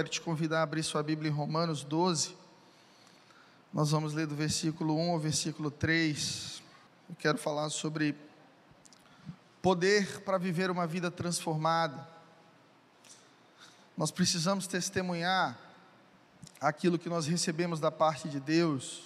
quero 0.00 0.08
te 0.08 0.20
convidar 0.22 0.60
a 0.60 0.62
abrir 0.62 0.82
sua 0.82 1.02
Bíblia 1.02 1.30
em 1.30 1.34
Romanos 1.34 1.84
12. 1.84 2.34
Nós 3.70 3.90
vamos 3.90 4.14
ler 4.14 4.26
do 4.26 4.34
versículo 4.34 4.96
1 4.96 5.10
ao 5.10 5.18
versículo 5.18 5.70
3. 5.70 6.62
Eu 7.06 7.16
quero 7.16 7.36
falar 7.36 7.68
sobre 7.68 8.16
poder 9.60 10.22
para 10.22 10.38
viver 10.38 10.70
uma 10.70 10.86
vida 10.86 11.10
transformada. 11.10 12.08
Nós 13.94 14.10
precisamos 14.10 14.66
testemunhar 14.66 15.58
aquilo 16.58 16.98
que 16.98 17.10
nós 17.10 17.26
recebemos 17.26 17.78
da 17.78 17.90
parte 17.90 18.26
de 18.26 18.40
Deus. 18.40 19.02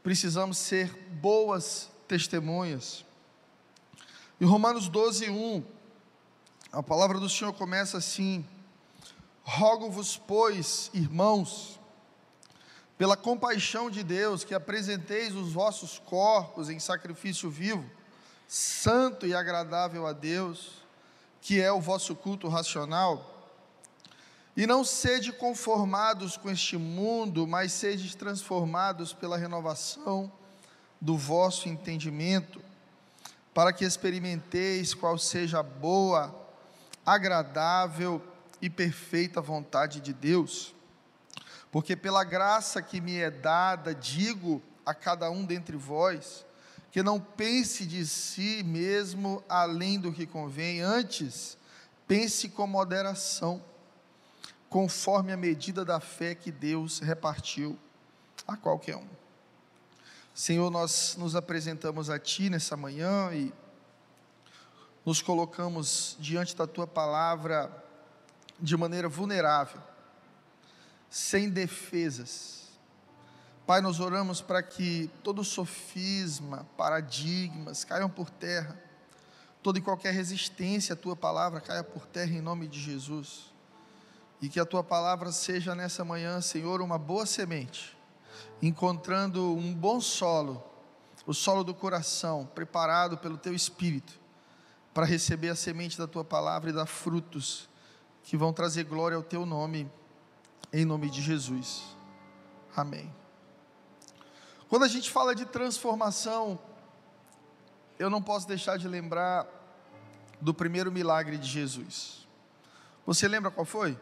Precisamos 0.00 0.58
ser 0.58 0.94
boas 1.10 1.90
testemunhas. 2.06 3.04
Em 4.40 4.44
Romanos 4.44 4.88
12, 4.88 5.28
1, 5.28 5.64
a 6.70 6.84
palavra 6.84 7.18
do 7.18 7.28
Senhor 7.28 7.52
começa 7.52 7.98
assim: 7.98 8.46
Rogo-vos, 9.50 10.18
pois, 10.18 10.90
irmãos, 10.92 11.80
pela 12.98 13.16
compaixão 13.16 13.90
de 13.90 14.02
Deus, 14.02 14.44
que 14.44 14.52
apresenteis 14.52 15.34
os 15.34 15.54
vossos 15.54 15.98
corpos 15.98 16.68
em 16.68 16.78
sacrifício 16.78 17.48
vivo, 17.48 17.90
santo 18.46 19.26
e 19.26 19.34
agradável 19.34 20.06
a 20.06 20.12
Deus, 20.12 20.82
que 21.40 21.62
é 21.62 21.72
o 21.72 21.80
vosso 21.80 22.14
culto 22.14 22.46
racional, 22.46 23.48
e 24.54 24.66
não 24.66 24.84
sede 24.84 25.32
conformados 25.32 26.36
com 26.36 26.50
este 26.50 26.76
mundo, 26.76 27.46
mas 27.46 27.72
sede 27.72 28.14
transformados 28.18 29.14
pela 29.14 29.38
renovação 29.38 30.30
do 31.00 31.16
vosso 31.16 31.70
entendimento, 31.70 32.60
para 33.54 33.72
que 33.72 33.86
experimenteis 33.86 34.92
qual 34.92 35.16
seja 35.16 35.60
a 35.60 35.62
boa, 35.62 36.38
agradável 37.06 38.22
e 38.60 38.68
perfeita 38.68 39.40
vontade 39.40 40.00
de 40.00 40.12
Deus. 40.12 40.74
Porque 41.70 41.94
pela 41.94 42.24
graça 42.24 42.80
que 42.82 43.00
me 43.00 43.16
é 43.16 43.30
dada, 43.30 43.94
digo 43.94 44.62
a 44.84 44.94
cada 44.94 45.30
um 45.30 45.44
dentre 45.44 45.76
vós, 45.76 46.46
que 46.90 47.02
não 47.02 47.20
pense 47.20 47.84
de 47.84 48.06
si 48.06 48.62
mesmo 48.62 49.44
além 49.48 50.00
do 50.00 50.12
que 50.12 50.26
convém, 50.26 50.80
antes 50.80 51.58
pense 52.06 52.48
com 52.48 52.66
moderação, 52.66 53.62
conforme 54.70 55.32
a 55.32 55.36
medida 55.36 55.84
da 55.84 56.00
fé 56.00 56.34
que 56.34 56.50
Deus 56.50 57.00
repartiu 57.00 57.78
a 58.46 58.56
qualquer 58.56 58.96
um. 58.96 59.06
Senhor, 60.34 60.70
nós 60.70 61.16
nos 61.18 61.36
apresentamos 61.36 62.08
a 62.08 62.18
Ti 62.18 62.48
nessa 62.48 62.76
manhã 62.76 63.30
e 63.34 63.52
nos 65.04 65.20
colocamos 65.20 66.16
diante 66.18 66.56
da 66.56 66.66
Tua 66.66 66.86
palavra 66.86 67.87
de 68.58 68.76
maneira 68.76 69.08
vulnerável, 69.08 69.80
sem 71.08 71.48
defesas. 71.48 72.68
Pai, 73.66 73.80
nós 73.80 74.00
oramos 74.00 74.40
para 74.40 74.62
que 74.62 75.10
todo 75.22 75.44
sofisma, 75.44 76.66
paradigmas 76.76 77.84
caiam 77.84 78.08
por 78.08 78.30
terra, 78.30 78.80
toda 79.62 79.78
e 79.78 79.82
qualquer 79.82 80.12
resistência 80.12 80.94
à 80.94 80.96
Tua 80.96 81.14
palavra 81.14 81.60
caia 81.60 81.84
por 81.84 82.06
terra 82.06 82.32
em 82.32 82.40
nome 82.40 82.66
de 82.66 82.80
Jesus. 82.80 83.52
E 84.40 84.48
que 84.48 84.58
a 84.58 84.64
Tua 84.64 84.82
palavra 84.82 85.32
seja 85.32 85.74
nessa 85.74 86.04
manhã, 86.04 86.40
Senhor, 86.40 86.80
uma 86.80 86.98
boa 86.98 87.26
semente 87.26 87.98
encontrando 88.60 89.54
um 89.54 89.72
bom 89.74 90.00
solo, 90.00 90.62
o 91.26 91.34
solo 91.34 91.62
do 91.62 91.74
coração, 91.74 92.46
preparado 92.54 93.18
pelo 93.18 93.36
teu 93.36 93.54
espírito, 93.54 94.18
para 94.92 95.06
receber 95.06 95.50
a 95.50 95.54
semente 95.54 95.98
da 95.98 96.06
tua 96.06 96.24
palavra 96.24 96.70
e 96.70 96.72
dar 96.72 96.86
frutos 96.86 97.68
que 98.28 98.36
vão 98.36 98.52
trazer 98.52 98.84
glória 98.84 99.16
ao 99.16 99.22
teu 99.22 99.46
nome, 99.46 99.90
em 100.70 100.84
nome 100.84 101.08
de 101.08 101.22
Jesus. 101.22 101.96
Amém. 102.76 103.10
Quando 104.68 104.82
a 104.82 104.88
gente 104.88 105.10
fala 105.10 105.34
de 105.34 105.46
transformação, 105.46 106.58
eu 107.98 108.10
não 108.10 108.20
posso 108.20 108.46
deixar 108.46 108.76
de 108.76 108.86
lembrar 108.86 109.46
do 110.42 110.52
primeiro 110.52 110.92
milagre 110.92 111.38
de 111.38 111.48
Jesus. 111.48 112.28
Você 113.06 113.26
lembra 113.26 113.50
qual 113.50 113.64
foi? 113.64 113.98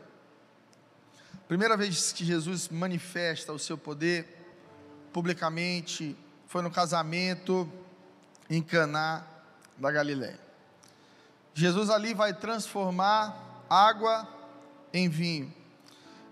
Primeira 1.46 1.76
vez 1.76 2.12
que 2.12 2.24
Jesus 2.24 2.68
manifesta 2.68 3.52
o 3.52 3.60
seu 3.60 3.78
poder 3.78 4.44
publicamente, 5.12 6.18
foi 6.48 6.62
no 6.62 6.70
casamento 6.72 7.70
em 8.50 8.60
Caná 8.60 9.24
da 9.78 9.92
Galiléia. 9.92 10.40
Jesus 11.54 11.90
ali 11.90 12.12
vai 12.12 12.34
transformar 12.34 13.45
água 13.68 14.28
em 14.92 15.08
vinho. 15.08 15.52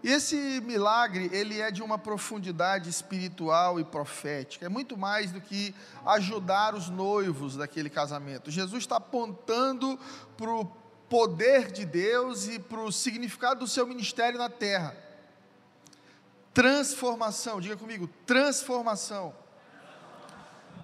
E 0.03 0.11
esse 0.11 0.37
milagre, 0.61 1.31
ele 1.33 1.61
é 1.61 1.71
de 1.71 1.83
uma 1.83 1.97
profundidade 1.97 2.91
espiritual 2.91 3.81
e 3.81 3.85
profética. 3.85 4.67
É 4.67 4.69
muito 4.69 4.99
mais 4.99 5.33
do 5.33 5.41
que 5.41 5.75
ajudar 6.05 6.75
os 6.75 6.91
noivos 6.91 7.57
daquele 7.57 7.89
casamento. 7.89 8.51
Jesus 8.51 8.83
está 8.83 8.97
apontando 8.97 9.99
para 10.37 10.51
o 10.51 10.67
poder 11.09 11.73
de 11.73 11.87
Deus 11.87 12.49
e 12.49 12.59
para 12.59 12.81
o 12.81 12.93
significado 12.93 13.61
do 13.61 13.67
seu 13.67 13.87
ministério 13.87 14.39
na 14.39 14.51
terra. 14.51 14.95
Transformação, 16.53 17.59
diga 17.59 17.77
comigo, 17.77 18.07
transformação. 18.27 19.35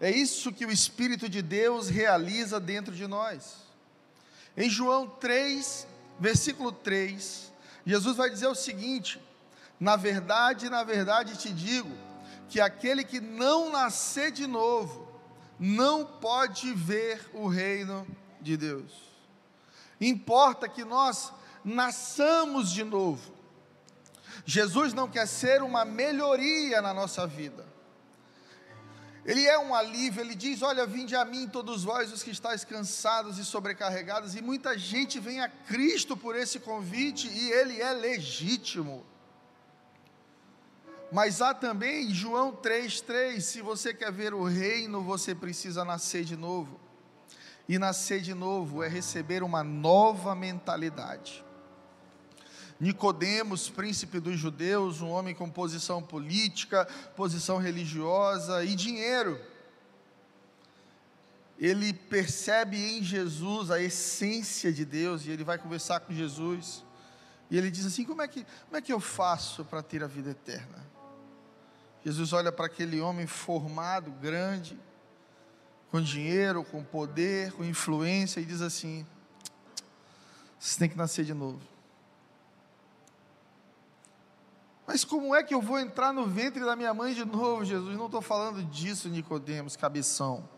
É 0.00 0.10
isso 0.10 0.50
que 0.50 0.64
o 0.64 0.72
Espírito 0.72 1.28
de 1.28 1.42
Deus 1.42 1.90
realiza 1.90 2.58
dentro 2.58 2.94
de 2.94 3.06
nós. 3.06 3.56
Em 4.56 4.70
João 4.70 5.06
3, 5.06 5.86
versículo 6.20 6.70
3, 6.70 7.50
Jesus 7.84 8.16
vai 8.16 8.28
dizer 8.28 8.46
o 8.46 8.54
seguinte: 8.54 9.20
Na 9.80 9.96
verdade, 9.96 10.68
na 10.68 10.84
verdade 10.84 11.36
te 11.38 11.50
digo, 11.50 11.90
que 12.48 12.60
aquele 12.60 13.02
que 13.02 13.20
não 13.20 13.70
nascer 13.70 14.30
de 14.30 14.46
novo, 14.46 15.08
não 15.58 16.04
pode 16.04 16.72
ver 16.72 17.28
o 17.32 17.48
reino 17.48 18.06
de 18.40 18.56
Deus. 18.56 18.92
Importa 20.00 20.68
que 20.68 20.84
nós 20.84 21.32
nasçamos 21.64 22.70
de 22.70 22.84
novo. 22.84 23.32
Jesus 24.44 24.94
não 24.94 25.08
quer 25.08 25.26
ser 25.26 25.62
uma 25.62 25.84
melhoria 25.84 26.80
na 26.80 26.94
nossa 26.94 27.26
vida. 27.26 27.69
Ele 29.24 29.46
é 29.46 29.58
um 29.58 29.74
alívio, 29.74 30.20
ele 30.22 30.34
diz: 30.34 30.62
Olha, 30.62 30.86
vinde 30.86 31.14
a 31.14 31.24
mim, 31.24 31.46
todos 31.46 31.84
vós 31.84 32.12
os 32.12 32.22
que 32.22 32.30
estáis 32.30 32.64
cansados 32.64 33.38
e 33.38 33.44
sobrecarregados, 33.44 34.34
e 34.34 34.42
muita 34.42 34.78
gente 34.78 35.20
vem 35.20 35.40
a 35.40 35.48
Cristo 35.48 36.16
por 36.16 36.34
esse 36.34 36.58
convite, 36.58 37.28
e 37.28 37.50
ele 37.52 37.80
é 37.80 37.92
legítimo. 37.92 39.04
Mas 41.12 41.42
há 41.42 41.52
também 41.52 42.14
João 42.14 42.52
3,3: 42.52 43.40
se 43.40 43.60
você 43.60 43.92
quer 43.92 44.10
ver 44.10 44.32
o 44.32 44.44
reino, 44.44 45.02
você 45.02 45.34
precisa 45.34 45.84
nascer 45.84 46.24
de 46.24 46.36
novo. 46.36 46.80
E 47.68 47.78
nascer 47.78 48.20
de 48.20 48.34
novo 48.34 48.82
é 48.82 48.88
receber 48.88 49.42
uma 49.42 49.62
nova 49.62 50.34
mentalidade. 50.34 51.44
Nicodemos, 52.80 53.68
príncipe 53.68 54.18
dos 54.18 54.38
judeus, 54.38 55.02
um 55.02 55.10
homem 55.10 55.34
com 55.34 55.50
posição 55.50 56.02
política, 56.02 56.86
posição 57.14 57.58
religiosa 57.58 58.64
e 58.64 58.74
dinheiro. 58.74 59.38
Ele 61.58 61.92
percebe 61.92 62.78
em 62.78 63.02
Jesus 63.02 63.70
a 63.70 63.78
essência 63.78 64.72
de 64.72 64.86
Deus 64.86 65.26
e 65.26 65.30
ele 65.30 65.44
vai 65.44 65.58
conversar 65.58 66.00
com 66.00 66.14
Jesus. 66.14 66.82
E 67.50 67.58
ele 67.58 67.70
diz 67.70 67.84
assim: 67.84 68.02
Como 68.02 68.22
é 68.22 68.28
que, 68.28 68.46
como 68.64 68.76
é 68.78 68.80
que 68.80 68.92
eu 68.92 68.98
faço 68.98 69.62
para 69.62 69.82
ter 69.82 70.02
a 70.02 70.06
vida 70.06 70.30
eterna? 70.30 70.88
Jesus 72.02 72.32
olha 72.32 72.50
para 72.50 72.64
aquele 72.64 72.98
homem 72.98 73.26
formado, 73.26 74.10
grande, 74.10 74.80
com 75.90 76.00
dinheiro, 76.00 76.64
com 76.64 76.82
poder, 76.82 77.52
com 77.52 77.62
influência, 77.62 78.40
e 78.40 78.44
diz 78.46 78.62
assim: 78.62 79.06
Você 80.58 80.78
tem 80.78 80.88
que 80.88 80.96
nascer 80.96 81.26
de 81.26 81.34
novo. 81.34 81.69
Mas 84.92 85.04
como 85.04 85.36
é 85.36 85.40
que 85.40 85.54
eu 85.54 85.62
vou 85.62 85.78
entrar 85.78 86.12
no 86.12 86.26
ventre 86.26 86.64
da 86.64 86.74
minha 86.74 86.92
mãe 86.92 87.14
de 87.14 87.24
novo, 87.24 87.64
Jesus? 87.64 87.96
Não 87.96 88.06
estou 88.06 88.20
falando 88.20 88.60
disso, 88.64 89.08
Nicodemos, 89.08 89.76
cabeção. 89.76 90.48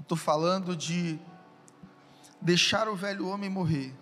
Estou 0.00 0.16
falando 0.16 0.74
de 0.74 1.18
deixar 2.40 2.88
o 2.88 2.96
velho 2.96 3.28
homem 3.28 3.50
morrer 3.50 3.94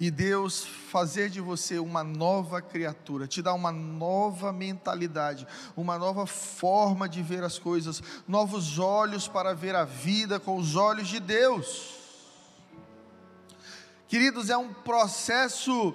e 0.00 0.10
Deus 0.10 0.64
fazer 0.64 1.30
de 1.30 1.40
você 1.40 1.78
uma 1.78 2.02
nova 2.02 2.60
criatura, 2.60 3.28
te 3.28 3.40
dar 3.40 3.54
uma 3.54 3.70
nova 3.70 4.52
mentalidade, 4.52 5.46
uma 5.76 5.96
nova 5.96 6.26
forma 6.26 7.08
de 7.08 7.22
ver 7.22 7.44
as 7.44 7.56
coisas, 7.56 8.02
novos 8.26 8.80
olhos 8.80 9.28
para 9.28 9.54
ver 9.54 9.76
a 9.76 9.84
vida 9.84 10.40
com 10.40 10.56
os 10.56 10.74
olhos 10.74 11.06
de 11.06 11.20
Deus. 11.20 11.94
Queridos, 14.08 14.50
é 14.50 14.56
um 14.56 14.74
processo 14.74 15.94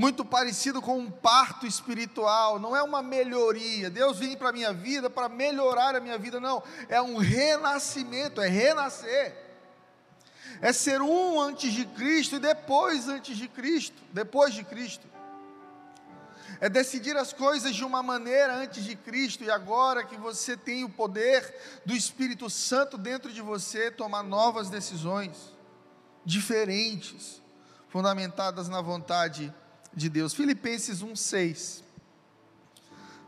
muito 0.00 0.24
parecido 0.24 0.80
com 0.80 0.98
um 0.98 1.10
parto 1.10 1.66
espiritual, 1.66 2.58
não 2.58 2.74
é 2.74 2.82
uma 2.82 3.02
melhoria. 3.02 3.90
Deus 3.90 4.18
vem 4.18 4.34
para 4.34 4.48
a 4.48 4.52
minha 4.52 4.72
vida 4.72 5.10
para 5.10 5.28
melhorar 5.28 5.94
a 5.94 6.00
minha 6.00 6.16
vida, 6.16 6.40
não, 6.40 6.62
é 6.88 7.02
um 7.02 7.18
renascimento, 7.18 8.40
é 8.40 8.48
renascer. 8.48 9.36
É 10.62 10.72
ser 10.72 11.02
um 11.02 11.38
antes 11.38 11.70
de 11.74 11.84
Cristo 11.84 12.36
e 12.36 12.38
depois 12.38 13.08
antes 13.08 13.36
de 13.36 13.46
Cristo, 13.46 14.02
depois 14.10 14.54
de 14.54 14.64
Cristo. 14.64 15.06
É 16.62 16.70
decidir 16.70 17.14
as 17.18 17.34
coisas 17.34 17.74
de 17.74 17.84
uma 17.84 18.02
maneira 18.02 18.54
antes 18.54 18.82
de 18.84 18.96
Cristo 18.96 19.44
e 19.44 19.50
agora 19.50 20.02
que 20.02 20.16
você 20.16 20.56
tem 20.56 20.82
o 20.82 20.88
poder 20.88 21.54
do 21.84 21.92
Espírito 21.92 22.48
Santo 22.48 22.96
dentro 22.96 23.30
de 23.30 23.42
você, 23.42 23.90
tomar 23.90 24.22
novas 24.22 24.70
decisões 24.70 25.52
diferentes, 26.24 27.42
fundamentadas 27.90 28.66
na 28.66 28.80
vontade 28.80 29.54
de 29.92 30.08
Deus. 30.08 30.34
Filipenses 30.34 31.02
1:6. 31.02 31.82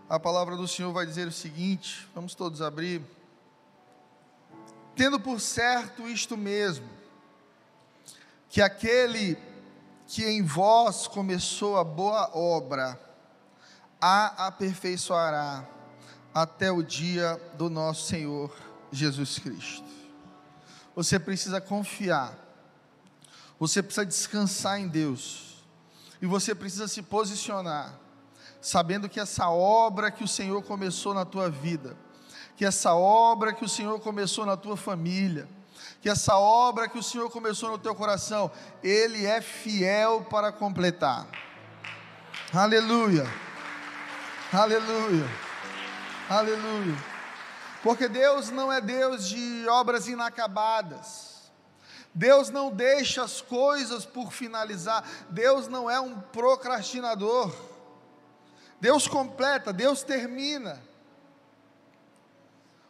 A 0.08 0.20
palavra 0.20 0.56
do 0.56 0.68
Senhor 0.68 0.92
vai 0.92 1.06
dizer 1.06 1.26
o 1.26 1.32
seguinte, 1.32 2.08
vamos 2.14 2.34
todos 2.34 2.60
abrir. 2.60 3.02
Tendo 4.94 5.18
por 5.18 5.40
certo 5.40 6.06
isto 6.06 6.36
mesmo, 6.36 6.88
que 8.50 8.60
aquele 8.60 9.38
que 10.06 10.24
em 10.26 10.42
vós 10.42 11.06
começou 11.06 11.78
a 11.78 11.84
boa 11.84 12.36
obra, 12.36 13.00
a 13.98 14.48
aperfeiçoará 14.48 15.66
até 16.34 16.70
o 16.70 16.82
dia 16.82 17.40
do 17.54 17.70
nosso 17.70 18.08
Senhor 18.08 18.54
Jesus 18.90 19.38
Cristo. 19.38 19.84
Você 20.94 21.18
precisa 21.18 21.60
confiar, 21.60 22.36
você 23.58 23.82
precisa 23.82 24.04
descansar 24.04 24.78
em 24.78 24.88
Deus, 24.88 25.51
e 26.22 26.26
você 26.26 26.54
precisa 26.54 26.86
se 26.86 27.02
posicionar, 27.02 27.98
sabendo 28.60 29.08
que 29.08 29.18
essa 29.18 29.50
obra 29.50 30.08
que 30.08 30.22
o 30.22 30.28
Senhor 30.28 30.62
começou 30.62 31.12
na 31.12 31.24
tua 31.24 31.50
vida, 31.50 31.96
que 32.56 32.64
essa 32.64 32.94
obra 32.94 33.52
que 33.52 33.64
o 33.64 33.68
Senhor 33.68 33.98
começou 33.98 34.46
na 34.46 34.56
tua 34.56 34.76
família, 34.76 35.48
que 36.00 36.08
essa 36.08 36.36
obra 36.38 36.88
que 36.88 36.96
o 36.96 37.02
Senhor 37.02 37.28
começou 37.28 37.72
no 37.72 37.78
teu 37.78 37.92
coração, 37.92 38.52
Ele 38.84 39.26
é 39.26 39.40
fiel 39.40 40.24
para 40.30 40.52
completar. 40.52 41.26
Aleluia, 42.54 43.26
aleluia, 44.52 45.28
aleluia. 46.30 46.96
Porque 47.82 48.06
Deus 48.06 48.48
não 48.48 48.72
é 48.72 48.80
Deus 48.80 49.28
de 49.28 49.66
obras 49.68 50.06
inacabadas. 50.06 51.31
Deus 52.14 52.50
não 52.50 52.70
deixa 52.70 53.22
as 53.22 53.40
coisas 53.40 54.04
por 54.04 54.32
finalizar. 54.32 55.04
Deus 55.30 55.68
não 55.68 55.90
é 55.90 55.98
um 55.98 56.20
procrastinador. 56.20 57.54
Deus 58.80 59.06
completa, 59.06 59.72
Deus 59.72 60.02
termina. 60.02 60.82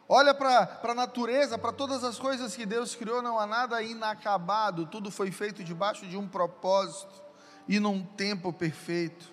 Olha 0.09 0.35
para 0.35 0.81
a 0.83 0.95
natureza, 0.95 1.57
para 1.57 1.73
todas 1.73 2.03
as 2.05 2.19
coisas 2.19 2.57
que 2.57 2.67
Deus 2.67 2.95
criou, 2.95 3.23
não 3.23 3.39
há 3.39 3.47
nada 3.47 3.83
inacabado, 3.83 4.87
tudo 4.87 5.11
foi 5.11 5.31
feito 5.31 5.63
debaixo 5.63 6.07
de 6.07 6.17
um 6.17 6.29
propósito 6.29 7.23
e 7.69 7.79
num 7.79 8.05
tempo 8.05 8.53
perfeito. 8.53 9.33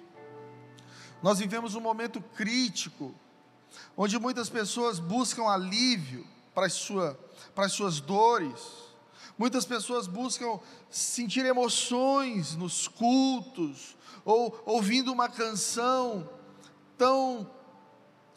Nós 1.21 1.39
vivemos 1.39 1.75
um 1.75 1.81
momento 1.81 2.21
crítico, 2.21 3.13
onde 3.97 4.17
muitas 4.17 4.49
pessoas 4.49 4.99
buscam 4.99 5.49
alívio 5.49 6.25
para, 6.53 6.69
sua, 6.69 7.19
para 7.53 7.65
as 7.65 7.73
suas 7.73 7.99
dores, 7.99 8.88
muitas 9.39 9.65
pessoas 9.65 10.05
buscam 10.05 10.59
sentir 10.89 11.45
emoções 11.45 12.57
nos 12.57 12.89
cultos, 12.89 13.95
ou 14.25 14.61
ouvindo 14.65 15.13
uma 15.13 15.29
canção 15.29 16.29
tão 16.97 17.49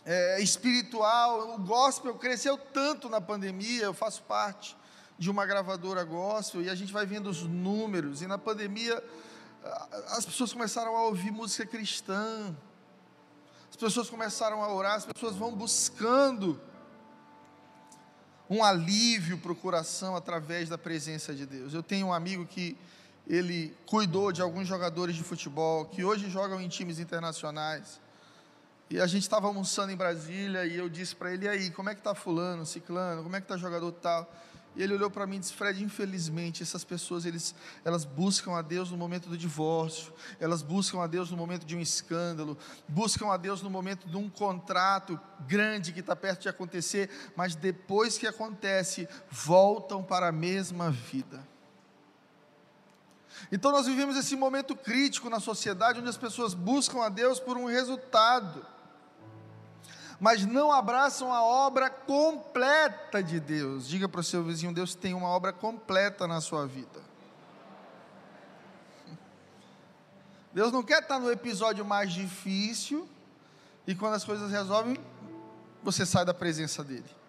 é, 0.05 0.41
espiritual. 0.41 1.57
O 1.57 1.59
gospel 1.59 2.15
cresceu 2.15 2.57
tanto 2.57 3.09
na 3.09 3.21
pandemia, 3.21 3.83
eu 3.83 3.93
faço 3.93 4.23
parte 4.23 4.77
de 5.19 5.29
uma 5.29 5.45
gravadora 5.45 6.05
gospel 6.05 6.63
e 6.63 6.71
a 6.71 6.75
gente 6.75 6.93
vai 6.93 7.05
vendo 7.05 7.29
os 7.29 7.43
números. 7.43 8.23
E 8.23 8.29
na 8.29 8.39
pandemia 8.39 9.03
as 10.09 10.25
pessoas 10.25 10.53
começaram 10.53 10.97
a 10.97 11.03
ouvir 11.07 11.33
música 11.33 11.67
cristã, 11.67 12.57
as 13.69 13.77
pessoas 13.77 14.09
começaram 14.09 14.63
a 14.63 14.73
orar, 14.73 14.95
as 14.95 15.05
pessoas 15.05 15.35
vão 15.35 15.53
buscando 15.53 16.61
um 18.53 18.63
alívio 18.63 19.39
para 19.39 19.51
o 19.51 19.57
coração 19.57 20.15
através 20.15 20.69
da 20.69 20.77
presença 20.77 21.35
de 21.35 21.47
Deus. 21.47 21.73
Eu 21.73 21.83
tenho 21.83 22.09
um 22.09 22.13
amigo 22.13 22.45
que 22.45 22.77
ele 23.27 23.75
cuidou 23.87 24.31
de 24.31 24.43
alguns 24.43 24.69
jogadores 24.69 25.17
de 25.17 25.23
futebol 25.23 25.87
que 25.87 26.05
hoje 26.05 26.29
jogam 26.29 26.61
em 26.61 26.69
times 26.69 26.99
internacionais. 26.99 27.99
E 28.91 29.01
a 29.01 29.07
gente 29.07 29.23
estava 29.23 29.47
almoçando 29.47 29.91
em 29.91 29.97
Brasília 29.97 30.67
e 30.67 30.77
eu 30.77 30.91
disse 30.91 31.17
para 31.17 31.33
ele, 31.33 31.47
e 31.47 31.49
aí, 31.49 31.71
como 31.71 31.89
é 31.89 31.95
que 31.95 32.01
está 32.01 32.15
fulano, 32.15 32.67
ciclano, 32.67 33.23
como 33.23 33.35
é 33.35 33.41
que 33.41 33.47
está 33.47 33.57
jogador 33.57 33.91
tal? 33.93 34.31
E 34.75 34.83
ele 34.83 34.95
olhou 34.95 35.11
para 35.11 35.27
mim 35.27 35.37
e 35.37 35.39
disse, 35.41 35.53
Fred, 35.53 35.83
infelizmente 35.83 36.63
essas 36.63 36.83
pessoas, 36.83 37.27
eles, 37.27 37.55
elas 37.85 38.05
buscam 38.05 38.57
a 38.57 38.63
Deus 38.63 38.91
no 38.91 38.97
momento 38.97 39.29
do 39.29 39.37
divórcio, 39.37 40.13
elas 40.41 40.63
buscam 40.63 41.03
a 41.03 41.07
Deus 41.07 41.31
no 41.31 41.37
momento 41.37 41.67
de 41.67 41.77
um 41.77 41.81
escândalo, 41.81 42.57
buscam 42.89 43.31
a 43.31 43.37
Deus 43.37 43.61
no 43.61 43.69
momento 43.69 44.09
de 44.09 44.17
um 44.17 44.31
contrato 44.31 45.21
grande 45.47 45.93
que 45.93 46.01
está 46.01 46.17
perto 46.17 46.43
de 46.43 46.49
acontecer, 46.49 47.11
mas 47.37 47.55
depois 47.55 48.17
que 48.17 48.27
acontece, 48.27 49.07
voltam 49.31 50.03
para 50.03 50.29
a 50.29 50.33
mesma 50.33 50.91
vida. 50.91 51.47
Então 53.51 53.73
nós 53.73 53.87
vivemos 53.87 54.17
esse 54.17 54.37
momento 54.37 54.75
crítico 54.75 55.29
na 55.29 55.41
sociedade, 55.41 56.01
onde 56.01 56.09
as 56.09 56.17
pessoas 56.17 56.55
buscam 56.55 57.03
a 57.03 57.11
Deus 57.11 57.39
por 57.39 57.59
um 57.59 57.67
resultado 57.67 58.65
mas 60.23 60.47
não 60.47 60.71
abraçam 60.71 61.33
a 61.33 61.43
obra 61.43 61.91
completa 61.91 63.21
de 63.21 63.41
Deus. 63.41 63.89
Diga 63.89 64.09
para 64.09 64.21
o 64.21 64.23
seu 64.25 64.45
vizinho: 64.45 64.73
Deus 64.73 64.95
tem 64.95 65.15
uma 65.15 65.27
obra 65.27 65.53
completa 65.53 66.29
na 66.29 66.41
sua 66.41 66.65
vida. 66.65 67.01
Deus 70.55 70.71
não 70.71 70.85
quer 70.85 71.03
estar 71.03 71.19
no 71.19 71.29
episódio 71.29 71.85
mais 71.85 72.13
difícil 72.13 73.09
e 73.85 73.97
quando 73.97 74.15
as 74.15 74.23
coisas 74.23 74.49
resolvem, 74.49 74.97
você 75.83 76.07
sai 76.07 76.25
da 76.25 76.33
presença 76.33 76.85
dele. 76.85 77.22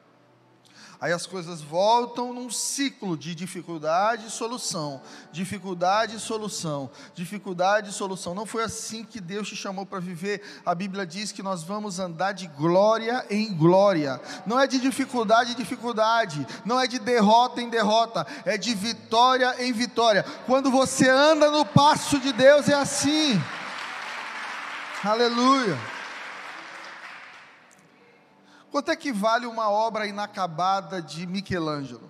Aí 1.04 1.12
as 1.12 1.26
coisas 1.26 1.60
voltam 1.60 2.34
num 2.34 2.50
ciclo 2.50 3.18
de 3.18 3.36
dificuldade 3.36 4.28
e 4.28 4.30
solução, 4.30 5.02
dificuldade 5.34 6.16
e 6.16 6.20
solução, 6.20 6.90
dificuldade 7.14 7.90
e 7.90 7.94
solução. 7.94 8.34
Não 8.34 8.46
foi 8.46 8.64
assim 8.64 9.04
que 9.04 9.20
Deus 9.20 9.50
te 9.50 9.56
chamou 9.58 9.86
para 9.86 10.00
viver. 10.00 10.42
A 10.66 10.74
Bíblia 10.74 11.06
diz 11.06 11.34
que 11.34 11.44
nós 11.44 11.62
vamos 11.62 12.00
andar 12.00 12.32
de 12.32 12.48
glória 12.48 13.26
em 13.30 13.54
glória. 13.54 14.22
Não 14.46 14.58
é 14.58 14.66
de 14.66 14.80
dificuldade 14.80 15.52
em 15.52 15.56
dificuldade, 15.56 16.48
não 16.64 16.80
é 16.80 16.88
de 16.88 17.00
derrota 17.00 17.62
em 17.62 17.70
derrota, 17.70 18.26
é 18.46 18.58
de 18.58 18.74
vitória 18.74 19.62
em 19.62 19.74
vitória. 19.74 20.24
Quando 20.46 20.72
você 20.72 21.10
anda 21.10 21.52
no 21.52 21.66
passo 21.66 22.18
de 22.18 22.32
Deus 22.32 22.70
é 22.70 22.76
assim. 22.76 23.38
Aleluia. 25.04 25.78
Quanto 28.74 28.90
é 28.90 28.96
que 28.96 29.14
vale 29.14 29.46
uma 29.46 29.70
obra 29.70 30.08
inacabada 30.08 31.00
de 31.00 31.28
Michelangelo? 31.28 32.10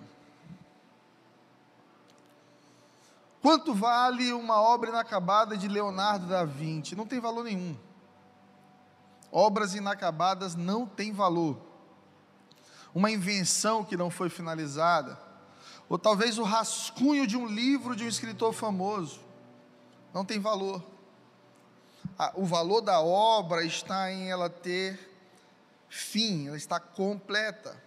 Quanto 3.42 3.74
vale 3.74 4.32
uma 4.32 4.62
obra 4.62 4.88
inacabada 4.88 5.58
de 5.58 5.68
Leonardo 5.68 6.26
da 6.26 6.42
Vinci? 6.46 6.96
Não 6.96 7.06
tem 7.06 7.20
valor 7.20 7.44
nenhum. 7.44 7.76
Obras 9.30 9.74
inacabadas 9.74 10.54
não 10.54 10.86
têm 10.86 11.12
valor. 11.12 11.58
Uma 12.94 13.10
invenção 13.10 13.84
que 13.84 13.94
não 13.94 14.08
foi 14.08 14.30
finalizada, 14.30 15.18
ou 15.86 15.98
talvez 15.98 16.38
o 16.38 16.44
rascunho 16.44 17.26
de 17.26 17.36
um 17.36 17.46
livro 17.46 17.94
de 17.94 18.04
um 18.04 18.08
escritor 18.08 18.54
famoso, 18.54 19.20
não 20.14 20.24
tem 20.24 20.40
valor. 20.40 20.82
O 22.32 22.46
valor 22.46 22.80
da 22.80 23.02
obra 23.02 23.66
está 23.66 24.10
em 24.10 24.30
ela 24.30 24.48
ter 24.48 25.13
fim, 25.94 26.48
ela 26.48 26.56
está 26.56 26.80
completa. 26.80 27.80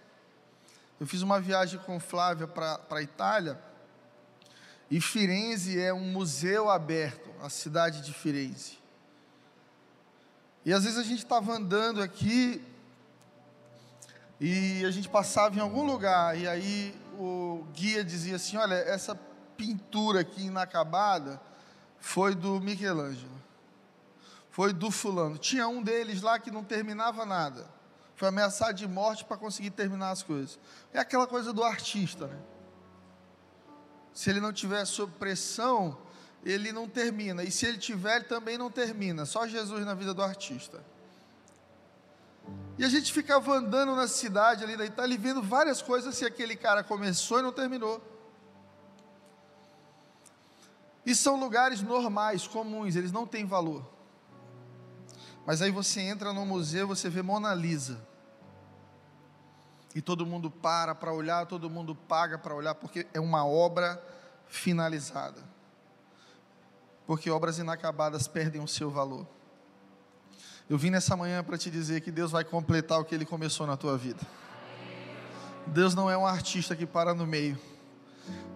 Eu 0.98 1.06
fiz 1.06 1.20
uma 1.20 1.38
viagem 1.38 1.78
com 1.80 2.00
Flávia 2.00 2.46
para 2.46 2.80
a 2.90 3.02
Itália, 3.02 3.60
e 4.90 4.98
Firenze 4.98 5.78
é 5.78 5.92
um 5.92 6.10
museu 6.10 6.70
aberto, 6.70 7.30
a 7.42 7.50
cidade 7.50 8.00
de 8.00 8.14
Firenze. 8.14 8.78
E 10.64 10.72
às 10.72 10.84
vezes 10.84 10.98
a 10.98 11.02
gente 11.02 11.18
estava 11.18 11.52
andando 11.52 12.00
aqui, 12.00 12.64
e 14.40 14.82
a 14.86 14.90
gente 14.90 15.08
passava 15.08 15.54
em 15.56 15.60
algum 15.60 15.84
lugar, 15.84 16.36
e 16.36 16.48
aí 16.48 16.98
o 17.12 17.66
guia 17.74 18.02
dizia 18.02 18.36
assim: 18.36 18.56
Olha, 18.56 18.74
essa 18.74 19.14
pintura 19.54 20.20
aqui 20.20 20.46
inacabada 20.46 21.38
foi 21.98 22.34
do 22.34 22.58
Michelangelo, 22.58 23.42
foi 24.50 24.72
do 24.72 24.90
fulano. 24.90 25.36
Tinha 25.36 25.68
um 25.68 25.82
deles 25.82 26.22
lá 26.22 26.38
que 26.38 26.50
não 26.50 26.64
terminava 26.64 27.26
nada 27.26 27.77
foi 28.18 28.28
ameaçado 28.28 28.74
de 28.74 28.88
morte 28.88 29.24
para 29.24 29.36
conseguir 29.36 29.70
terminar 29.70 30.10
as 30.10 30.24
coisas. 30.24 30.58
É 30.92 30.98
aquela 30.98 31.26
coisa 31.26 31.52
do 31.52 31.62
artista, 31.62 32.26
né? 32.26 32.36
Se 34.12 34.28
ele 34.28 34.40
não 34.40 34.52
tiver 34.52 34.84
sob 34.84 35.12
pressão, 35.20 35.96
ele 36.44 36.72
não 36.72 36.88
termina. 36.88 37.44
E 37.44 37.50
se 37.52 37.64
ele 37.64 37.78
tiver, 37.78 38.16
ele 38.16 38.24
também 38.24 38.58
não 38.58 38.68
termina. 38.68 39.24
Só 39.24 39.46
Jesus 39.46 39.86
na 39.86 39.94
vida 39.94 40.12
do 40.12 40.20
artista. 40.20 40.82
E 42.76 42.84
a 42.84 42.88
gente 42.88 43.12
ficava 43.12 43.52
andando 43.52 43.94
na 43.94 44.08
cidade 44.08 44.64
ali 44.64 44.76
da 44.76 44.84
Itália 44.84 45.14
e 45.14 45.18
vendo 45.18 45.40
várias 45.40 45.80
coisas 45.80 46.16
se 46.16 46.24
aquele 46.24 46.56
cara 46.56 46.82
começou 46.82 47.38
e 47.38 47.42
não 47.42 47.52
terminou. 47.52 48.02
E 51.06 51.14
são 51.14 51.38
lugares 51.38 51.80
normais, 51.80 52.48
comuns, 52.48 52.96
eles 52.96 53.12
não 53.12 53.26
têm 53.26 53.46
valor. 53.46 53.88
Mas 55.46 55.62
aí 55.62 55.70
você 55.70 56.00
entra 56.00 56.32
no 56.32 56.44
museu, 56.44 56.88
você 56.88 57.08
vê 57.08 57.22
Mona 57.22 57.54
Lisa. 57.54 58.07
E 59.94 60.02
todo 60.02 60.26
mundo 60.26 60.50
para 60.50 60.94
para 60.94 61.12
olhar, 61.12 61.46
todo 61.46 61.70
mundo 61.70 61.94
paga 61.94 62.38
para 62.38 62.54
olhar, 62.54 62.74
porque 62.74 63.06
é 63.12 63.20
uma 63.20 63.46
obra 63.46 64.02
finalizada. 64.46 65.42
Porque 67.06 67.30
obras 67.30 67.58
inacabadas 67.58 68.28
perdem 68.28 68.62
o 68.62 68.68
seu 68.68 68.90
valor. 68.90 69.26
Eu 70.68 70.76
vim 70.76 70.90
nessa 70.90 71.16
manhã 71.16 71.42
para 71.42 71.56
te 71.56 71.70
dizer 71.70 72.02
que 72.02 72.10
Deus 72.10 72.30
vai 72.30 72.44
completar 72.44 73.00
o 73.00 73.04
que 73.04 73.14
Ele 73.14 73.24
começou 73.24 73.66
na 73.66 73.76
tua 73.76 73.96
vida. 73.96 74.20
Deus 75.66 75.94
não 75.94 76.10
é 76.10 76.16
um 76.16 76.26
artista 76.26 76.76
que 76.76 76.84
para 76.84 77.14
no 77.14 77.26
meio. 77.26 77.58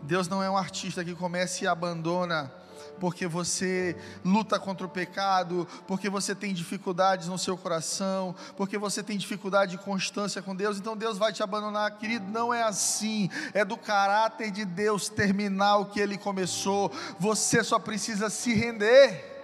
Deus 0.03 0.29
não 0.29 0.43
é 0.43 0.51
um 0.51 0.57
artista 0.57 1.05
que 1.05 1.15
começa 1.15 1.65
e 1.65 1.67
abandona 1.67 2.53
porque 3.01 3.27
você 3.27 3.97
luta 4.25 4.59
contra 4.59 4.87
o 4.87 4.91
pecado, 4.91 5.67
porque 5.87 6.09
você 6.09 6.35
tem 6.35 6.55
dificuldades 6.55 7.29
no 7.29 7.39
seu 7.39 7.57
coração, 7.57 8.35
porque 8.57 8.79
você 8.79 9.03
tem 9.03 9.17
dificuldade 9.17 9.73
de 9.73 9.79
constância 9.79 10.43
com 10.43 10.55
Deus, 10.55 10.79
então 10.79 10.97
Deus 10.97 11.19
vai 11.19 11.33
te 11.33 11.43
abandonar, 11.43 11.99
querido. 11.99 12.31
Não 12.31 12.53
é 12.53 12.63
assim, 12.63 13.31
é 13.53 13.65
do 13.65 13.77
caráter 13.77 14.51
de 14.51 14.65
Deus 14.65 15.09
terminar 15.09 15.79
o 15.79 15.87
que 15.87 16.01
Ele 16.01 16.17
começou. 16.19 16.93
Você 17.19 17.65
só 17.65 17.79
precisa 17.79 18.31
se 18.31 18.55
render, 18.55 19.43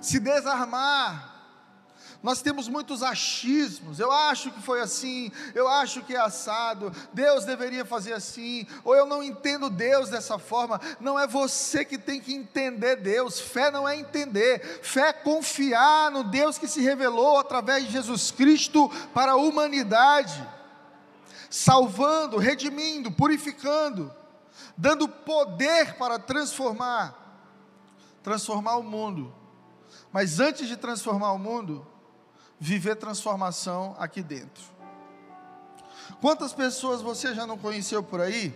se 0.00 0.18
desarmar 0.18 1.33
nós 2.24 2.40
temos 2.40 2.68
muitos 2.68 3.02
achismos. 3.02 4.00
Eu 4.00 4.10
acho 4.10 4.50
que 4.50 4.62
foi 4.62 4.80
assim, 4.80 5.30
eu 5.54 5.68
acho 5.68 6.02
que 6.02 6.14
é 6.14 6.18
assado. 6.18 6.90
Deus 7.12 7.44
deveria 7.44 7.84
fazer 7.84 8.14
assim, 8.14 8.66
ou 8.82 8.96
eu 8.96 9.04
não 9.04 9.22
entendo 9.22 9.68
Deus 9.68 10.08
dessa 10.08 10.38
forma. 10.38 10.80
Não 10.98 11.20
é 11.20 11.26
você 11.26 11.84
que 11.84 11.98
tem 11.98 12.18
que 12.18 12.32
entender 12.32 12.96
Deus. 12.96 13.38
Fé 13.38 13.70
não 13.70 13.86
é 13.86 13.94
entender, 13.94 14.80
fé 14.82 15.08
é 15.08 15.12
confiar 15.12 16.10
no 16.10 16.24
Deus 16.24 16.56
que 16.56 16.66
se 16.66 16.80
revelou 16.80 17.36
através 17.38 17.84
de 17.84 17.92
Jesus 17.92 18.30
Cristo 18.30 18.90
para 19.12 19.32
a 19.32 19.36
humanidade, 19.36 20.42
salvando, 21.50 22.38
redimindo, 22.38 23.12
purificando, 23.12 24.10
dando 24.78 25.06
poder 25.06 25.98
para 25.98 26.18
transformar 26.18 27.22
transformar 28.22 28.76
o 28.76 28.82
mundo. 28.82 29.30
Mas 30.10 30.40
antes 30.40 30.66
de 30.66 30.78
transformar 30.78 31.32
o 31.32 31.38
mundo, 31.38 31.86
viver 32.58 32.96
transformação 32.96 33.94
aqui 33.98 34.22
dentro. 34.22 34.64
Quantas 36.20 36.52
pessoas 36.52 37.00
você 37.00 37.34
já 37.34 37.46
não 37.46 37.58
conheceu 37.58 38.02
por 38.02 38.20
aí 38.20 38.54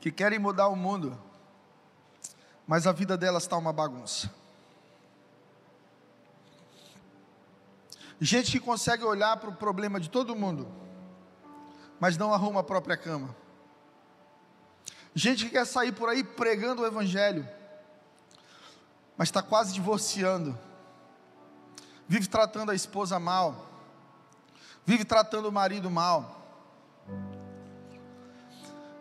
que 0.00 0.10
querem 0.10 0.38
mudar 0.38 0.68
o 0.68 0.76
mundo, 0.76 1.18
mas 2.66 2.86
a 2.86 2.92
vida 2.92 3.16
delas 3.16 3.44
está 3.44 3.56
uma 3.56 3.72
bagunça? 3.72 4.30
Gente 8.20 8.52
que 8.52 8.60
consegue 8.60 9.04
olhar 9.04 9.36
para 9.36 9.50
o 9.50 9.56
problema 9.56 9.98
de 9.98 10.08
todo 10.08 10.36
mundo, 10.36 10.68
mas 11.98 12.16
não 12.16 12.32
arruma 12.32 12.60
a 12.60 12.64
própria 12.64 12.96
cama. 12.96 13.34
Gente 15.14 15.44
que 15.44 15.50
quer 15.52 15.66
sair 15.66 15.92
por 15.92 16.08
aí 16.08 16.24
pregando 16.24 16.82
o 16.82 16.86
Evangelho, 16.86 17.48
mas 19.16 19.28
está 19.28 19.42
quase 19.42 19.72
divorciando, 19.72 20.58
vive 22.08 22.26
tratando 22.26 22.70
a 22.70 22.74
esposa 22.74 23.18
mal, 23.18 23.66
vive 24.84 25.04
tratando 25.04 25.48
o 25.48 25.52
marido 25.52 25.90
mal. 25.90 26.42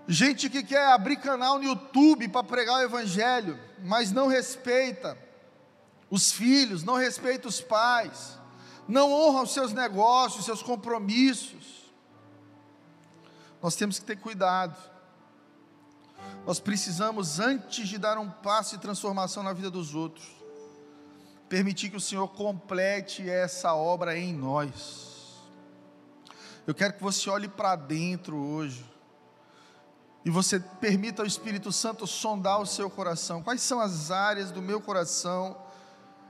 Gente 0.08 0.50
que 0.50 0.63
quer 0.63 0.86
abrir 0.88 1.17
canal 1.17 1.58
no 1.58 1.63
YouTube 1.63 2.27
para 2.27 2.43
pregar 2.43 2.75
o 2.75 2.82
Evangelho, 2.82 3.58
mas 3.79 4.12
não 4.12 4.27
respeita 4.27 5.17
os 6.10 6.32
filhos, 6.32 6.84
não 6.84 6.96
respeita 6.96 7.48
os 7.48 7.62
pais, 7.62 8.38
não 8.88 9.12
honra 9.12 9.43
os 9.43 9.53
seus 9.53 9.72
negócios, 9.74 10.46
seus 10.46 10.62
compromissos. 10.62 11.91
Nós 13.62 13.75
temos 13.75 13.98
que 13.98 14.05
ter 14.05 14.17
cuidado. 14.17 14.93
Nós 16.46 16.60
precisamos, 16.60 17.39
antes 17.39 17.88
de 17.88 17.98
dar 17.98 18.18
um 18.18 18.30
passo 18.30 18.75
de 18.75 18.82
transformação 18.82 19.44
na 19.44 19.53
vida 19.53 19.72
dos 19.72 19.96
outros, 19.96 20.25
permitir 21.48 21.89
que 21.89 21.98
o 21.98 22.01
Senhor 22.01 22.27
complete 22.30 23.30
essa 23.30 23.74
obra 23.74 24.18
em 24.18 24.34
nós. 24.34 25.42
Eu 26.65 26.74
quero 26.74 26.94
que 26.94 27.03
você 27.03 27.30
olhe 27.30 27.48
para 27.48 27.75
dentro 27.75 28.38
hoje 28.38 28.84
e 30.25 30.30
você 30.30 30.60
permita 30.60 31.22
ao 31.22 31.25
Espírito 31.25 31.72
Santo 31.72 32.08
sondar 32.08 32.60
o 32.60 32.65
seu 32.65 32.89
coração. 32.89 33.44
Quais 33.44 33.62
são 33.62 33.80
as 33.80 34.12
áreas 34.12 34.51
do 34.51 34.62
meu 34.62 34.82
coração 34.82 35.58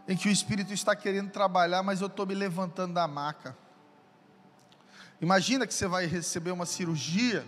em 0.08 0.18
que 0.18 0.28
o 0.28 0.32
Espírito 0.32 0.74
está 0.74 0.96
querendo 0.96 1.32
trabalhar, 1.32 1.84
mas 1.84 2.02
eu 2.02 2.08
estou 2.08 2.26
me 2.26 2.34
levantando 2.34 2.94
da 2.94 3.08
maca? 3.08 3.56
Imagina 5.22 5.66
que 5.66 5.74
você 5.74 5.88
vai 5.88 6.06
receber 6.06 6.52
uma 6.52 6.66
cirurgia 6.66 7.46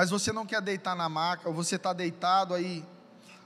mas 0.00 0.08
você 0.08 0.32
não 0.32 0.46
quer 0.46 0.62
deitar 0.62 0.96
na 0.96 1.10
maca, 1.10 1.46
ou 1.46 1.54
você 1.54 1.76
está 1.76 1.92
deitado 1.92 2.54
aí, 2.54 2.82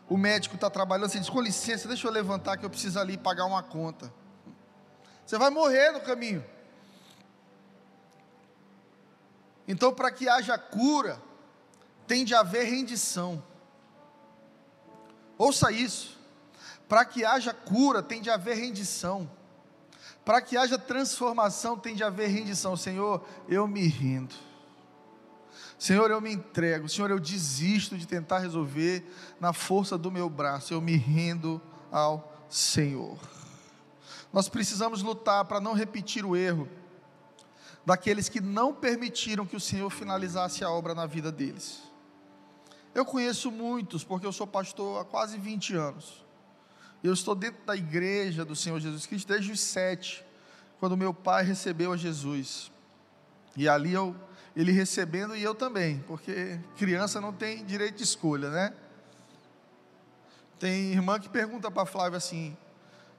o 0.08 0.16
médico 0.16 0.54
está 0.54 0.70
trabalhando, 0.70 1.10
você 1.10 1.18
diz, 1.18 1.28
com 1.28 1.40
licença, 1.40 1.88
deixa 1.88 2.06
eu 2.06 2.12
levantar 2.12 2.56
que 2.56 2.64
eu 2.64 2.70
preciso 2.70 2.96
ali 2.96 3.18
pagar 3.18 3.44
uma 3.44 3.60
conta. 3.60 4.14
Você 5.26 5.36
vai 5.36 5.50
morrer 5.50 5.90
no 5.90 6.00
caminho. 6.00 6.46
Então, 9.66 9.92
para 9.92 10.12
que 10.12 10.28
haja 10.28 10.56
cura, 10.56 11.20
tem 12.06 12.24
de 12.24 12.36
haver 12.36 12.66
rendição. 12.66 13.42
Ouça 15.36 15.72
isso. 15.72 16.16
Para 16.88 17.04
que 17.04 17.24
haja 17.24 17.52
cura, 17.52 18.00
tem 18.00 18.22
de 18.22 18.30
haver 18.30 18.54
rendição. 18.54 19.28
Para 20.24 20.40
que 20.40 20.56
haja 20.56 20.78
transformação, 20.78 21.76
tem 21.76 21.96
de 21.96 22.04
haver 22.04 22.28
rendição. 22.28 22.76
Senhor, 22.76 23.26
eu 23.48 23.66
me 23.66 23.88
rindo. 23.88 24.43
Senhor, 25.84 26.10
eu 26.10 26.18
me 26.18 26.32
entrego. 26.32 26.88
Senhor, 26.88 27.10
eu 27.10 27.20
desisto 27.20 27.98
de 27.98 28.08
tentar 28.08 28.38
resolver 28.38 29.04
na 29.38 29.52
força 29.52 29.98
do 29.98 30.10
meu 30.10 30.30
braço. 30.30 30.72
Eu 30.72 30.80
me 30.80 30.96
rendo 30.96 31.60
ao 31.92 32.42
Senhor. 32.48 33.18
Nós 34.32 34.48
precisamos 34.48 35.02
lutar 35.02 35.44
para 35.44 35.60
não 35.60 35.74
repetir 35.74 36.24
o 36.24 36.34
erro 36.34 36.66
daqueles 37.84 38.30
que 38.30 38.40
não 38.40 38.72
permitiram 38.72 39.44
que 39.44 39.56
o 39.56 39.60
Senhor 39.60 39.90
finalizasse 39.90 40.64
a 40.64 40.70
obra 40.70 40.94
na 40.94 41.04
vida 41.04 41.30
deles. 41.30 41.82
Eu 42.94 43.04
conheço 43.04 43.50
muitos, 43.50 44.02
porque 44.02 44.26
eu 44.26 44.32
sou 44.32 44.46
pastor 44.46 45.02
há 45.02 45.04
quase 45.04 45.36
20 45.36 45.76
anos. 45.76 46.24
Eu 47.02 47.12
estou 47.12 47.34
dentro 47.34 47.62
da 47.66 47.76
igreja 47.76 48.42
do 48.42 48.56
Senhor 48.56 48.80
Jesus 48.80 49.04
Cristo 49.04 49.28
desde 49.28 49.52
os 49.52 49.60
sete, 49.60 50.24
quando 50.80 50.96
meu 50.96 51.12
pai 51.12 51.44
recebeu 51.44 51.92
a 51.92 51.96
Jesus. 51.98 52.72
E 53.54 53.68
ali 53.68 53.92
eu 53.92 54.16
ele 54.56 54.72
recebendo 54.72 55.36
e 55.36 55.42
eu 55.42 55.54
também, 55.54 55.98
porque 56.06 56.58
criança 56.76 57.20
não 57.20 57.32
tem 57.32 57.64
direito 57.64 57.96
de 57.96 58.04
escolha, 58.04 58.50
né? 58.50 58.72
Tem 60.58 60.92
irmã 60.92 61.18
que 61.18 61.28
pergunta 61.28 61.70
para 61.70 61.84
Flávia 61.84 62.18
assim: 62.18 62.56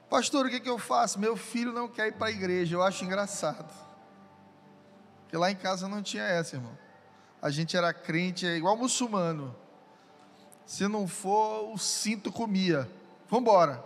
Pastor, 0.09 0.45
o 0.45 0.49
que, 0.49 0.59
que 0.59 0.69
eu 0.69 0.77
faço? 0.77 1.19
Meu 1.19 1.35
filho 1.35 1.73
não 1.73 1.87
quer 1.87 2.07
ir 2.07 2.13
para 2.13 2.27
a 2.27 2.31
igreja. 2.31 2.75
Eu 2.75 2.83
acho 2.83 3.03
engraçado. 3.03 3.73
Porque 5.23 5.35
lá 5.35 5.51
em 5.51 5.55
casa 5.55 5.87
não 5.87 6.01
tinha 6.01 6.23
essa, 6.23 6.55
irmão. 6.55 6.77
A 7.41 7.49
gente 7.49 7.75
era 7.75 7.93
crente, 7.93 8.47
é 8.47 8.55
igual 8.55 8.77
muçulmano. 8.77 9.55
Se 10.65 10.87
não 10.87 11.07
for, 11.07 11.71
o 11.73 11.77
cinto 11.77 12.31
comia. 12.31 12.89
Vamos 13.29 13.41
embora. 13.41 13.83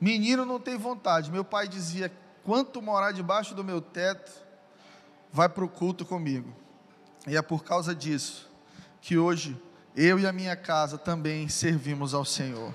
Menino 0.00 0.44
não 0.44 0.60
tem 0.60 0.76
vontade. 0.76 1.30
Meu 1.30 1.44
pai 1.44 1.66
dizia: 1.66 2.12
quanto 2.44 2.80
morar 2.80 3.12
debaixo 3.12 3.54
do 3.54 3.64
meu 3.64 3.80
teto, 3.80 4.30
vai 5.32 5.48
para 5.48 5.64
o 5.64 5.68
culto 5.68 6.04
comigo. 6.04 6.54
E 7.26 7.36
é 7.36 7.42
por 7.42 7.64
causa 7.64 7.94
disso 7.94 8.50
que 9.00 9.16
hoje 9.16 9.60
eu 9.96 10.18
e 10.18 10.26
a 10.26 10.32
minha 10.32 10.56
casa 10.56 10.96
também 10.96 11.48
servimos 11.48 12.14
ao 12.14 12.24
Senhor. 12.24 12.72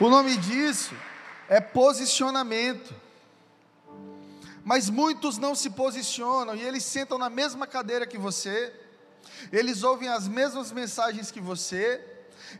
O 0.00 0.08
nome 0.08 0.36
disso 0.36 0.94
é 1.48 1.60
posicionamento. 1.60 2.94
Mas 4.64 4.88
muitos 4.88 5.36
não 5.36 5.54
se 5.54 5.70
posicionam 5.70 6.54
e 6.56 6.62
eles 6.62 6.84
sentam 6.84 7.18
na 7.18 7.28
mesma 7.28 7.66
cadeira 7.66 8.06
que 8.06 8.16
você, 8.16 8.72
eles 9.52 9.82
ouvem 9.82 10.08
as 10.08 10.26
mesmas 10.26 10.72
mensagens 10.72 11.30
que 11.30 11.40
você, 11.40 12.02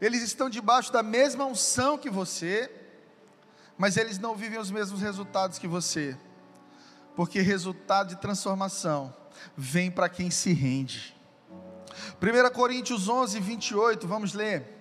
eles 0.01 0.23
estão 0.23 0.51
debaixo 0.51 0.93
da 0.93 1.03
mesma 1.03 1.47
unção 1.47 1.97
que 1.97 2.11
você, 2.11 2.71
mas 3.77 3.97
eles 3.97 4.19
não 4.19 4.37
vivem 4.37 4.59
os 4.59 4.71
mesmos 4.71 5.01
resultados 5.01 5.59
que 5.59 5.67
você, 5.67 6.17
porque 7.17 7.41
resultado 7.41 8.09
de 8.09 8.17
transformação 8.17 9.15
vem 9.57 9.91
para 9.91 10.09
quem 10.09 10.31
se 10.31 10.53
rende. 10.53 11.15
1 12.21 12.53
Coríntios 12.53 13.09
11, 13.09 13.39
28, 13.41 14.07
vamos 14.07 14.35
ler. 14.35 14.75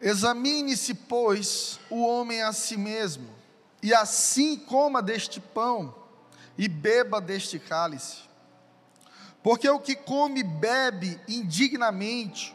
Examine-se, 0.00 0.94
pois, 0.94 1.78
o 1.88 2.04
homem 2.04 2.42
a 2.42 2.52
si 2.52 2.76
mesmo, 2.76 3.28
e 3.80 3.94
assim 3.94 4.56
coma 4.56 5.00
deste 5.00 5.40
pão, 5.40 5.94
e 6.58 6.68
beba 6.68 7.20
deste 7.20 7.58
cálice. 7.58 8.18
Porque 9.42 9.68
o 9.68 9.80
que 9.80 9.94
come 9.94 10.40
e 10.40 10.44
bebe 10.44 11.20
indignamente, 11.28 12.54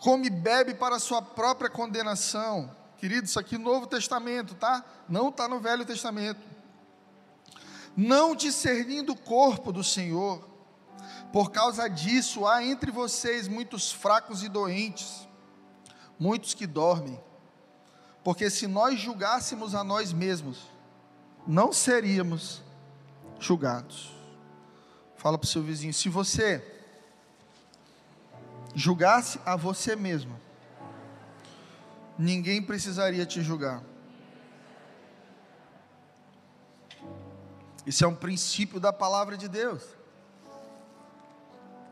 come 0.00 0.26
e 0.26 0.30
bebe 0.30 0.74
para 0.74 0.98
sua 0.98 1.22
própria 1.22 1.70
condenação. 1.70 2.74
Querido, 2.98 3.26
isso 3.26 3.38
aqui 3.38 3.56
é 3.56 3.58
Novo 3.58 3.86
Testamento, 3.86 4.54
tá? 4.54 4.84
Não 5.08 5.28
está 5.28 5.46
no 5.46 5.60
Velho 5.60 5.84
Testamento. 5.84 6.40
Não 7.96 8.34
discernindo 8.34 9.12
o 9.12 9.16
corpo 9.16 9.72
do 9.72 9.84
Senhor, 9.84 10.46
por 11.32 11.50
causa 11.50 11.88
disso 11.88 12.46
há 12.46 12.64
entre 12.64 12.90
vocês 12.90 13.48
muitos 13.48 13.90
fracos 13.92 14.42
e 14.42 14.48
doentes, 14.48 15.28
muitos 16.18 16.54
que 16.54 16.66
dormem. 16.66 17.20
Porque 18.24 18.50
se 18.50 18.66
nós 18.66 18.98
julgássemos 18.98 19.74
a 19.74 19.84
nós 19.84 20.12
mesmos, 20.12 20.58
não 21.46 21.72
seríamos 21.72 22.62
julgados. 23.38 24.12
Fala 25.16 25.38
para 25.38 25.46
o 25.46 25.48
seu 25.48 25.62
vizinho: 25.62 25.94
se 25.94 26.08
você 26.08 26.64
julgasse 28.74 29.40
a 29.44 29.56
você 29.56 29.94
mesmo, 29.94 30.38
ninguém 32.18 32.62
precisaria 32.62 33.24
te 33.26 33.42
julgar. 33.42 33.82
Isso 37.86 38.04
é 38.04 38.08
um 38.08 38.14
princípio 38.14 38.80
da 38.80 38.92
palavra 38.92 39.36
de 39.36 39.48
Deus. 39.48 39.82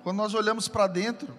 Quando 0.03 0.17
nós 0.17 0.35
olhamos 0.35 0.67
para 0.67 0.87
dentro, 0.87 1.33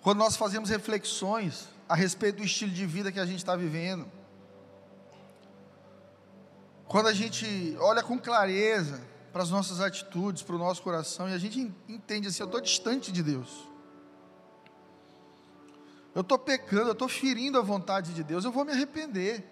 quando 0.00 0.18
nós 0.18 0.36
fazemos 0.36 0.70
reflexões 0.70 1.68
a 1.88 1.94
respeito 1.94 2.36
do 2.36 2.44
estilo 2.44 2.70
de 2.70 2.86
vida 2.86 3.10
que 3.10 3.18
a 3.18 3.26
gente 3.26 3.38
está 3.38 3.56
vivendo, 3.56 4.06
quando 6.86 7.08
a 7.08 7.12
gente 7.12 7.76
olha 7.80 8.02
com 8.02 8.16
clareza 8.16 9.00
para 9.32 9.42
as 9.42 9.50
nossas 9.50 9.80
atitudes, 9.80 10.42
para 10.42 10.54
o 10.54 10.58
nosso 10.58 10.82
coração, 10.82 11.28
e 11.28 11.34
a 11.34 11.38
gente 11.38 11.60
entende 11.88 12.28
assim: 12.28 12.42
eu 12.42 12.46
estou 12.46 12.60
distante 12.60 13.10
de 13.10 13.22
Deus, 13.22 13.68
eu 16.16 16.22
estou 16.22 16.38
pecando, 16.38 16.88
eu 16.88 16.92
estou 16.92 17.10
ferindo 17.10 17.58
a 17.58 17.62
vontade 17.62 18.14
de 18.14 18.24
Deus, 18.24 18.42
eu 18.42 18.50
vou 18.50 18.64
me 18.64 18.72
arrepender, 18.72 19.44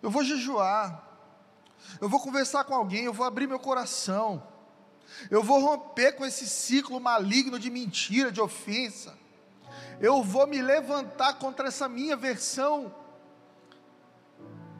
eu 0.00 0.08
vou 0.08 0.22
jejuar, 0.22 1.02
eu 2.00 2.08
vou 2.08 2.20
conversar 2.20 2.62
com 2.62 2.76
alguém, 2.76 3.06
eu 3.06 3.12
vou 3.12 3.26
abrir 3.26 3.48
meu 3.48 3.58
coração, 3.58 4.40
eu 5.28 5.42
vou 5.42 5.58
romper 5.58 6.12
com 6.12 6.24
esse 6.24 6.46
ciclo 6.46 7.00
maligno 7.00 7.58
de 7.58 7.70
mentira, 7.70 8.30
de 8.30 8.40
ofensa. 8.40 9.18
Eu 10.00 10.22
vou 10.22 10.46
me 10.46 10.62
levantar 10.62 11.40
contra 11.40 11.66
essa 11.66 11.88
minha 11.88 12.16
versão 12.16 12.94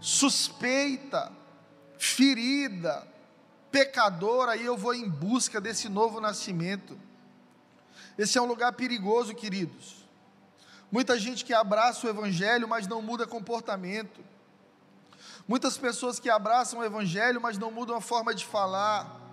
suspeita, 0.00 1.32
ferida, 1.98 3.04
pecadora, 3.68 4.54
e 4.54 4.64
eu 4.64 4.76
vou 4.76 4.94
em 4.94 5.08
busca 5.08 5.60
desse 5.60 5.88
novo 5.88 6.20
nascimento. 6.20 6.96
Esse 8.16 8.38
é 8.38 8.42
um 8.42 8.46
lugar 8.46 8.74
perigoso, 8.74 9.34
queridos. 9.34 10.03
Muita 10.91 11.19
gente 11.19 11.45
que 11.45 11.53
abraça 11.53 12.07
o 12.07 12.11
Evangelho, 12.11 12.69
mas 12.69 12.87
não 12.87 13.03
muda 13.03 13.26
comportamento. 13.26 14.21
Muitas 15.47 15.76
pessoas 15.76 16.19
que 16.19 16.31
abraçam 16.31 16.81
o 16.81 16.85
Evangelho, 16.85 17.41
mas 17.41 17.59
não 17.59 17.71
mudam 17.71 17.97
a 17.97 18.00
forma 18.00 18.35
de 18.35 18.45
falar 18.45 19.25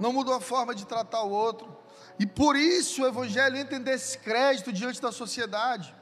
não 0.00 0.14
mudou 0.14 0.32
a 0.32 0.40
forma 0.40 0.74
de 0.74 0.86
tratar 0.86 1.22
o 1.22 1.30
outro. 1.30 1.76
E 2.18 2.26
por 2.26 2.56
isso 2.56 3.02
o 3.02 3.06
Evangelho 3.06 3.56
entra 3.56 3.76
em 3.76 3.82
descrédito 3.82 4.72
diante 4.72 5.00
da 5.00 5.12
sociedade. 5.12 5.94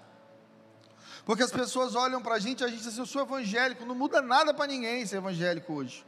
Porque 1.26 1.42
as 1.42 1.50
pessoas 1.50 1.96
olham 1.96 2.22
para 2.22 2.36
a 2.36 2.38
gente 2.38 2.60
e 2.60 2.64
a 2.64 2.68
gente 2.68 2.78
diz 2.78 2.86
assim: 2.86 3.00
eu 3.00 3.06
sou 3.06 3.22
evangélico, 3.22 3.84
não 3.84 3.94
muda 3.94 4.22
nada 4.22 4.54
para 4.54 4.68
ninguém 4.68 5.04
ser 5.04 5.16
evangélico 5.16 5.74
hoje. 5.74 6.06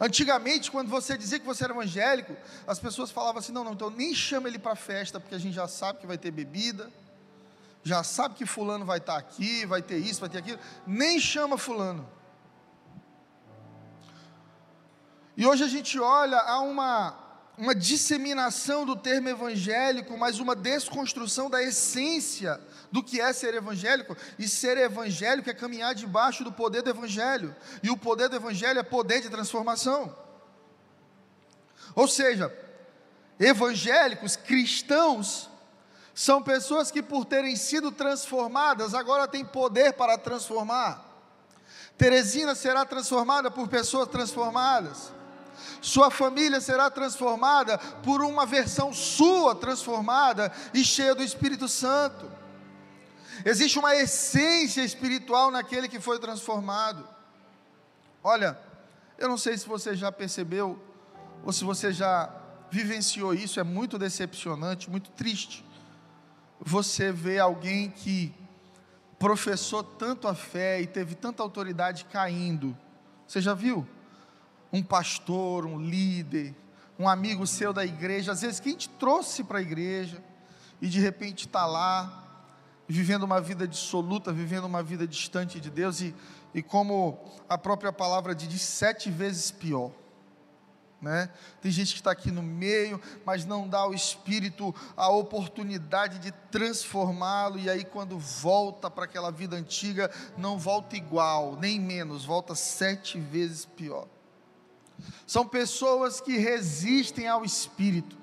Antigamente, 0.00 0.70
quando 0.70 0.88
você 0.88 1.18
dizia 1.18 1.40
que 1.40 1.46
você 1.46 1.64
era 1.64 1.72
evangélico, 1.72 2.36
as 2.66 2.78
pessoas 2.78 3.10
falavam 3.10 3.40
assim: 3.40 3.52
não, 3.52 3.64
não, 3.64 3.72
então 3.72 3.90
nem 3.90 4.14
chama 4.14 4.48
ele 4.48 4.58
para 4.58 4.76
festa, 4.76 5.18
porque 5.18 5.34
a 5.34 5.38
gente 5.38 5.54
já 5.54 5.66
sabe 5.66 5.98
que 5.98 6.06
vai 6.06 6.16
ter 6.16 6.30
bebida, 6.30 6.90
já 7.82 8.04
sabe 8.04 8.34
que 8.34 8.46
Fulano 8.46 8.84
vai 8.84 8.98
estar 8.98 9.16
aqui, 9.16 9.66
vai 9.66 9.82
ter 9.82 9.98
isso, 9.98 10.20
vai 10.20 10.28
ter 10.28 10.38
aquilo, 10.38 10.58
nem 10.86 11.18
chama 11.18 11.58
Fulano. 11.58 12.08
E 15.36 15.46
hoje 15.46 15.64
a 15.64 15.68
gente 15.68 15.98
olha 15.98 16.38
a 16.38 16.60
uma, 16.60 17.16
uma 17.58 17.74
disseminação 17.74 18.86
do 18.86 18.94
termo 18.94 19.28
evangélico, 19.28 20.16
mas 20.16 20.38
uma 20.38 20.54
desconstrução 20.54 21.50
da 21.50 21.60
essência 21.60 22.60
do 22.92 23.02
que 23.02 23.20
é 23.20 23.32
ser 23.32 23.52
evangélico. 23.52 24.16
E 24.38 24.48
ser 24.48 24.78
evangélico 24.78 25.50
é 25.50 25.54
caminhar 25.54 25.92
debaixo 25.92 26.44
do 26.44 26.52
poder 26.52 26.82
do 26.82 26.90
evangelho. 26.90 27.54
E 27.82 27.90
o 27.90 27.96
poder 27.96 28.28
do 28.28 28.36
evangelho 28.36 28.78
é 28.78 28.82
poder 28.84 29.20
de 29.20 29.28
transformação. 29.28 30.16
Ou 31.96 32.06
seja, 32.06 32.56
evangélicos, 33.40 34.36
cristãos, 34.36 35.50
são 36.14 36.40
pessoas 36.40 36.92
que, 36.92 37.02
por 37.02 37.24
terem 37.24 37.56
sido 37.56 37.90
transformadas, 37.90 38.94
agora 38.94 39.26
têm 39.26 39.44
poder 39.44 39.94
para 39.94 40.16
transformar. 40.16 41.04
Teresina 41.96 42.54
será 42.54 42.84
transformada 42.84 43.50
por 43.50 43.66
pessoas 43.66 44.08
transformadas. 44.08 45.12
Sua 45.80 46.10
família 46.10 46.60
será 46.60 46.90
transformada 46.90 47.78
por 47.78 48.22
uma 48.22 48.44
versão 48.46 48.92
sua 48.92 49.54
transformada 49.54 50.52
e 50.72 50.84
cheia 50.84 51.14
do 51.14 51.22
Espírito 51.22 51.68
Santo. 51.68 52.30
Existe 53.44 53.78
uma 53.78 53.94
essência 53.94 54.82
espiritual 54.82 55.50
naquele 55.50 55.88
que 55.88 56.00
foi 56.00 56.18
transformado. 56.18 57.06
Olha, 58.22 58.58
eu 59.16 59.28
não 59.28 59.38
sei 59.38 59.56
se 59.56 59.68
você 59.68 59.94
já 59.94 60.10
percebeu 60.10 60.78
ou 61.44 61.52
se 61.52 61.64
você 61.64 61.92
já 61.92 62.30
vivenciou 62.70 63.32
isso, 63.32 63.58
é 63.60 63.62
muito 63.62 63.98
decepcionante, 63.98 64.90
muito 64.90 65.10
triste. 65.10 65.64
Você 66.60 67.12
vê 67.12 67.38
alguém 67.38 67.90
que 67.90 68.34
professou 69.18 69.82
tanto 69.82 70.28
a 70.28 70.34
fé 70.34 70.80
e 70.80 70.86
teve 70.86 71.14
tanta 71.14 71.42
autoridade 71.42 72.04
caindo. 72.06 72.76
Você 73.26 73.40
já 73.40 73.54
viu? 73.54 73.86
Um 74.72 74.82
pastor, 74.82 75.64
um 75.64 75.80
líder, 75.80 76.54
um 76.98 77.08
amigo 77.08 77.46
seu 77.46 77.72
da 77.72 77.84
igreja, 77.84 78.32
às 78.32 78.42
vezes 78.42 78.60
que 78.60 78.68
a 78.68 78.72
gente 78.72 78.88
trouxe 78.88 79.44
para 79.44 79.58
a 79.58 79.62
igreja, 79.62 80.22
e 80.80 80.88
de 80.88 81.00
repente 81.00 81.46
está 81.46 81.64
lá, 81.64 82.24
vivendo 82.88 83.22
uma 83.22 83.40
vida 83.40 83.68
dissoluta, 83.68 84.32
vivendo 84.32 84.64
uma 84.64 84.82
vida 84.82 85.06
distante 85.06 85.60
de 85.60 85.70
Deus, 85.70 86.00
e, 86.00 86.14
e 86.54 86.62
como 86.62 87.18
a 87.48 87.56
própria 87.56 87.92
palavra 87.92 88.34
diz, 88.34 88.62
sete 88.62 89.10
vezes 89.10 89.50
pior. 89.50 89.92
Né? 91.00 91.30
Tem 91.62 91.70
gente 91.70 91.92
que 91.92 92.00
está 92.00 92.10
aqui 92.10 92.32
no 92.32 92.42
meio, 92.42 93.00
mas 93.24 93.44
não 93.44 93.68
dá 93.68 93.78
ao 93.78 93.94
Espírito 93.94 94.74
a 94.96 95.08
oportunidade 95.08 96.18
de 96.18 96.32
transformá-lo, 96.50 97.58
e 97.58 97.70
aí, 97.70 97.84
quando 97.84 98.18
volta 98.18 98.90
para 98.90 99.04
aquela 99.04 99.30
vida 99.30 99.54
antiga, 99.54 100.10
não 100.36 100.58
volta 100.58 100.96
igual, 100.96 101.56
nem 101.56 101.78
menos, 101.78 102.24
volta 102.24 102.56
sete 102.56 103.20
vezes 103.20 103.64
pior. 103.64 104.08
São 105.26 105.46
pessoas 105.46 106.20
que 106.20 106.36
resistem 106.36 107.28
ao 107.28 107.44
Espírito, 107.44 108.16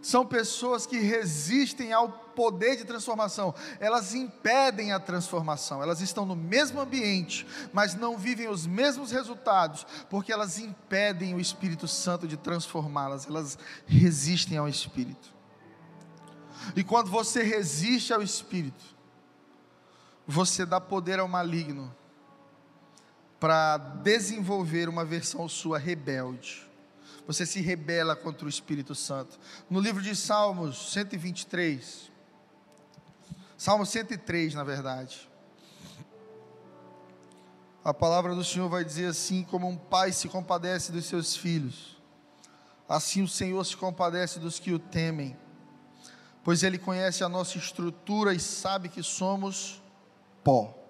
são 0.00 0.26
pessoas 0.26 0.84
que 0.84 0.98
resistem 0.98 1.92
ao 1.92 2.08
poder 2.08 2.76
de 2.76 2.84
transformação, 2.84 3.54
elas 3.78 4.14
impedem 4.14 4.92
a 4.92 4.98
transformação, 4.98 5.82
elas 5.82 6.00
estão 6.00 6.26
no 6.26 6.34
mesmo 6.34 6.80
ambiente, 6.80 7.46
mas 7.72 7.94
não 7.94 8.18
vivem 8.18 8.48
os 8.48 8.66
mesmos 8.66 9.12
resultados, 9.12 9.86
porque 10.10 10.32
elas 10.32 10.58
impedem 10.58 11.34
o 11.34 11.40
Espírito 11.40 11.86
Santo 11.86 12.26
de 12.26 12.36
transformá-las, 12.36 13.26
elas 13.28 13.56
resistem 13.86 14.58
ao 14.58 14.68
Espírito. 14.68 15.32
E 16.74 16.82
quando 16.82 17.10
você 17.10 17.42
resiste 17.42 18.12
ao 18.12 18.22
Espírito, 18.22 18.84
você 20.26 20.64
dá 20.64 20.80
poder 20.80 21.18
ao 21.20 21.28
maligno 21.28 21.94
para 23.42 23.76
desenvolver 23.76 24.88
uma 24.88 25.04
versão 25.04 25.48
sua 25.48 25.76
rebelde. 25.76 26.64
Você 27.26 27.44
se 27.44 27.60
rebela 27.60 28.14
contra 28.14 28.46
o 28.46 28.48
Espírito 28.48 28.94
Santo. 28.94 29.36
No 29.68 29.80
livro 29.80 30.00
de 30.00 30.14
Salmos 30.14 30.92
123, 30.92 32.08
Salmo 33.58 33.84
103, 33.84 34.54
na 34.54 34.62
verdade. 34.62 35.28
A 37.82 37.92
palavra 37.92 38.32
do 38.32 38.44
Senhor 38.44 38.68
vai 38.68 38.84
dizer 38.84 39.06
assim: 39.06 39.42
como 39.42 39.66
um 39.68 39.76
pai 39.76 40.12
se 40.12 40.28
compadece 40.28 40.92
dos 40.92 41.06
seus 41.06 41.34
filhos, 41.34 42.00
assim 42.88 43.22
o 43.22 43.28
Senhor 43.28 43.64
se 43.66 43.76
compadece 43.76 44.38
dos 44.38 44.60
que 44.60 44.72
o 44.72 44.78
temem, 44.78 45.36
pois 46.44 46.62
Ele 46.62 46.78
conhece 46.78 47.24
a 47.24 47.28
nossa 47.28 47.58
estrutura 47.58 48.32
e 48.32 48.38
sabe 48.38 48.88
que 48.88 49.02
somos 49.02 49.82
pó. 50.44 50.81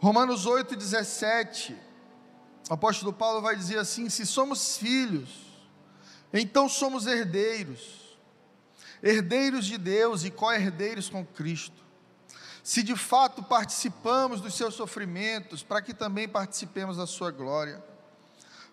Romanos 0.00 0.46
8, 0.46 0.76
17, 0.76 1.76
o 2.70 2.74
apóstolo 2.74 3.12
Paulo 3.12 3.40
vai 3.40 3.56
dizer 3.56 3.78
assim: 3.78 4.08
se 4.08 4.24
somos 4.24 4.76
filhos, 4.76 5.28
então 6.32 6.68
somos 6.68 7.06
herdeiros, 7.06 8.16
herdeiros 9.02 9.66
de 9.66 9.76
Deus 9.76 10.24
e 10.24 10.30
co-herdeiros 10.30 11.08
com 11.08 11.24
Cristo. 11.24 11.82
se 12.62 12.82
de 12.82 12.94
fato 12.94 13.42
participamos 13.42 14.40
dos 14.40 14.54
seus 14.54 14.74
sofrimentos, 14.74 15.62
para 15.62 15.82
que 15.82 15.94
também 15.94 16.28
participemos 16.28 16.96
da 16.96 17.06
sua 17.06 17.30
glória. 17.30 17.82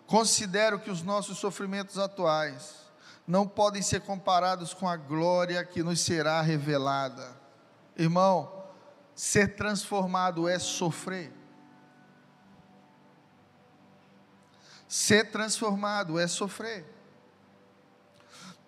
Considero 0.06 0.78
que 0.78 0.90
os 0.90 1.02
nossos 1.02 1.38
sofrimentos 1.38 1.98
atuais 1.98 2.86
não 3.26 3.48
podem 3.48 3.82
ser 3.82 4.02
comparados 4.02 4.72
com 4.72 4.88
a 4.88 4.96
glória 4.96 5.64
que 5.64 5.82
nos 5.82 6.00
será 6.00 6.40
revelada. 6.40 7.34
Irmão, 7.96 8.55
ser 9.16 9.56
transformado 9.56 10.46
é 10.46 10.58
sofrer. 10.58 11.32
Ser 14.86 15.30
transformado 15.30 16.18
é 16.18 16.28
sofrer. 16.28 16.84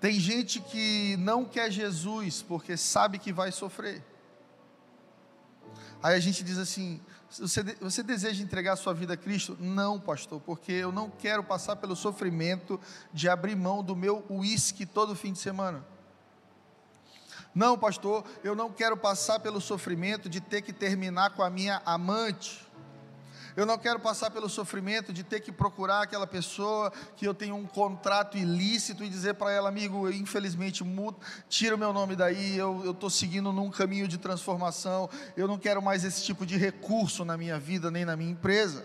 Tem 0.01 0.19
gente 0.19 0.61
que 0.61 1.17
não 1.19 1.45
quer 1.45 1.71
Jesus 1.71 2.41
porque 2.41 2.77
sabe 2.77 3.19
que 3.19 3.33
vai 3.33 3.53
sofrer. 3.53 4.03
Aí 6.03 6.15
a 6.15 6.21
gente 6.21 6.43
diz 6.43 6.57
assim: 6.57 7.01
você, 7.31 7.63
você 7.81 8.03
deseja 8.03 8.43
entregar 8.43 8.77
sua 8.77 8.95
vida 8.95 9.15
a 9.15 9.17
Cristo? 9.17 9.57
Não, 9.61 10.01
pastor, 10.01 10.41
porque 10.41 10.73
eu 10.73 10.91
não 10.91 11.11
quero 11.11 11.45
passar 11.45 11.77
pelo 11.77 11.95
sofrimento 11.95 12.81
de 13.13 13.29
abrir 13.29 13.55
mão 13.55 13.83
do 13.83 13.95
meu 13.95 14.25
uísque 14.31 14.87
todo 14.87 15.15
fim 15.15 15.33
de 15.33 15.39
semana. 15.41 15.85
Não, 17.55 17.79
pastor, 17.79 18.25
eu 18.45 18.55
não 18.55 18.71
quero 18.71 18.97
passar 18.97 19.41
pelo 19.41 19.61
sofrimento 19.61 20.29
de 20.29 20.41
ter 20.41 20.63
que 20.63 20.73
terminar 20.73 21.31
com 21.31 21.43
a 21.43 21.51
minha 21.51 21.83
amante. 21.85 22.69
Eu 23.59 23.67
não 23.67 23.77
quero 23.77 23.99
passar 23.99 24.31
pelo 24.31 24.49
sofrimento 24.49 25.13
de 25.13 25.25
ter 25.25 25.41
que 25.41 25.51
procurar 25.51 26.03
aquela 26.03 26.29
pessoa 26.29 26.93
que 27.17 27.27
eu 27.27 27.35
tenho 27.35 27.57
um 27.57 27.67
contrato 27.67 28.39
ilícito 28.39 29.03
e 29.03 29.09
dizer 29.09 29.35
para 29.35 29.51
ela, 29.51 29.69
amigo, 29.69 30.09
infelizmente, 30.09 30.85
tira 31.49 31.75
o 31.75 31.79
meu 31.79 31.93
nome 31.93 32.15
daí, 32.15 32.57
eu 32.57 32.93
estou 32.93 33.11
seguindo 33.11 33.53
num 33.53 33.69
caminho 33.69 34.07
de 34.07 34.17
transformação, 34.17 35.11
eu 35.37 35.49
não 35.49 35.59
quero 35.59 35.83
mais 35.83 36.05
esse 36.05 36.23
tipo 36.23 36.47
de 36.47 36.57
recurso 36.57 37.25
na 37.25 37.37
minha 37.37 37.59
vida, 37.59 37.91
nem 37.91 38.05
na 38.05 38.17
minha 38.17 38.31
empresa. 38.31 38.85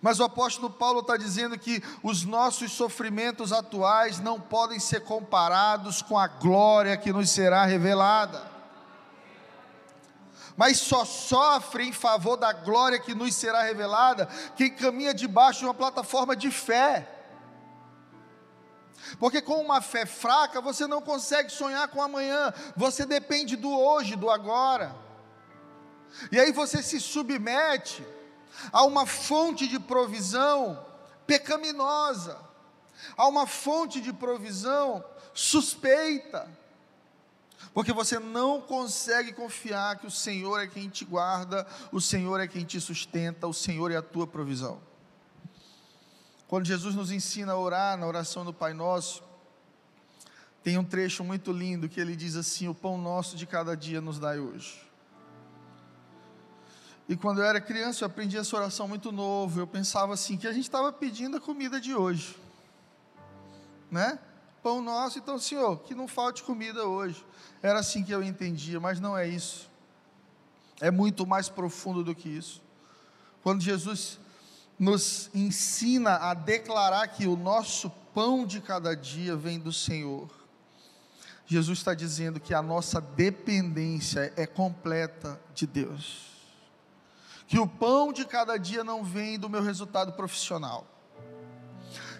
Mas 0.00 0.20
o 0.20 0.24
apóstolo 0.24 0.70
Paulo 0.70 1.00
está 1.00 1.16
dizendo 1.16 1.58
que 1.58 1.82
os 2.02 2.24
nossos 2.24 2.72
sofrimentos 2.72 3.52
atuais 3.52 4.20
não 4.20 4.40
podem 4.40 4.78
ser 4.78 5.00
comparados 5.00 6.02
com 6.02 6.18
a 6.18 6.26
glória 6.26 6.96
que 6.96 7.12
nos 7.12 7.30
será 7.30 7.64
revelada 7.64 8.54
mas 10.56 10.78
só 10.78 11.04
sofre 11.04 11.84
em 11.84 11.92
favor 11.92 12.36
da 12.36 12.52
glória 12.52 12.98
que 12.98 13.14
nos 13.14 13.34
será 13.34 13.62
revelada 13.62 14.26
quem 14.56 14.70
caminha 14.70 15.12
debaixo 15.12 15.60
de 15.60 15.64
uma 15.66 15.74
plataforma 15.74 16.36
de 16.36 16.50
fé. 16.50 17.08
Porque 19.18 19.42
com 19.42 19.60
uma 19.60 19.80
fé 19.80 20.06
fraca 20.06 20.60
você 20.60 20.86
não 20.86 21.02
consegue 21.02 21.50
sonhar 21.50 21.88
com 21.88 22.00
amanhã, 22.00 22.52
você 22.76 23.04
depende 23.04 23.56
do 23.56 23.70
hoje, 23.70 24.16
do 24.16 24.30
agora. 24.30 24.94
E 26.30 26.38
aí 26.38 26.52
você 26.52 26.82
se 26.82 27.00
submete 27.00 28.06
a 28.72 28.84
uma 28.84 29.06
fonte 29.06 29.66
de 29.66 29.78
provisão 29.78 30.84
pecaminosa, 31.26 32.38
a 33.16 33.26
uma 33.26 33.46
fonte 33.46 34.00
de 34.00 34.12
provisão 34.12 35.04
suspeita 35.32 36.48
porque 37.74 37.92
você 37.92 38.20
não 38.20 38.60
consegue 38.60 39.32
confiar 39.32 39.98
que 39.98 40.06
o 40.06 40.10
Senhor 40.10 40.60
é 40.60 40.66
quem 40.66 40.88
te 40.88 41.04
guarda, 41.04 41.66
o 41.90 42.00
Senhor 42.00 42.40
é 42.40 42.46
quem 42.46 42.64
te 42.64 42.80
sustenta, 42.80 43.48
o 43.48 43.52
Senhor 43.52 43.90
é 43.90 43.96
a 43.96 44.02
tua 44.02 44.26
provisão. 44.28 44.80
Quando 46.46 46.66
Jesus 46.66 46.94
nos 46.94 47.10
ensina 47.10 47.52
a 47.52 47.58
orar 47.58 47.98
na 47.98 48.06
oração 48.06 48.44
do 48.44 48.52
Pai 48.52 48.72
Nosso, 48.72 49.24
tem 50.62 50.78
um 50.78 50.84
trecho 50.84 51.24
muito 51.24 51.50
lindo 51.52 51.88
que 51.88 52.00
ele 52.00 52.14
diz 52.14 52.36
assim: 52.36 52.68
O 52.68 52.74
pão 52.74 52.96
nosso 52.96 53.36
de 53.36 53.44
cada 53.44 53.76
dia 53.76 54.00
nos 54.00 54.20
dai 54.20 54.38
hoje. 54.38 54.83
E 57.08 57.16
quando 57.16 57.38
eu 57.38 57.44
era 57.44 57.60
criança, 57.60 58.04
eu 58.04 58.06
aprendi 58.06 58.36
essa 58.36 58.56
oração 58.56 58.88
muito 58.88 59.12
novo. 59.12 59.60
Eu 59.60 59.66
pensava 59.66 60.14
assim: 60.14 60.36
que 60.36 60.46
a 60.46 60.52
gente 60.52 60.64
estava 60.64 60.92
pedindo 60.92 61.36
a 61.36 61.40
comida 61.40 61.80
de 61.80 61.94
hoje, 61.94 62.36
né? 63.90 64.18
Pão 64.62 64.80
nosso, 64.80 65.18
então, 65.18 65.38
Senhor, 65.38 65.80
que 65.80 65.94
não 65.94 66.08
falte 66.08 66.42
comida 66.42 66.86
hoje. 66.86 67.24
Era 67.62 67.80
assim 67.80 68.02
que 68.02 68.12
eu 68.12 68.22
entendia, 68.22 68.80
mas 68.80 68.98
não 68.98 69.16
é 69.16 69.28
isso. 69.28 69.70
É 70.80 70.90
muito 70.90 71.26
mais 71.26 71.50
profundo 71.50 72.02
do 72.02 72.14
que 72.14 72.28
isso. 72.28 72.62
Quando 73.42 73.62
Jesus 73.62 74.18
nos 74.78 75.28
ensina 75.34 76.16
a 76.16 76.32
declarar 76.32 77.06
que 77.08 77.26
o 77.26 77.36
nosso 77.36 77.90
pão 78.14 78.46
de 78.46 78.60
cada 78.60 78.96
dia 78.96 79.36
vem 79.36 79.60
do 79.60 79.72
Senhor, 79.72 80.30
Jesus 81.46 81.78
está 81.78 81.92
dizendo 81.92 82.40
que 82.40 82.54
a 82.54 82.62
nossa 82.62 83.02
dependência 83.02 84.32
é 84.34 84.46
completa 84.46 85.38
de 85.54 85.66
Deus. 85.66 86.33
Que 87.46 87.58
o 87.58 87.66
pão 87.66 88.12
de 88.12 88.24
cada 88.24 88.56
dia 88.56 88.82
não 88.82 89.04
vem 89.04 89.38
do 89.38 89.48
meu 89.48 89.62
resultado 89.62 90.12
profissional. 90.12 90.86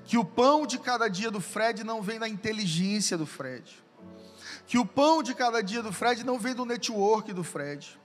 Que 0.04 0.18
o 0.18 0.24
pão 0.24 0.66
de 0.66 0.78
cada 0.78 1.08
dia 1.08 1.30
do 1.30 1.40
Fred 1.40 1.82
não 1.82 2.02
vem 2.02 2.18
da 2.18 2.28
inteligência 2.28 3.16
do 3.16 3.26
Fred 3.26 3.84
que 4.66 4.78
o 4.78 4.86
pão 4.86 5.22
de 5.22 5.34
cada 5.34 5.62
dia 5.62 5.82
do 5.82 5.92
Fred 5.92 6.24
não 6.24 6.38
vem 6.38 6.54
do 6.54 6.64
network 6.64 7.32
do 7.32 7.44
Fred. 7.44 7.98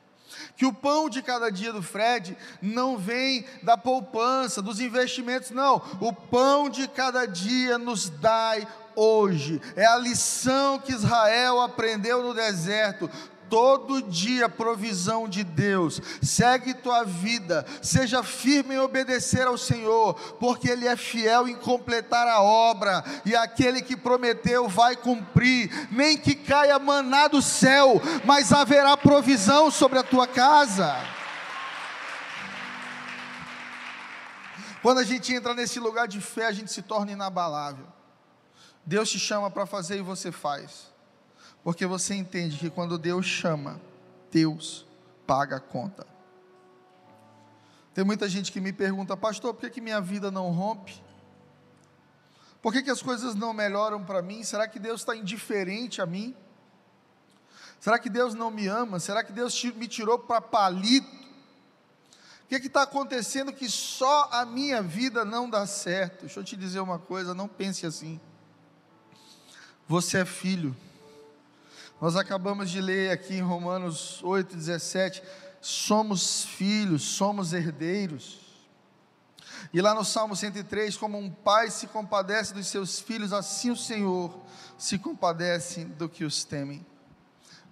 Que 0.55 0.65
o 0.65 0.73
pão 0.73 1.09
de 1.09 1.21
cada 1.23 1.49
dia 1.49 1.73
do 1.73 1.81
Fred 1.81 2.37
não 2.61 2.97
vem 2.97 3.45
da 3.63 3.75
poupança, 3.75 4.61
dos 4.61 4.79
investimentos, 4.79 5.49
não. 5.49 5.81
O 5.99 6.13
pão 6.13 6.69
de 6.69 6.87
cada 6.87 7.25
dia 7.25 7.77
nos 7.77 8.09
dai 8.09 8.67
hoje. 8.95 9.59
É 9.75 9.85
a 9.85 9.97
lição 9.97 10.77
que 10.77 10.91
Israel 10.91 11.61
aprendeu 11.61 12.21
no 12.21 12.33
deserto 12.33 13.09
todo 13.49 14.01
dia 14.01 14.47
provisão 14.47 15.27
de 15.27 15.43
Deus. 15.43 16.01
Segue 16.21 16.73
tua 16.73 17.03
vida, 17.03 17.65
seja 17.81 18.23
firme 18.23 18.75
em 18.75 18.79
obedecer 18.79 19.47
ao 19.47 19.57
Senhor, 19.57 20.13
porque 20.39 20.69
Ele 20.69 20.87
é 20.87 20.95
fiel 20.95 21.47
em 21.47 21.55
completar 21.55 22.27
a 22.27 22.41
obra, 22.41 23.03
e 23.25 23.35
aquele 23.35 23.81
que 23.81 23.97
prometeu 23.97 24.67
vai 24.67 24.95
cumprir, 24.95 25.87
nem 25.91 26.17
que 26.17 26.35
caia 26.35 26.77
maná 26.79 27.27
do 27.27 27.41
céu, 27.41 28.01
mas 28.23 28.53
haverá 28.53 28.95
provisão 28.95 29.71
sobre 29.71 29.99
a 29.99 30.03
tua 30.03 30.27
casa. 30.27 30.95
Quando 34.81 34.99
a 34.99 35.03
gente 35.03 35.33
entra 35.33 35.53
nesse 35.53 35.79
lugar 35.79 36.07
de 36.07 36.21
fé, 36.21 36.45
a 36.45 36.51
gente 36.51 36.71
se 36.71 36.81
torna 36.81 37.11
inabalável. 37.11 37.85
Deus 38.85 39.09
te 39.09 39.19
chama 39.19 39.51
para 39.51 39.65
fazer 39.65 39.97
e 39.97 40.01
você 40.01 40.31
faz. 40.31 40.88
Porque 41.69 41.85
você 41.85 42.15
entende 42.15 42.57
que 42.57 42.67
quando 42.67 42.97
Deus 42.97 43.27
chama, 43.27 43.79
Deus 44.31 44.87
paga 45.27 45.57
a 45.57 45.59
conta. 45.59 46.03
Tem 47.93 48.03
muita 48.03 48.27
gente 48.27 48.51
que 48.51 48.59
me 48.59 48.73
pergunta, 48.73 49.15
pastor, 49.15 49.53
por 49.53 49.61
que, 49.61 49.69
que 49.69 49.79
minha 49.79 50.01
vida 50.01 50.31
não 50.31 50.49
rompe? 50.49 50.99
Por 52.59 52.73
que, 52.73 52.81
que 52.81 52.89
as 52.89 53.03
coisas 53.03 53.35
não 53.35 53.53
melhoram 53.53 54.03
para 54.03 54.19
mim? 54.19 54.43
Será 54.43 54.67
que 54.67 54.79
Deus 54.79 55.01
está 55.01 55.15
indiferente 55.15 56.01
a 56.01 56.07
mim? 56.07 56.35
Será 57.79 57.99
que 57.99 58.09
Deus 58.09 58.33
não 58.33 58.49
me 58.49 58.65
ama? 58.65 58.99
Será 58.99 59.23
que 59.23 59.31
Deus 59.31 59.63
me 59.63 59.87
tirou 59.87 60.17
para 60.17 60.41
palito? 60.41 61.15
O 62.45 62.47
que 62.47 62.55
está 62.55 62.81
acontecendo 62.81 63.53
que 63.53 63.69
só 63.69 64.27
a 64.31 64.43
minha 64.43 64.81
vida 64.81 65.23
não 65.23 65.47
dá 65.47 65.67
certo? 65.67 66.21
Deixa 66.21 66.39
eu 66.39 66.43
te 66.43 66.57
dizer 66.57 66.79
uma 66.79 66.97
coisa, 66.97 67.35
não 67.35 67.47
pense 67.47 67.85
assim. 67.85 68.19
Você 69.87 70.17
é 70.17 70.25
filho. 70.25 70.75
Nós 72.01 72.15
acabamos 72.15 72.71
de 72.71 72.79
ler 72.79 73.11
aqui 73.11 73.35
em 73.35 73.41
Romanos 73.41 74.23
8, 74.23 74.55
17: 74.55 75.21
somos 75.59 76.45
filhos, 76.45 77.03
somos 77.03 77.51
herdeiros. 77.51 78.39
E 79.73 79.81
lá 79.81 79.93
no 79.93 80.05
Salmo 80.05 80.35
103, 80.35 80.95
como 80.95 81.17
um 81.17 81.29
pai 81.29 81.69
se 81.69 81.87
compadece 81.87 82.53
dos 82.53 82.67
seus 82.67 82.99
filhos, 82.99 83.33
assim 83.33 83.69
o 83.69 83.75
Senhor 83.75 84.33
se 84.77 84.97
compadece 84.97 85.83
do 85.83 86.07
que 86.07 86.23
os 86.23 86.45
temem. 86.45 86.85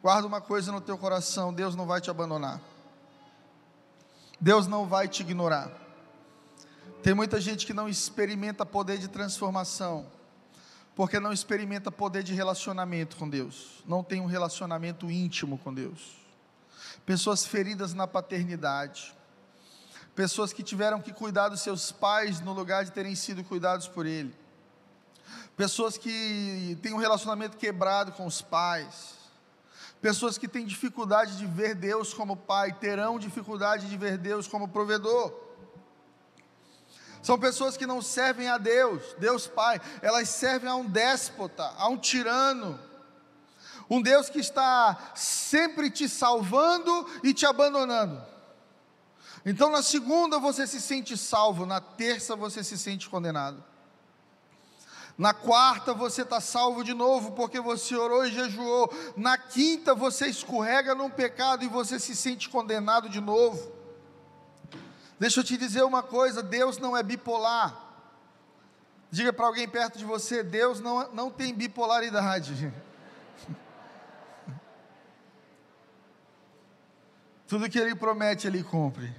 Guarda 0.02 0.28
uma 0.28 0.42
coisa 0.42 0.74
no 0.74 0.82
teu 0.82 0.98
coração: 0.98 1.54
Deus 1.54 1.74
não 1.74 1.86
vai 1.86 2.02
te 2.02 2.10
abandonar. 2.10 2.60
Deus 4.42 4.68
não 4.68 4.86
vai 4.86 5.08
te 5.08 5.22
ignorar. 5.22 5.72
Tem 7.02 7.14
muita 7.14 7.40
gente 7.40 7.66
que 7.66 7.74
não 7.74 7.88
experimenta 7.88 8.66
poder 8.66 8.98
de 8.98 9.08
transformação 9.08 10.17
porque 10.98 11.20
não 11.20 11.32
experimenta 11.32 11.92
poder 11.92 12.24
de 12.24 12.34
relacionamento 12.34 13.18
com 13.18 13.30
Deus, 13.30 13.84
não 13.86 14.04
tem 14.04 14.20
um 14.20 14.26
relacionamento 14.26 15.12
íntimo 15.12 15.60
com 15.60 15.72
Deus. 15.72 16.18
Pessoas 17.06 17.46
feridas 17.46 17.94
na 17.94 18.08
paternidade, 18.08 19.16
pessoas 20.16 20.52
que 20.52 20.64
tiveram 20.64 21.00
que 21.00 21.14
cuidar 21.14 21.50
dos 21.50 21.62
seus 21.62 21.92
pais 21.92 22.42
no 22.42 22.52
lugar 22.52 22.84
de 22.84 22.92
terem 22.92 23.14
sido 23.14 23.44
cuidados 23.44 23.88
por 23.88 24.08
Ele, 24.08 24.36
pessoas 25.56 26.00
que 26.00 26.76
têm 26.82 26.96
um 26.96 26.98
relacionamento 26.98 27.58
quebrado 27.58 28.12
com 28.14 28.26
os 28.26 28.42
pais, 28.42 29.18
pessoas 30.02 30.36
que 30.36 30.48
têm 30.48 30.66
dificuldade 30.66 31.38
de 31.38 31.46
ver 31.46 31.76
Deus 31.76 32.12
como 32.12 32.36
Pai, 32.36 32.74
terão 32.74 33.20
dificuldade 33.20 33.88
de 33.88 33.96
ver 33.96 34.18
Deus 34.18 34.48
como 34.48 34.68
provedor. 34.68 35.47
São 37.28 37.38
pessoas 37.38 37.76
que 37.76 37.86
não 37.86 38.02
servem 38.02 38.48
a 38.48 38.58
Deus, 38.58 39.04
Deus 39.20 39.48
Pai, 39.48 39.82
elas 40.02 40.30
servem 40.30 40.70
a 40.70 40.76
um 40.78 40.86
déspota, 40.86 41.74
a 41.78 41.90
um 41.90 41.98
tirano. 41.98 42.80
Um 43.90 44.02
Deus 44.02 44.30
que 44.30 44.40
está 44.40 45.12
sempre 45.14 45.92
te 45.92 46.08
salvando 46.08 47.06
e 47.26 47.34
te 47.34 47.46
abandonando. 47.46 48.26
Então, 49.46 49.70
na 49.70 49.84
segunda 49.84 50.40
você 50.40 50.66
se 50.66 50.80
sente 50.80 51.18
salvo, 51.18 51.66
na 51.66 51.82
terça 51.82 52.34
você 52.34 52.64
se 52.64 52.78
sente 52.78 53.10
condenado. 53.10 53.62
Na 55.18 55.34
quarta 55.34 55.94
você 55.94 56.22
está 56.22 56.40
salvo 56.40 56.82
de 56.82 56.94
novo 56.94 57.34
porque 57.34 57.60
você 57.60 57.94
orou 57.94 58.26
e 58.26 58.32
jejuou. 58.32 58.90
Na 59.18 59.38
quinta 59.38 59.94
você 59.94 60.28
escorrega 60.28 60.96
num 60.96 61.10
pecado 61.10 61.66
e 61.66 61.68
você 61.68 62.00
se 62.00 62.16
sente 62.16 62.48
condenado 62.48 63.10
de 63.10 63.20
novo. 63.20 63.77
Deixa 65.20 65.40
eu 65.40 65.44
te 65.44 65.58
dizer 65.58 65.84
uma 65.84 66.04
coisa: 66.04 66.44
Deus 66.44 66.78
não 66.78 66.96
é 66.96 67.02
bipolar. 67.02 67.86
Diga 69.10 69.34
para 69.34 69.48
alguém 69.48 69.68
perto 69.68 69.98
de 69.98 70.06
você: 70.06 70.44
Deus 70.44 70.80
não, 70.80 71.12
não 71.12 71.32
tem 71.32 71.54
bipolaridade. 71.54 72.72
Tudo 77.48 77.70
que 77.70 77.80
Ele 77.80 77.96
promete, 77.96 78.48
Ele 78.48 78.64
cumpre. 78.64 79.14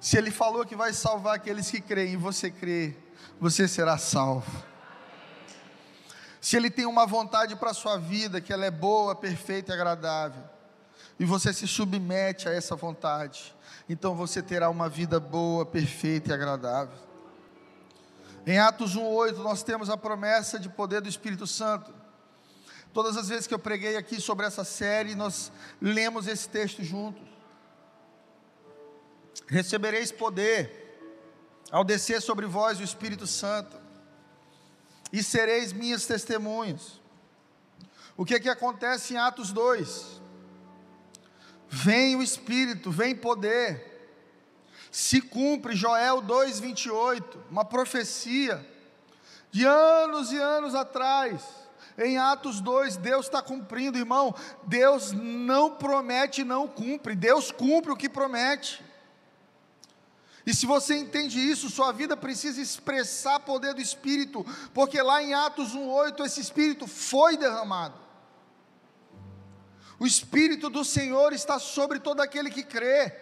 Se 0.00 0.16
Ele 0.16 0.30
falou 0.30 0.64
que 0.64 0.76
vai 0.76 0.92
salvar 0.92 1.36
aqueles 1.36 1.70
que 1.70 1.80
creem 1.80 2.12
e 2.12 2.16
você 2.16 2.50
crê, 2.50 2.96
você 3.40 3.66
será 3.66 3.98
salvo. 3.98 4.64
Se 6.40 6.56
Ele 6.56 6.70
tem 6.70 6.86
uma 6.86 7.06
vontade 7.06 7.56
para 7.56 7.70
a 7.70 7.74
sua 7.74 7.98
vida, 7.98 8.40
que 8.40 8.52
ela 8.52 8.64
é 8.66 8.70
boa, 8.70 9.14
perfeita 9.14 9.72
e 9.72 9.74
agradável, 9.74 10.53
e 11.18 11.24
você 11.24 11.52
se 11.52 11.66
submete 11.68 12.48
a 12.48 12.52
essa 12.52 12.74
vontade, 12.74 13.54
então 13.88 14.14
você 14.14 14.42
terá 14.42 14.68
uma 14.68 14.88
vida 14.88 15.20
boa, 15.20 15.64
perfeita 15.64 16.30
e 16.30 16.32
agradável. 16.32 16.98
Em 18.46 18.58
Atos 18.58 18.96
1,8 18.96 19.36
nós 19.38 19.62
temos 19.62 19.88
a 19.88 19.96
promessa 19.96 20.58
de 20.58 20.68
poder 20.68 21.00
do 21.00 21.08
Espírito 21.08 21.46
Santo. 21.46 21.92
Todas 22.92 23.16
as 23.16 23.28
vezes 23.28 23.46
que 23.46 23.54
eu 23.54 23.58
preguei 23.58 23.96
aqui 23.96 24.20
sobre 24.20 24.46
essa 24.46 24.64
série, 24.64 25.14
nós 25.14 25.50
lemos 25.80 26.26
esse 26.26 26.48
texto 26.48 26.82
juntos. 26.84 27.22
Recebereis 29.48 30.12
poder 30.12 30.84
ao 31.70 31.82
descer 31.82 32.22
sobre 32.22 32.46
vós 32.46 32.78
o 32.78 32.84
Espírito 32.84 33.26
Santo, 33.26 33.76
e 35.12 35.22
sereis 35.22 35.72
minhas 35.72 36.06
testemunhas. 36.06 37.00
O 38.16 38.24
que 38.24 38.34
é 38.34 38.40
que 38.40 38.48
acontece 38.48 39.14
em 39.14 39.16
Atos 39.16 39.52
2? 39.52 40.20
Vem 41.68 42.16
o 42.16 42.22
Espírito, 42.22 42.90
vem 42.90 43.14
poder, 43.14 43.94
se 44.90 45.20
cumpre 45.20 45.74
Joel 45.74 46.22
2,28, 46.22 47.22
uma 47.50 47.64
profecia 47.64 48.64
de 49.50 49.64
anos 49.64 50.32
e 50.32 50.36
anos 50.36 50.74
atrás. 50.74 51.42
Em 51.96 52.18
Atos 52.18 52.60
2, 52.60 52.96
Deus 52.96 53.26
está 53.26 53.40
cumprindo, 53.40 53.98
irmão. 53.98 54.34
Deus 54.64 55.12
não 55.12 55.70
promete 55.70 56.40
e 56.40 56.44
não 56.44 56.66
cumpre. 56.66 57.14
Deus 57.14 57.52
cumpre 57.52 57.92
o 57.92 57.96
que 57.96 58.08
promete. 58.08 58.84
E 60.46 60.52
se 60.52 60.66
você 60.66 60.96
entende 60.96 61.38
isso, 61.38 61.70
sua 61.70 61.92
vida 61.92 62.16
precisa 62.16 62.60
expressar 62.60 63.40
poder 63.40 63.74
do 63.74 63.80
Espírito, 63.80 64.44
porque 64.74 65.00
lá 65.00 65.22
em 65.22 65.32
Atos 65.32 65.74
1,8 65.74 66.26
esse 66.26 66.40
Espírito 66.40 66.86
foi 66.86 67.36
derramado. 67.36 68.03
O 69.98 70.06
Espírito 70.06 70.68
do 70.68 70.84
Senhor 70.84 71.32
está 71.32 71.58
sobre 71.58 71.98
todo 72.00 72.20
aquele 72.20 72.50
que 72.50 72.62
crê. 72.62 73.12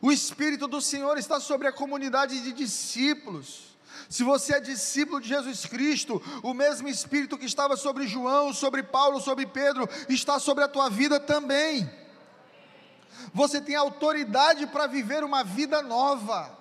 O 0.00 0.12
Espírito 0.12 0.68
do 0.68 0.80
Senhor 0.80 1.18
está 1.18 1.40
sobre 1.40 1.66
a 1.66 1.72
comunidade 1.72 2.40
de 2.40 2.52
discípulos. 2.52 3.76
Se 4.08 4.22
você 4.22 4.54
é 4.54 4.60
discípulo 4.60 5.20
de 5.20 5.28
Jesus 5.28 5.66
Cristo, 5.66 6.22
o 6.42 6.54
mesmo 6.54 6.88
Espírito 6.88 7.36
que 7.36 7.46
estava 7.46 7.76
sobre 7.76 8.06
João, 8.06 8.52
sobre 8.52 8.82
Paulo, 8.82 9.20
sobre 9.20 9.46
Pedro, 9.46 9.88
está 10.08 10.38
sobre 10.38 10.64
a 10.64 10.68
tua 10.68 10.88
vida 10.88 11.18
também. 11.18 11.90
Você 13.34 13.60
tem 13.60 13.74
autoridade 13.74 14.66
para 14.66 14.86
viver 14.86 15.24
uma 15.24 15.42
vida 15.42 15.82
nova. 15.82 16.56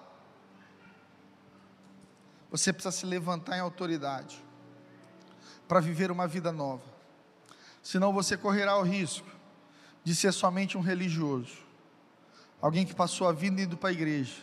Você 2.49 2.73
precisa 2.73 2.91
se 2.91 3.05
levantar 3.05 3.57
em 3.57 3.61
autoridade 3.61 4.43
para 5.67 5.79
viver 5.79 6.11
uma 6.11 6.27
vida 6.27 6.51
nova. 6.51 6.96
Senão 7.87 8.11
você 8.11 8.35
correrá 8.35 8.77
o 8.77 8.83
risco 8.83 9.29
de 10.03 10.13
ser 10.13 10.33
somente 10.33 10.77
um 10.77 10.81
religioso 10.81 11.67
Alguém 12.61 12.85
que 12.85 12.95
passou 12.95 13.27
a 13.27 13.31
vida 13.31 13.61
indo 13.61 13.77
para 13.77 13.89
a 13.89 13.93
igreja, 13.93 14.35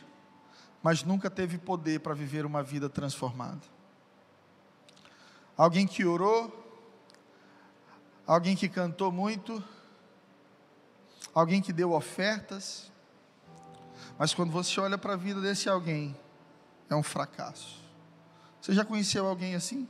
mas 0.83 1.03
nunca 1.03 1.29
teve 1.29 1.59
poder 1.59 2.01
para 2.01 2.15
viver 2.15 2.47
uma 2.47 2.63
vida 2.63 2.89
transformada. 2.89 3.61
Alguém 5.57 5.87
que 5.87 6.05
orou, 6.05 6.53
alguém 8.27 8.55
que 8.55 8.69
cantou 8.69 9.11
muito, 9.11 9.63
alguém 11.35 11.61
que 11.61 11.73
deu 11.73 11.93
ofertas, 11.93 12.93
mas 14.17 14.33
quando 14.33 14.53
você 14.53 14.79
olha 14.79 14.97
para 14.97 15.15
a 15.15 15.17
vida 15.17 15.41
desse 15.41 15.69
alguém, 15.69 16.17
é 16.89 16.95
um 16.95 17.03
fracasso. 17.03 17.83
Você 18.61 18.73
já 18.73 18.85
conheceu 18.85 19.27
alguém 19.27 19.57
assim? 19.57 19.89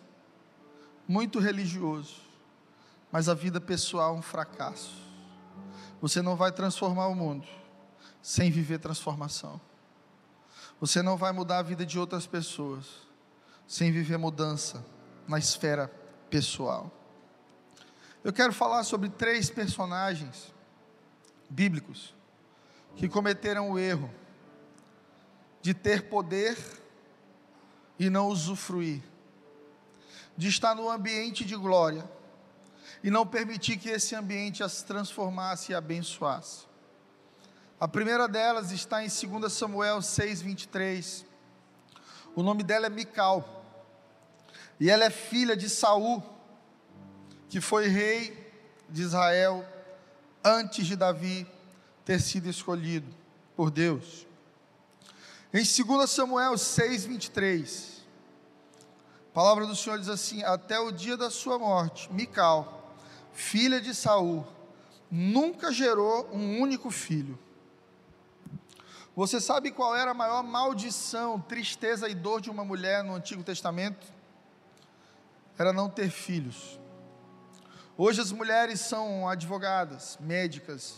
Muito 1.07 1.39
religioso, 1.39 2.23
mas 3.15 3.29
a 3.29 3.35
vida 3.35 3.61
pessoal 3.61 4.17
é 4.17 4.19
um 4.19 4.23
fracasso. 4.23 4.93
Você 6.01 6.21
não 6.21 6.35
vai 6.35 6.51
transformar 6.51 7.07
o 7.07 7.15
mundo 7.15 7.47
sem 8.21 8.51
viver 8.51 8.81
transformação. 8.81 9.61
Você 10.81 11.01
não 11.01 11.17
vai 11.17 11.31
mudar 11.31 11.59
a 11.59 11.63
vida 11.63 11.87
de 11.87 11.97
outras 11.97 12.27
pessoas 12.27 12.87
sem 13.69 13.93
viver 13.93 14.17
mudança 14.17 14.85
na 15.29 15.39
esfera 15.39 15.87
pessoal. 16.29 16.91
Eu 18.25 18.33
quero 18.33 18.53
falar 18.53 18.83
sobre 18.83 19.09
três 19.09 19.49
personagens 19.49 20.53
bíblicos 21.49 22.13
que 22.97 23.09
cometeram 23.09 23.71
o 23.71 23.79
erro 23.79 24.11
de 25.63 25.73
ter 25.73 26.09
poder 26.09 26.59
e 27.97 28.11
não 28.11 28.27
usufruir, 28.27 29.05
de 30.37 30.49
estar 30.49 30.75
no 30.75 30.91
ambiente 30.91 31.45
de 31.45 31.55
glória 31.55 32.05
e 33.03 33.11
não 33.11 33.27
permitir 33.27 33.77
que 33.77 33.89
esse 33.89 34.15
ambiente 34.15 34.63
as 34.63 34.83
transformasse 34.83 35.73
e 35.73 35.75
abençoasse. 35.75 36.67
A 37.81 37.89
primeira 37.89 38.27
delas 38.29 38.71
está 38.71 39.05
em 39.05 39.09
2 39.09 39.53
Samuel 39.53 40.01
6:23. 40.01 41.25
O 42.35 42.43
nome 42.43 42.63
dela 42.63 42.87
é 42.87 42.91
Mical. 42.91 43.63
E 44.81 44.91
ela 44.91 45.05
é 45.05 45.11
filha 45.11 45.57
de 45.57 45.69
Saul, 45.69 46.23
que 47.49 47.61
foi 47.61 47.89
rei 47.89 48.53
de 48.89 49.03
Israel 49.03 49.65
antes 50.45 50.87
de 50.87 50.97
Davi 50.97 51.47
ter 52.05 52.21
sido 52.21 52.49
escolhido 52.49 53.07
por 53.57 53.71
Deus. 53.71 54.27
Em 55.53 55.63
2 55.63 56.11
Samuel 56.11 56.55
6:23, 56.55 58.03
a 59.31 59.35
palavra 59.35 59.67
do 59.67 59.77
Senhor 59.77 59.99
diz 59.99 60.09
assim: 60.09 60.43
Até 60.43 60.79
o 60.79 60.91
dia 60.91 61.17
da 61.17 61.31
sua 61.31 61.59
morte, 61.59 62.13
Mical, 62.13 62.84
filha 63.35 63.81
de 63.81 63.95
Saul, 63.95 64.47
nunca 65.11 65.71
gerou 65.71 66.29
um 66.33 66.61
único 66.61 66.91
filho 66.91 67.39
você 69.17 69.41
sabe 69.41 69.71
qual 69.71 69.95
era 69.95 70.11
a 70.11 70.15
maior 70.15 70.43
maldição, 70.43 71.41
tristeza 71.41 72.09
e 72.09 72.15
dor 72.17 72.41
de 72.41 72.51
uma 72.51 72.65
mulher 72.65 73.05
no 73.05 73.15
Antigo 73.15 73.45
Testamento? 73.45 74.13
Era 75.57 75.73
não 75.73 75.89
ter 75.89 76.11
filhos. 76.11 76.81
Hoje 77.97 78.21
as 78.21 78.33
mulheres 78.33 78.81
são 78.81 79.29
advogadas, 79.29 80.19
médicas, 80.21 80.97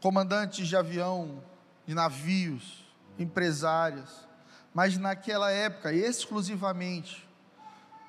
comandantes 0.00 0.66
de 0.66 0.76
avião, 0.76 1.40
de 1.86 1.94
navios, 1.94 2.84
empresárias. 3.16 4.26
Mas 4.74 4.98
naquela 4.98 5.52
época, 5.52 5.92
exclusivamente, 5.92 7.28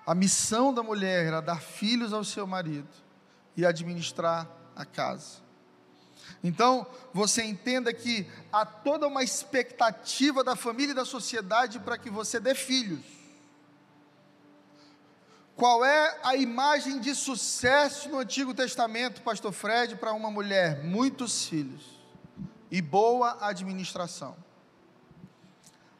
a 0.03 0.15
missão 0.15 0.73
da 0.73 0.81
mulher 0.81 1.27
era 1.27 1.41
dar 1.41 1.61
filhos 1.61 2.11
ao 2.11 2.23
seu 2.23 2.47
marido 2.47 3.04
e 3.55 3.65
administrar 3.65 4.49
a 4.75 4.85
casa. 4.85 5.45
Então, 6.43 6.85
você 7.13 7.43
entenda 7.43 7.93
que 7.93 8.27
há 8.51 8.65
toda 8.65 9.07
uma 9.07 9.23
expectativa 9.23 10.43
da 10.43 10.55
família 10.55 10.91
e 10.91 10.95
da 10.95 11.05
sociedade 11.05 11.79
para 11.79 11.97
que 11.97 12.09
você 12.09 12.39
dê 12.39 12.53
filhos. 12.53 13.03
Qual 15.55 15.85
é 15.85 16.19
a 16.23 16.35
imagem 16.35 16.99
de 16.99 17.15
sucesso 17.15 18.09
no 18.09 18.19
Antigo 18.19 18.53
Testamento, 18.53 19.21
Pastor 19.21 19.53
Fred, 19.53 19.95
para 19.95 20.13
uma 20.13 20.29
mulher? 20.29 20.83
Muitos 20.83 21.45
filhos 21.45 21.95
e 22.69 22.81
boa 22.81 23.37
administração. 23.39 24.35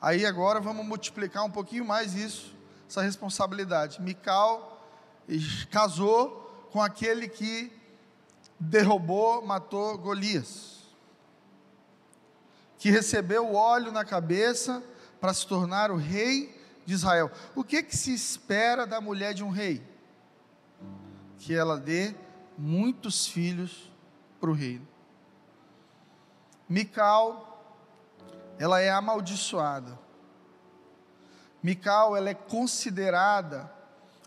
Aí 0.01 0.25
agora 0.25 0.59
vamos 0.59 0.85
multiplicar 0.85 1.45
um 1.45 1.49
pouquinho 1.49 1.85
mais 1.85 2.13
isso, 2.15 2.53
essa 2.87 3.01
responsabilidade. 3.01 4.01
Mical 4.01 4.73
casou 5.71 6.44
com 6.75 6.81
aquele 6.81 7.29
que 7.29 7.71
derrubou, 8.59 9.41
matou 9.41 9.97
Golias, 9.97 10.83
que 12.77 12.91
recebeu 12.91 13.47
o 13.47 13.55
óleo 13.55 13.93
na 13.93 14.03
cabeça 14.03 14.83
para 15.21 15.33
se 15.33 15.47
tornar 15.47 15.89
o 15.89 15.95
rei 15.95 16.53
de 16.85 16.93
Israel. 16.93 17.31
O 17.55 17.63
que, 17.63 17.81
que 17.81 17.95
se 17.95 18.13
espera 18.13 18.85
da 18.85 18.99
mulher 18.99 19.33
de 19.33 19.41
um 19.41 19.49
rei? 19.49 19.81
que 21.39 21.55
ela 21.55 21.77
dê 21.77 22.13
muitos 22.57 23.25
filhos 23.25 23.89
para 24.41 24.49
o 24.49 24.53
reino. 24.53 24.85
Mical, 26.67 27.65
ela 28.59 28.81
é 28.81 28.89
amaldiçoada. 28.89 29.97
Mical, 31.63 32.17
ela 32.17 32.29
é 32.29 32.33
considerada 32.33 33.71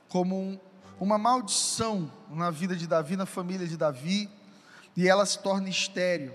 como 0.09 0.35
um, 0.35 0.59
uma 1.01 1.19
maldição 1.19 2.11
na 2.29 2.51
vida 2.51 2.75
de 2.75 2.87
Davi, 2.87 3.17
na 3.17 3.27
família 3.27 3.67
de 3.67 3.77
Davi, 3.77 4.31
e 4.97 5.09
ela 5.09 5.25
se 5.25 5.39
torna 5.39 5.69
estéril. 5.69 6.33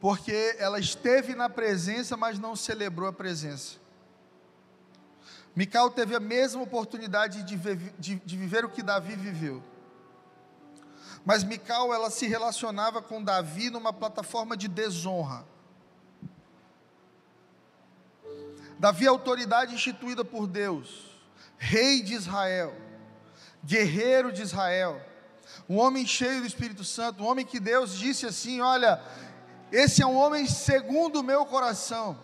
Porque 0.00 0.56
ela 0.58 0.78
esteve 0.78 1.34
na 1.34 1.48
presença, 1.48 2.16
mas 2.16 2.38
não 2.38 2.56
celebrou 2.56 3.08
a 3.08 3.12
presença. 3.12 3.76
Mical 5.54 5.90
teve 5.90 6.14
a 6.14 6.20
mesma 6.20 6.62
oportunidade 6.62 7.42
de, 7.42 7.56
de, 7.98 8.16
de 8.16 8.36
viver 8.36 8.64
o 8.64 8.70
que 8.70 8.82
Davi 8.82 9.14
viveu. 9.14 9.62
Mas 11.24 11.44
Mical 11.44 11.94
ela 11.94 12.10
se 12.10 12.26
relacionava 12.26 13.00
com 13.00 13.22
Davi 13.22 13.70
numa 13.70 13.92
plataforma 13.92 14.56
de 14.56 14.66
desonra. 14.66 15.44
Davi 18.78 19.04
é 19.04 19.08
autoridade 19.08 19.74
instituída 19.74 20.24
por 20.24 20.48
Deus, 20.48 21.20
rei 21.56 22.02
de 22.02 22.14
Israel, 22.14 22.74
guerreiro 23.64 24.32
de 24.32 24.42
Israel, 24.42 25.00
um 25.68 25.78
homem 25.78 26.06
cheio 26.06 26.40
do 26.40 26.46
Espírito 26.46 26.84
Santo, 26.84 27.22
um 27.22 27.26
homem 27.26 27.44
que 27.44 27.60
Deus 27.60 27.96
disse 27.96 28.26
assim: 28.26 28.60
Olha, 28.60 29.00
esse 29.70 30.02
é 30.02 30.06
um 30.06 30.16
homem 30.16 30.46
segundo 30.46 31.20
o 31.20 31.22
meu 31.22 31.46
coração. 31.46 32.18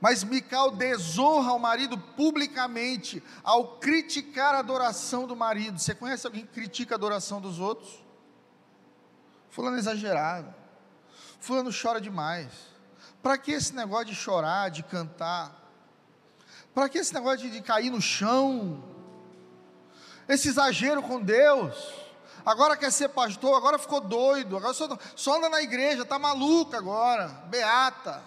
Mas 0.00 0.22
Mical 0.22 0.72
desonra 0.72 1.52
o 1.52 1.58
marido 1.58 1.96
publicamente 1.98 3.22
ao 3.42 3.78
criticar 3.78 4.54
a 4.54 4.58
adoração 4.58 5.26
do 5.26 5.34
marido. 5.34 5.78
Você 5.78 5.94
conhece 5.94 6.26
alguém 6.26 6.44
que 6.44 6.52
critica 6.52 6.94
a 6.94 6.96
adoração 6.96 7.40
dos 7.40 7.58
outros? 7.58 8.04
Fulano 9.48 9.76
é 9.76 9.78
exagerado. 9.78 10.54
Fulano 11.40 11.70
chora 11.72 12.00
demais. 12.00 12.52
Para 13.22 13.38
que 13.38 13.52
esse 13.52 13.74
negócio 13.74 14.06
de 14.06 14.14
chorar, 14.14 14.70
de 14.70 14.82
cantar? 14.82 15.64
Para 16.74 16.88
que 16.88 16.98
esse 16.98 17.14
negócio 17.14 17.38
de, 17.38 17.50
de 17.50 17.62
cair 17.62 17.90
no 17.90 18.00
chão? 18.00 18.95
Esse 20.28 20.48
exagero 20.48 21.02
com 21.02 21.20
Deus? 21.20 22.06
Agora 22.44 22.76
quer 22.76 22.92
ser 22.92 23.08
pastor, 23.08 23.56
agora 23.56 23.78
ficou 23.78 24.00
doido, 24.00 24.56
agora 24.56 24.72
só, 24.72 24.96
só 25.16 25.36
anda 25.36 25.48
na 25.48 25.62
igreja, 25.62 26.02
está 26.02 26.18
maluca 26.18 26.78
agora, 26.78 27.28
beata. 27.48 28.22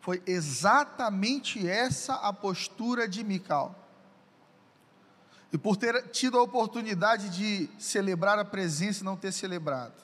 Foi 0.00 0.22
exatamente 0.26 1.68
essa 1.68 2.14
a 2.14 2.32
postura 2.32 3.08
de 3.08 3.22
Mical. 3.24 3.74
E 5.52 5.58
por 5.58 5.76
ter 5.76 6.08
tido 6.10 6.38
a 6.38 6.42
oportunidade 6.42 7.28
de 7.28 7.68
celebrar 7.76 8.38
a 8.38 8.44
presença 8.44 9.02
e 9.02 9.04
não 9.04 9.16
ter 9.16 9.32
celebrado, 9.32 10.00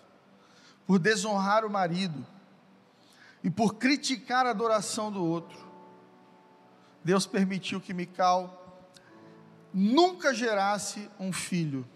por 0.87 0.99
desonrar 0.99 1.65
o 1.65 1.71
marido 1.71 2.27
e 3.45 3.51
por 3.51 3.75
criticar 3.75 4.45
a 4.45 4.51
adoração 4.51 5.11
do 5.11 5.25
outro, 5.25 5.59
Deus 7.05 7.27
permitiu 7.27 7.81
que 7.81 7.95
Mical 7.95 8.66
nunca 9.73 10.33
gerasse 10.35 11.11
um 11.19 11.33
filho, 11.33 11.87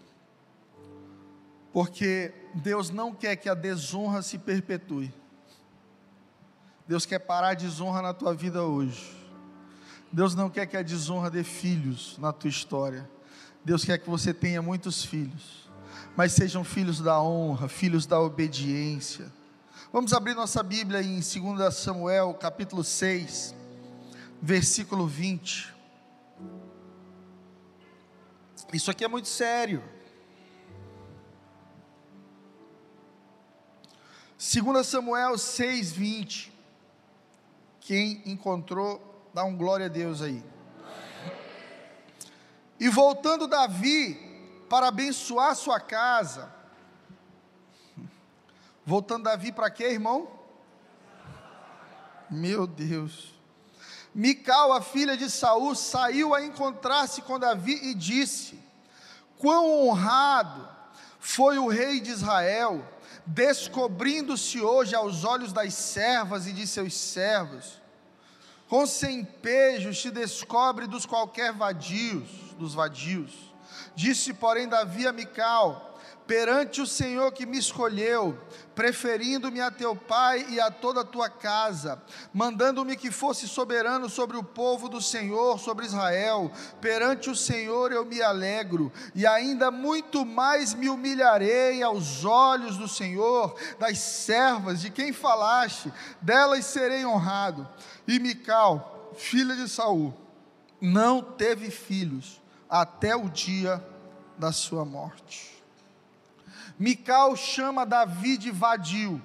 porque 1.73 2.33
Deus 2.53 2.89
não 2.89 3.13
quer 3.13 3.35
que 3.35 3.49
a 3.49 3.53
desonra 3.53 4.21
se 4.21 4.37
perpetue. 4.37 5.13
Deus 6.87 7.05
quer 7.05 7.19
parar 7.19 7.49
a 7.49 7.53
desonra 7.53 8.01
na 8.01 8.13
tua 8.13 8.33
vida 8.33 8.63
hoje. 8.63 9.17
Deus 10.11 10.35
não 10.35 10.49
quer 10.49 10.65
que 10.65 10.75
a 10.75 10.81
desonra 10.81 11.29
dê 11.29 11.43
filhos 11.43 12.17
na 12.17 12.33
tua 12.33 12.49
história. 12.49 13.09
Deus 13.63 13.85
quer 13.85 13.97
que 13.97 14.09
você 14.09 14.33
tenha 14.33 14.61
muitos 14.61 15.05
filhos, 15.05 15.69
mas 16.17 16.33
sejam 16.33 16.63
filhos 16.63 16.99
da 16.99 17.21
honra, 17.21 17.69
filhos 17.69 18.05
da 18.05 18.19
obediência. 18.19 19.31
Vamos 19.93 20.13
abrir 20.13 20.33
nossa 20.33 20.63
Bíblia 20.63 21.01
em 21.01 21.19
2 21.19 21.73
Samuel, 21.73 22.33
capítulo 22.33 22.83
6, 22.83 23.55
versículo 24.41 25.07
20. 25.07 25.80
Isso 28.73 28.89
aqui 28.89 29.03
é 29.03 29.07
muito 29.07 29.27
sério. 29.27 29.83
2 34.37 34.87
Samuel 34.87 35.37
6, 35.37 35.91
20. 35.91 36.53
Quem 37.81 38.21
encontrou, 38.25 39.29
dá 39.33 39.43
um 39.43 39.55
glória 39.55 39.87
a 39.87 39.89
Deus 39.89 40.21
aí. 40.21 40.43
E 42.79 42.89
voltando 42.89 43.47
Davi 43.47 44.15
para 44.69 44.87
abençoar 44.87 45.55
sua 45.55 45.79
casa. 45.79 46.51
Voltando 48.85 49.25
Davi 49.25 49.51
para 49.51 49.69
quê, 49.69 49.85
irmão? 49.85 50.27
Meu 52.29 52.65
Deus. 52.65 53.35
Mical, 54.15 54.73
a 54.73 54.81
filha 54.81 55.15
de 55.15 55.29
Saul, 55.29 55.75
saiu 55.75 56.33
a 56.33 56.43
encontrar-se 56.43 57.21
com 57.21 57.37
Davi 57.37 57.73
e 57.83 57.93
disse: 57.93 58.60
Quão 59.41 59.87
honrado 59.87 60.69
foi 61.19 61.57
o 61.57 61.67
rei 61.67 61.99
de 61.99 62.11
Israel 62.11 62.87
descobrindo-se 63.25 64.61
hoje 64.61 64.93
aos 64.93 65.23
olhos 65.23 65.51
das 65.51 65.73
servas 65.73 66.45
e 66.45 66.53
de 66.53 66.67
seus 66.67 66.93
servos, 66.93 67.81
com 68.67 68.85
sempejos 68.85 69.99
se 69.99 70.11
descobre 70.11 70.85
dos 70.85 71.07
qualquer 71.07 71.53
vadios, 71.53 72.29
dos 72.59 72.75
vadios. 72.75 73.51
Disse, 73.95 74.31
porém, 74.31 74.67
Davi 74.67 75.07
a 75.07 75.11
Mical: 75.11 75.90
perante 76.25 76.81
o 76.81 76.87
Senhor 76.87 77.31
que 77.31 77.45
me 77.45 77.57
escolheu, 77.57 78.37
preferindo-me 78.73 79.59
a 79.59 79.69
teu 79.69 79.95
pai 79.95 80.45
e 80.49 80.59
a 80.59 80.71
toda 80.71 81.01
a 81.01 81.05
tua 81.05 81.29
casa, 81.29 82.01
mandando-me 82.33 82.95
que 82.95 83.11
fosse 83.11 83.47
soberano 83.47 84.09
sobre 84.09 84.37
o 84.37 84.43
povo 84.43 84.87
do 84.87 85.01
Senhor, 85.01 85.59
sobre 85.59 85.85
Israel, 85.85 86.51
perante 86.79 87.29
o 87.29 87.35
Senhor 87.35 87.91
eu 87.91 88.05
me 88.05 88.21
alegro, 88.21 88.91
e 89.13 89.27
ainda 89.27 89.69
muito 89.69 90.25
mais 90.25 90.73
me 90.73 90.89
humilharei 90.89 91.83
aos 91.83 92.23
olhos 92.23 92.77
do 92.77 92.87
Senhor, 92.87 93.55
das 93.79 93.97
servas 93.97 94.81
de 94.81 94.89
quem 94.89 95.11
falaste, 95.11 95.91
delas 96.21 96.65
serei 96.65 97.05
honrado. 97.05 97.67
E 98.07 98.19
Mical, 98.19 99.11
filha 99.15 99.55
de 99.55 99.67
Saul, 99.67 100.13
não 100.79 101.21
teve 101.21 101.69
filhos 101.69 102.41
até 102.69 103.15
o 103.15 103.29
dia 103.29 103.83
da 104.37 104.51
sua 104.51 104.83
morte. 104.83 105.60
Mical 106.77 107.35
chama 107.35 107.85
Davi 107.85 108.37
de 108.37 108.51
vadio, 108.51 109.21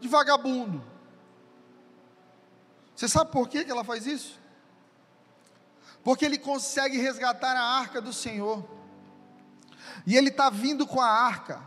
de 0.00 0.08
vagabundo. 0.08 0.82
Você 2.94 3.08
sabe 3.08 3.30
por 3.30 3.48
que 3.48 3.58
ela 3.58 3.84
faz 3.84 4.06
isso? 4.06 4.38
Porque 6.02 6.24
ele 6.24 6.38
consegue 6.38 6.98
resgatar 6.98 7.54
a 7.54 7.78
arca 7.78 8.00
do 8.00 8.12
Senhor. 8.12 8.66
E 10.06 10.16
ele 10.16 10.28
está 10.28 10.50
vindo 10.50 10.86
com 10.86 11.00
a 11.00 11.08
arca, 11.08 11.60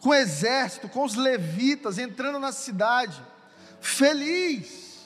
com 0.00 0.10
o 0.10 0.14
exército, 0.14 0.88
com 0.88 1.04
os 1.04 1.14
levitas, 1.14 1.98
entrando 1.98 2.38
na 2.38 2.52
cidade, 2.52 3.22
feliz, 3.80 5.04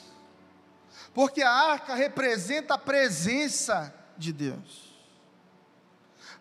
porque 1.15 1.43
a 1.43 1.51
arca 1.51 1.95
representa 1.95 2.75
a 2.75 2.79
presença 2.79 3.95
de 4.19 4.33
Deus. 4.33 4.86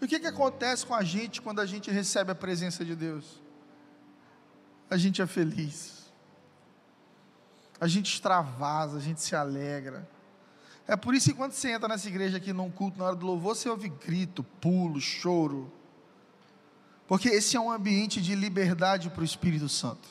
O 0.01 0.07
que, 0.07 0.19
que 0.19 0.27
acontece 0.27 0.85
com 0.85 0.93
a 0.93 1.03
gente 1.03 1.41
quando 1.41 1.61
a 1.61 1.65
gente 1.65 1.89
recebe 1.89 2.31
a 2.31 2.35
presença 2.35 2.83
de 2.83 2.95
Deus? 2.95 3.41
A 4.89 4.97
gente 4.97 5.21
é 5.21 5.25
feliz, 5.25 6.11
a 7.79 7.87
gente 7.87 8.13
extravasa, 8.13 8.97
a 8.97 9.01
gente 9.01 9.21
se 9.21 9.35
alegra. 9.35 10.07
É 10.87 10.95
por 10.95 11.15
isso 11.15 11.29
que 11.29 11.35
quando 11.35 11.53
você 11.53 11.71
entra 11.71 11.87
nessa 11.87 12.07
igreja 12.07 12.37
aqui 12.37 12.53
num 12.53 12.69
culto, 12.69 12.99
na 12.99 13.05
hora 13.05 13.15
do 13.15 13.25
louvor, 13.25 13.55
você 13.55 13.67
ouve 13.67 13.89
grito, 13.89 14.43
pulo, 14.43 15.01
choro. 15.01 15.71
Porque 17.07 17.29
esse 17.29 17.55
é 17.55 17.59
um 17.59 17.71
ambiente 17.71 18.21
de 18.21 18.35
liberdade 18.35 19.09
para 19.09 19.21
o 19.21 19.25
Espírito 19.25 19.67
Santo. 19.67 20.07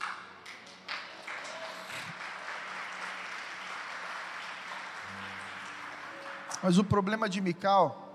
Mas 6.63 6.79
o 6.79 6.85
problema 6.85 7.29
de 7.29 7.41
Mical 7.41 8.14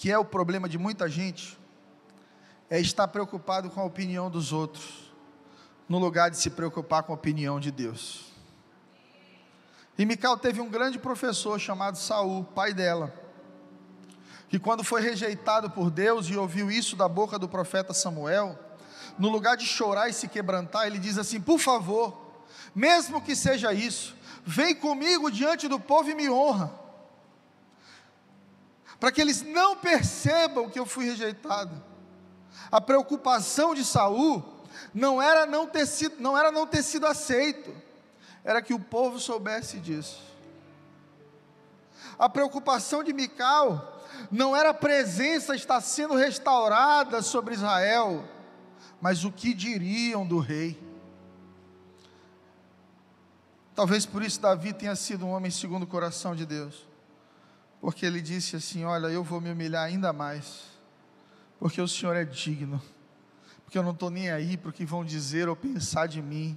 que 0.00 0.10
é 0.10 0.16
o 0.16 0.24
problema 0.24 0.66
de 0.66 0.78
muita 0.78 1.10
gente, 1.10 1.58
é 2.70 2.80
estar 2.80 3.06
preocupado 3.08 3.68
com 3.68 3.82
a 3.82 3.84
opinião 3.84 4.30
dos 4.30 4.50
outros, 4.50 5.12
no 5.86 5.98
lugar 5.98 6.30
de 6.30 6.38
se 6.38 6.48
preocupar 6.48 7.02
com 7.02 7.12
a 7.12 7.14
opinião 7.14 7.60
de 7.60 7.70
Deus. 7.70 8.32
E 9.98 10.06
Mical 10.06 10.38
teve 10.38 10.58
um 10.58 10.70
grande 10.70 10.98
professor 10.98 11.60
chamado 11.60 11.98
Saul, 11.98 12.44
pai 12.44 12.72
dela, 12.72 13.12
que 14.48 14.58
quando 14.58 14.82
foi 14.82 15.02
rejeitado 15.02 15.68
por 15.68 15.90
Deus 15.90 16.28
e 16.30 16.34
ouviu 16.34 16.70
isso 16.70 16.96
da 16.96 17.06
boca 17.06 17.38
do 17.38 17.46
profeta 17.46 17.92
Samuel, 17.92 18.58
no 19.18 19.28
lugar 19.28 19.54
de 19.54 19.66
chorar 19.66 20.08
e 20.08 20.14
se 20.14 20.28
quebrantar, 20.28 20.86
ele 20.86 20.98
diz 20.98 21.18
assim: 21.18 21.38
Por 21.38 21.58
favor, 21.58 22.40
mesmo 22.74 23.20
que 23.20 23.36
seja 23.36 23.74
isso, 23.74 24.16
vem 24.46 24.74
comigo 24.74 25.30
diante 25.30 25.68
do 25.68 25.78
povo 25.78 26.08
e 26.08 26.14
me 26.14 26.30
honra. 26.30 26.80
Para 29.00 29.10
que 29.10 29.20
eles 29.20 29.42
não 29.42 29.74
percebam 29.74 30.68
que 30.68 30.78
eu 30.78 30.84
fui 30.84 31.06
rejeitado. 31.06 31.82
A 32.70 32.80
preocupação 32.80 33.74
de 33.74 33.82
Saul 33.82 34.44
não 34.92 35.20
era 35.20 35.46
não 35.46 35.66
ter 35.66 35.86
sido, 35.86 36.20
não 36.20 36.36
era 36.36 36.52
não 36.52 36.66
ter 36.66 36.82
sido 36.82 37.06
aceito, 37.06 37.74
era 38.44 38.60
que 38.60 38.74
o 38.74 38.78
povo 38.78 39.18
soubesse 39.18 39.78
disso. 39.78 40.22
A 42.18 42.28
preocupação 42.28 43.02
de 43.02 43.14
Mical 43.14 44.04
não 44.30 44.54
era 44.54 44.70
a 44.70 44.74
presença 44.74 45.56
estar 45.56 45.80
sendo 45.80 46.14
restaurada 46.14 47.22
sobre 47.22 47.54
Israel, 47.54 48.22
mas 49.00 49.24
o 49.24 49.32
que 49.32 49.54
diriam 49.54 50.26
do 50.26 50.38
rei. 50.38 50.78
Talvez 53.74 54.04
por 54.04 54.22
isso 54.22 54.40
Davi 54.40 54.74
tenha 54.74 54.94
sido 54.94 55.24
um 55.24 55.30
homem 55.30 55.50
segundo 55.50 55.84
o 55.84 55.86
coração 55.86 56.36
de 56.36 56.44
Deus, 56.44 56.86
porque 57.80 58.04
ele 58.04 58.20
disse 58.20 58.56
assim: 58.56 58.84
Olha, 58.84 59.06
eu 59.08 59.24
vou 59.24 59.40
me 59.40 59.50
humilhar 59.50 59.84
ainda 59.84 60.12
mais, 60.12 60.64
porque 61.58 61.80
o 61.80 61.88
Senhor 61.88 62.14
é 62.14 62.24
digno, 62.24 62.80
porque 63.64 63.78
eu 63.78 63.82
não 63.82 63.92
estou 63.92 64.10
nem 64.10 64.30
aí 64.30 64.56
para 64.56 64.70
o 64.70 64.72
que 64.72 64.84
vão 64.84 65.04
dizer 65.04 65.48
ou 65.48 65.56
pensar 65.56 66.06
de 66.06 66.20
mim. 66.20 66.56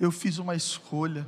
Eu 0.00 0.10
fiz 0.10 0.38
uma 0.38 0.54
escolha, 0.54 1.26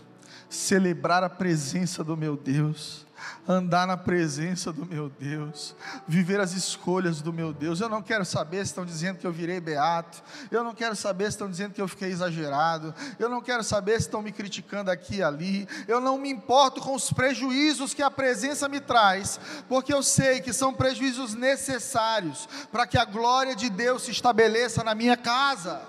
celebrar 0.49 1.22
a 1.22 1.31
presença 1.31 2.03
do 2.03 2.16
meu 2.16 2.37
Deus, 2.37 3.07
andar 3.47 3.87
na 3.87 3.97
presença 3.97 4.72
do 4.72 4.87
meu 4.87 5.09
Deus, 5.09 5.74
viver 6.07 6.41
as 6.41 6.53
escolhas 6.53 7.20
do 7.20 7.33
meu 7.33 7.53
Deus. 7.53 7.81
Eu 7.81 7.89
não 7.89 8.03
quero 8.03 8.24
saber 8.24 8.59
se 8.59 8.70
estão 8.70 8.85
dizendo 8.85 9.18
que 9.18 9.26
eu 9.26 9.33
virei 9.33 9.61
beato, 9.61 10.22
eu 10.51 10.62
não 10.62 10.74
quero 10.74 10.95
saber 10.97 11.24
se 11.24 11.31
estão 11.31 11.51
dizendo 11.51 11.72
que 11.72 11.81
eu 11.81 11.89
fiquei 11.89 12.11
exagerado, 12.11 12.95
eu 13.18 13.28
não 13.28 13.41
quero 13.41 13.62
saber 13.62 13.93
se 13.93 14.07
estão 14.07 14.22
me 14.22 14.33
criticando 14.33 14.91
aqui 14.91 15.16
e 15.16 15.22
ali, 15.22 15.68
eu 15.87 16.01
não 16.01 16.18
me 16.18 16.31
importo 16.31 16.81
com 16.81 16.95
os 16.95 17.12
prejuízos 17.12 17.95
que 17.95 18.03
a 18.03 18.11
presença 18.11 18.68
me 18.68 18.81
traz, 18.81 19.41
porque 19.68 19.93
eu 19.93 20.03
sei 20.03 20.41
que 20.41 20.53
são 20.53 20.72
prejuízos 20.72 21.35
necessários 21.35 22.49
para 22.70 22.87
que 22.87 22.99
a 22.99 23.05
glória 23.05 23.55
de 23.55 23.68
Deus 23.68 24.03
se 24.03 24.11
estabeleça 24.11 24.85
na 24.85 24.95
minha 24.95 25.16
casa. 25.16 25.83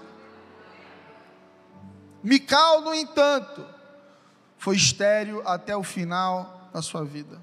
Mical, 2.24 2.82
no 2.82 2.94
entanto, 2.94 3.66
foi 4.62 4.76
estéril 4.76 5.42
até 5.48 5.76
o 5.76 5.82
final 5.82 6.70
na 6.72 6.84
sua 6.84 7.04
vida. 7.04 7.42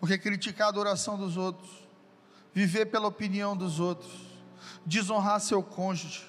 Porque 0.00 0.18
criticar 0.18 0.66
a 0.66 0.70
adoração 0.70 1.16
dos 1.16 1.36
outros, 1.36 1.70
viver 2.52 2.86
pela 2.86 3.06
opinião 3.06 3.56
dos 3.56 3.78
outros, 3.78 4.12
desonrar 4.84 5.40
seu 5.40 5.62
cônjuge, 5.62 6.28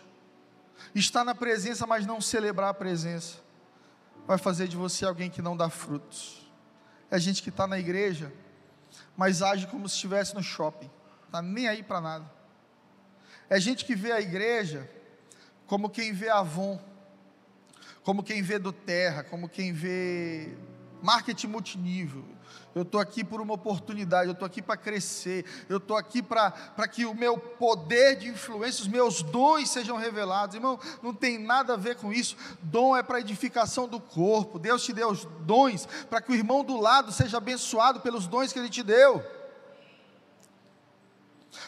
estar 0.94 1.24
na 1.24 1.34
presença, 1.34 1.88
mas 1.88 2.06
não 2.06 2.22
celebrar 2.22 2.70
a 2.70 2.74
presença, 2.74 3.38
vai 4.28 4.38
fazer 4.38 4.68
de 4.68 4.78
você 4.78 5.06
alguém 5.06 5.28
que 5.28 5.42
não 5.42 5.58
dá 5.58 5.72
frutos. 5.72 6.48
É 7.10 7.18
gente 7.18 7.42
que 7.42 7.50
está 7.50 7.66
na 7.66 7.80
igreja, 7.80 8.32
mas 9.18 9.42
age 9.42 9.66
como 9.66 9.90
se 9.90 9.96
estivesse 9.96 10.36
no 10.36 10.44
shopping, 10.44 10.92
está 11.26 11.42
nem 11.42 11.68
aí 11.68 11.82
para 11.82 12.00
nada. 12.00 12.32
É 13.50 13.60
gente 13.60 13.86
que 13.86 13.96
vê 13.96 14.12
a 14.12 14.22
igreja 14.22 14.88
como 15.66 15.90
quem 15.90 16.14
vê 16.14 16.30
Avon, 16.30 16.80
como 18.08 18.24
quem 18.24 18.42
vê 18.42 18.58
do 18.58 18.72
Terra, 18.72 19.22
como 19.22 19.50
quem 19.50 19.74
vê 19.74 20.56
marketing 21.02 21.48
multinível. 21.48 22.24
Eu 22.74 22.84
estou 22.84 23.02
aqui 23.02 23.22
por 23.22 23.42
uma 23.42 23.54
oportunidade, 23.56 24.30
eu 24.30 24.32
estou 24.32 24.46
aqui 24.46 24.62
para 24.62 24.78
crescer, 24.78 25.44
eu 25.68 25.76
estou 25.76 25.98
aqui 25.98 26.24
para 26.24 26.88
que 26.90 27.06
o 27.06 27.14
meu 27.14 27.38
poder 27.38 28.16
de 28.16 28.30
influência, 28.30 28.82
os 28.82 28.88
meus 28.88 29.22
dons 29.22 29.70
sejam 29.70 29.98
revelados. 29.98 30.56
Irmão, 30.56 30.80
não 31.04 31.14
tem 31.14 31.38
nada 31.38 31.74
a 31.74 31.76
ver 31.76 31.98
com 31.98 32.14
isso. 32.14 32.38
Dom 32.62 32.96
é 32.96 33.04
para 33.04 33.20
edificação 33.20 33.90
do 33.90 34.00
corpo. 34.00 34.58
Deus 34.58 34.86
te 34.86 34.94
deu 34.94 35.10
os 35.10 35.26
dons 35.42 35.86
para 36.10 36.22
que 36.22 36.32
o 36.32 36.36
irmão 36.36 36.64
do 36.64 36.80
lado 36.80 37.12
seja 37.12 37.40
abençoado 37.40 38.00
pelos 38.00 38.26
dons 38.26 38.54
que 38.54 38.60
ele 38.60 38.70
te 38.70 38.84
deu. 38.84 39.22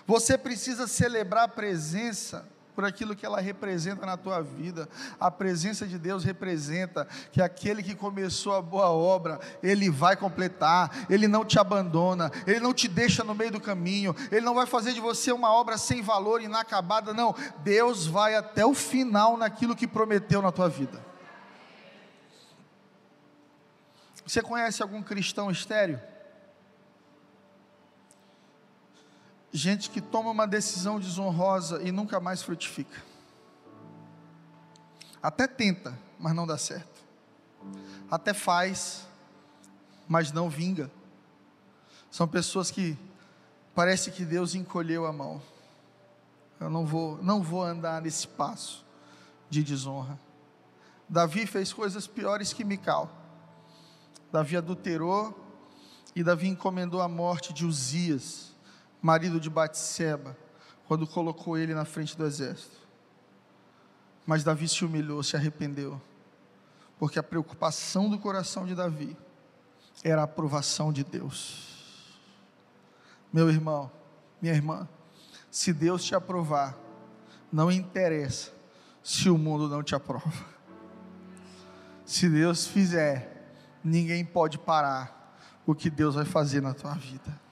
Você 0.07 0.37
precisa 0.37 0.87
celebrar 0.87 1.43
a 1.43 1.49
presença 1.49 2.47
por 2.79 2.85
aquilo 2.85 3.13
que 3.13 3.25
ela 3.25 3.41
representa 3.41 4.05
na 4.05 4.15
tua 4.15 4.41
vida. 4.41 4.87
A 5.19 5.29
presença 5.29 5.85
de 5.85 5.99
Deus 5.99 6.23
representa 6.23 7.05
que 7.29 7.41
aquele 7.41 7.83
que 7.83 7.93
começou 7.93 8.55
a 8.55 8.61
boa 8.61 8.89
obra, 8.89 9.37
ele 9.61 9.89
vai 9.89 10.15
completar, 10.15 11.05
ele 11.09 11.27
não 11.27 11.43
te 11.43 11.59
abandona, 11.59 12.31
ele 12.47 12.61
não 12.61 12.73
te 12.73 12.87
deixa 12.87 13.21
no 13.21 13.35
meio 13.35 13.51
do 13.51 13.59
caminho, 13.59 14.15
ele 14.31 14.45
não 14.45 14.55
vai 14.55 14.65
fazer 14.65 14.93
de 14.93 15.01
você 15.01 15.29
uma 15.33 15.51
obra 15.51 15.77
sem 15.77 16.01
valor, 16.01 16.41
inacabada, 16.41 17.13
não. 17.13 17.35
Deus 17.57 18.07
vai 18.07 18.35
até 18.35 18.65
o 18.65 18.73
final 18.73 19.35
naquilo 19.35 19.75
que 19.75 19.85
prometeu 19.85 20.41
na 20.41 20.49
tua 20.49 20.69
vida. 20.69 21.03
Você 24.25 24.41
conhece 24.41 24.81
algum 24.81 25.03
cristão 25.03 25.51
estéreo? 25.51 25.99
Gente 29.51 29.89
que 29.89 30.01
toma 30.01 30.29
uma 30.29 30.47
decisão 30.47 30.99
desonrosa 30.99 31.81
e 31.81 31.91
nunca 31.91 32.19
mais 32.19 32.41
frutifica. 32.41 33.01
Até 35.21 35.47
tenta, 35.47 35.97
mas 36.19 36.33
não 36.33 36.47
dá 36.47 36.57
certo. 36.57 37.01
Até 38.09 38.33
faz, 38.33 39.07
mas 40.07 40.31
não 40.31 40.49
vinga. 40.49 40.89
São 42.09 42.27
pessoas 42.27 42.71
que 42.71 42.97
parece 43.75 44.11
que 44.11 44.23
Deus 44.23 44.55
encolheu 44.55 45.05
a 45.05 45.13
mão. 45.13 45.41
Eu 46.59 46.69
não 46.69 46.85
vou, 46.85 47.21
não 47.21 47.41
vou 47.41 47.63
andar 47.63 48.01
nesse 48.01 48.27
passo 48.27 48.85
de 49.49 49.63
desonra. 49.63 50.19
Davi 51.07 51.45
fez 51.45 51.73
coisas 51.73 52.05
piores 52.07 52.53
que 52.53 52.63
Mical. 52.63 53.09
Davi 54.31 54.55
adulterou 54.55 55.47
e 56.15 56.23
Davi 56.23 56.47
encomendou 56.47 57.01
a 57.01 57.07
morte 57.07 57.51
de 57.51 57.65
Uzias 57.65 58.48
marido 59.01 59.39
de 59.39 59.49
Batseba, 59.49 60.37
quando 60.87 61.07
colocou 61.07 61.57
ele 61.57 61.73
na 61.73 61.85
frente 61.85 62.17
do 62.17 62.25
exército. 62.25 62.77
Mas 64.25 64.43
Davi 64.43 64.67
se 64.67 64.83
humilhou, 64.83 65.23
se 65.23 65.35
arrependeu, 65.35 66.01
porque 66.97 67.19
a 67.19 67.23
preocupação 67.23 68.09
do 68.09 68.19
coração 68.19 68.65
de 68.65 68.75
Davi 68.75 69.15
era 70.03 70.21
a 70.21 70.25
aprovação 70.25 70.91
de 70.91 71.03
Deus. 71.03 72.17
Meu 73.31 73.49
irmão, 73.49 73.91
minha 74.41 74.53
irmã, 74.53 74.87
se 75.51 75.73
Deus 75.73 76.03
te 76.03 76.15
aprovar, 76.15 76.77
não 77.51 77.71
interessa 77.71 78.51
se 79.03 79.29
o 79.29 79.37
mundo 79.37 79.67
não 79.67 79.81
te 79.81 79.95
aprova. 79.95 80.45
Se 82.05 82.27
Deus 82.27 82.65
fizer, 82.65 83.53
ninguém 83.83 84.25
pode 84.25 84.57
parar 84.57 85.37
o 85.65 85.75
que 85.75 85.89
Deus 85.89 86.15
vai 86.15 86.25
fazer 86.25 86.61
na 86.61 86.73
tua 86.73 86.93
vida. 86.95 87.48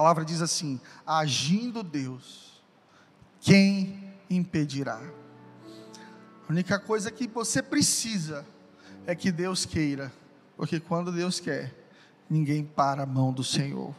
Palavra 0.00 0.24
diz 0.24 0.40
assim: 0.40 0.80
agindo 1.06 1.82
Deus, 1.82 2.62
quem 3.38 4.14
impedirá? 4.30 4.98
A 6.48 6.50
única 6.50 6.78
coisa 6.78 7.10
que 7.10 7.28
você 7.28 7.62
precisa 7.62 8.46
é 9.06 9.14
que 9.14 9.30
Deus 9.30 9.66
queira, 9.66 10.10
porque 10.56 10.80
quando 10.80 11.12
Deus 11.12 11.38
quer, 11.38 11.74
ninguém 12.30 12.64
para 12.64 13.02
a 13.02 13.06
mão 13.06 13.30
do 13.30 13.44
Senhor. 13.44 13.94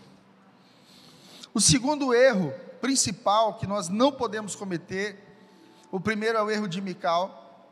O 1.54 1.62
segundo 1.62 2.16
erro 2.16 2.52
principal 2.82 3.60
que 3.60 3.68
nós 3.68 3.88
não 3.88 4.12
podemos 4.12 4.56
cometer, 4.56 5.24
o 5.92 6.00
primeiro 6.00 6.40
é 6.40 6.42
o 6.42 6.50
erro 6.50 6.68
de 6.68 6.82
Mical, 6.82 7.70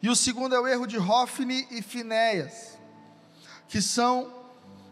e 0.00 0.08
o 0.08 0.16
segundo 0.16 0.54
é 0.54 0.60
o 0.60 0.66
erro 0.66 0.86
de 0.86 0.96
Hofni 0.96 1.68
e 1.70 1.82
Finéias, 1.82 2.78
que 3.68 3.82
são 3.82 4.32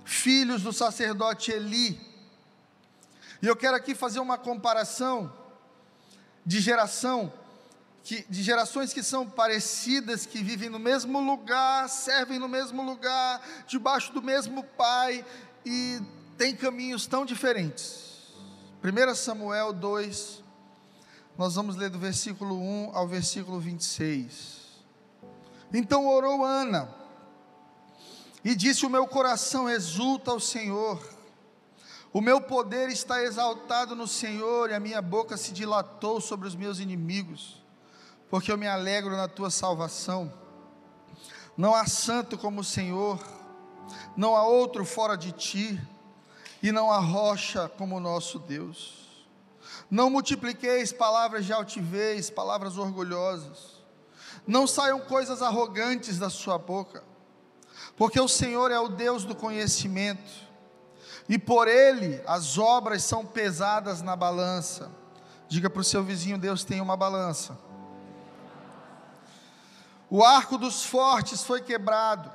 filhos 0.04 0.64
do 0.64 0.72
sacerdote 0.74 1.50
Eli, 1.50 2.07
e 3.40 3.46
eu 3.46 3.56
quero 3.56 3.76
aqui 3.76 3.94
fazer 3.94 4.20
uma 4.20 4.36
comparação 4.36 5.32
de 6.44 6.60
geração, 6.60 7.32
que, 8.02 8.24
de 8.28 8.42
gerações 8.42 8.92
que 8.92 9.02
são 9.02 9.28
parecidas, 9.28 10.24
que 10.24 10.42
vivem 10.42 10.68
no 10.68 10.78
mesmo 10.78 11.20
lugar, 11.20 11.88
servem 11.88 12.38
no 12.38 12.48
mesmo 12.48 12.82
lugar, 12.82 13.40
debaixo 13.66 14.12
do 14.12 14.22
mesmo 14.22 14.64
pai 14.64 15.24
e 15.64 16.00
têm 16.36 16.56
caminhos 16.56 17.06
tão 17.06 17.24
diferentes. 17.24 18.32
1 18.82 19.14
Samuel 19.14 19.72
2, 19.72 20.42
nós 21.36 21.54
vamos 21.54 21.76
ler 21.76 21.90
do 21.90 21.98
versículo 21.98 22.58
1 22.58 22.96
ao 22.96 23.06
versículo 23.06 23.60
26. 23.60 24.58
Então 25.72 26.06
orou 26.06 26.44
Ana, 26.44 26.88
e 28.44 28.54
disse: 28.54 28.86
O 28.86 28.90
meu 28.90 29.06
coração 29.06 29.68
exulta 29.68 30.30
ao 30.30 30.40
Senhor 30.40 31.17
o 32.12 32.20
meu 32.22 32.40
poder 32.40 32.88
está 32.88 33.22
exaltado 33.22 33.94
no 33.94 34.08
Senhor 34.08 34.70
e 34.70 34.74
a 34.74 34.80
minha 34.80 35.02
boca 35.02 35.36
se 35.36 35.52
dilatou 35.52 36.20
sobre 36.20 36.48
os 36.48 36.54
meus 36.54 36.78
inimigos, 36.78 37.62
porque 38.30 38.50
eu 38.50 38.56
me 38.56 38.66
alegro 38.66 39.14
na 39.14 39.28
tua 39.28 39.50
salvação. 39.50 40.32
Não 41.56 41.74
há 41.74 41.86
santo 41.86 42.38
como 42.38 42.62
o 42.62 42.64
Senhor, 42.64 43.18
não 44.16 44.34
há 44.34 44.42
outro 44.42 44.86
fora 44.86 45.16
de 45.16 45.32
ti, 45.32 45.80
e 46.62 46.72
não 46.72 46.90
há 46.90 46.98
rocha 46.98 47.68
como 47.76 47.96
o 47.96 48.00
nosso 48.00 48.38
Deus. 48.38 49.06
Não 49.90 50.08
multipliqueis 50.08 50.92
palavras 50.92 51.44
de 51.44 51.52
altivez, 51.52 52.30
palavras 52.30 52.78
orgulhosas. 52.78 53.78
Não 54.46 54.66
saiam 54.66 55.00
coisas 55.00 55.42
arrogantes 55.42 56.18
da 56.18 56.30
sua 56.30 56.58
boca, 56.58 57.04
porque 57.98 58.18
o 58.18 58.28
Senhor 58.28 58.70
é 58.70 58.78
o 58.78 58.88
Deus 58.88 59.24
do 59.24 59.34
conhecimento 59.34 60.47
e 61.28 61.38
por 61.38 61.68
ele 61.68 62.22
as 62.26 62.56
obras 62.56 63.04
são 63.04 63.24
pesadas 63.24 64.00
na 64.00 64.16
balança. 64.16 64.90
Diga 65.48 65.68
para 65.68 65.80
o 65.80 65.84
seu 65.84 66.02
vizinho: 66.02 66.38
Deus 66.38 66.64
tem 66.64 66.80
uma 66.80 66.96
balança. 66.96 67.58
O 70.10 70.24
arco 70.24 70.56
dos 70.56 70.84
fortes 70.84 71.42
foi 71.42 71.60
quebrado, 71.60 72.32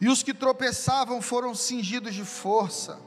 e 0.00 0.08
os 0.08 0.22
que 0.22 0.32
tropeçavam 0.32 1.20
foram 1.20 1.54
cingidos 1.54 2.14
de 2.14 2.24
força. 2.24 2.98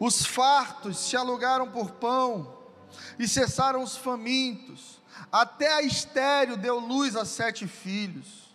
Os 0.00 0.24
fartos 0.24 0.98
se 0.98 1.16
alugaram 1.16 1.70
por 1.70 1.92
pão, 1.92 2.58
e 3.18 3.28
cessaram 3.28 3.82
os 3.82 3.96
famintos. 3.96 4.98
Até 5.30 5.72
a 5.74 5.82
estéreo 5.82 6.56
deu 6.56 6.80
luz 6.80 7.14
a 7.14 7.24
sete 7.24 7.68
filhos, 7.68 8.52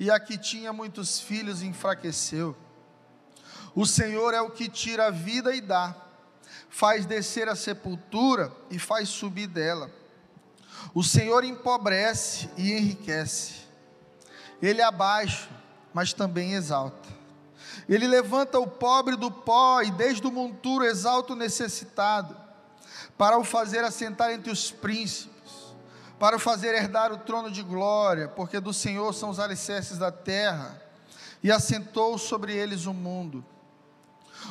e 0.00 0.10
a 0.10 0.18
que 0.18 0.38
tinha 0.38 0.72
muitos 0.72 1.20
filhos 1.20 1.62
enfraqueceu. 1.62 2.56
O 3.74 3.84
Senhor 3.84 4.32
é 4.32 4.40
o 4.40 4.50
que 4.50 4.68
tira 4.68 5.06
a 5.06 5.10
vida 5.10 5.54
e 5.54 5.60
dá, 5.60 5.94
faz 6.68 7.06
descer 7.06 7.48
a 7.48 7.56
sepultura 7.56 8.52
e 8.70 8.78
faz 8.78 9.08
subir 9.08 9.48
dela. 9.48 9.90
O 10.94 11.02
Senhor 11.02 11.42
empobrece 11.44 12.48
e 12.56 12.72
enriquece. 12.72 13.64
Ele 14.62 14.80
abaixa, 14.80 15.48
mas 15.92 16.12
também 16.12 16.52
exalta. 16.52 17.08
Ele 17.88 18.06
levanta 18.06 18.58
o 18.58 18.66
pobre 18.66 19.16
do 19.16 19.30
pó 19.30 19.82
e 19.82 19.90
desde 19.90 20.26
o 20.26 20.32
monturo 20.32 20.84
exalta 20.84 21.32
o 21.32 21.36
necessitado, 21.36 22.36
para 23.18 23.38
o 23.38 23.44
fazer 23.44 23.84
assentar 23.84 24.30
entre 24.30 24.50
os 24.50 24.70
príncipes, 24.70 25.52
para 26.18 26.36
o 26.36 26.40
fazer 26.40 26.74
herdar 26.74 27.12
o 27.12 27.18
trono 27.18 27.50
de 27.50 27.62
glória, 27.62 28.28
porque 28.28 28.60
do 28.60 28.72
Senhor 28.72 29.12
são 29.12 29.30
os 29.30 29.40
alicerces 29.40 29.98
da 29.98 30.12
terra, 30.12 30.80
e 31.42 31.50
assentou 31.50 32.16
sobre 32.16 32.54
eles 32.54 32.86
o 32.86 32.94
mundo. 32.94 33.44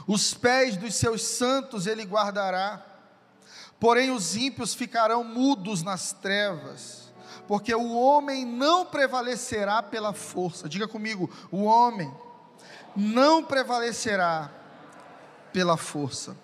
Os 0.08 0.34
pés 0.34 0.78
dos 0.78 0.96
seus 0.96 1.24
santos 1.24 1.88
ele 1.88 2.04
guardará, 2.04 2.84
porém 3.80 4.12
os 4.12 4.36
ímpios 4.36 4.74
ficarão 4.74 5.24
mudos 5.24 5.82
nas 5.82 6.12
trevas, 6.14 7.14
porque 7.48 7.74
o 7.74 7.94
homem 7.94 8.46
não 8.46 8.86
prevalecerá 8.86 9.82
pela 9.82 10.14
força. 10.14 10.68
Diga 10.68 10.88
comigo: 10.88 11.30
o 11.52 11.64
homem 11.64 12.14
não 12.96 13.44
prevalecerá 13.44 14.52
pela 15.52 15.78
força. 15.78 16.36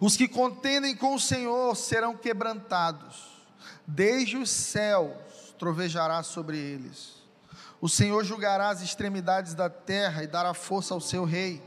Os 0.00 0.16
que 0.16 0.26
contendem 0.26 0.96
com 0.96 1.14
o 1.14 1.20
Senhor 1.20 1.76
serão 1.76 2.16
quebrantados, 2.16 3.44
desde 3.86 4.36
os 4.36 4.48
céus 4.50 5.12
trovejará 5.58 6.22
sobre 6.22 6.56
eles. 6.58 7.22
O 7.80 7.88
Senhor 7.88 8.24
julgará 8.24 8.70
as 8.70 8.80
extremidades 8.80 9.52
da 9.52 9.68
terra 9.68 10.24
e 10.24 10.26
dará 10.26 10.54
força 10.54 10.94
ao 10.94 11.00
seu 11.00 11.24
rei 11.24 11.62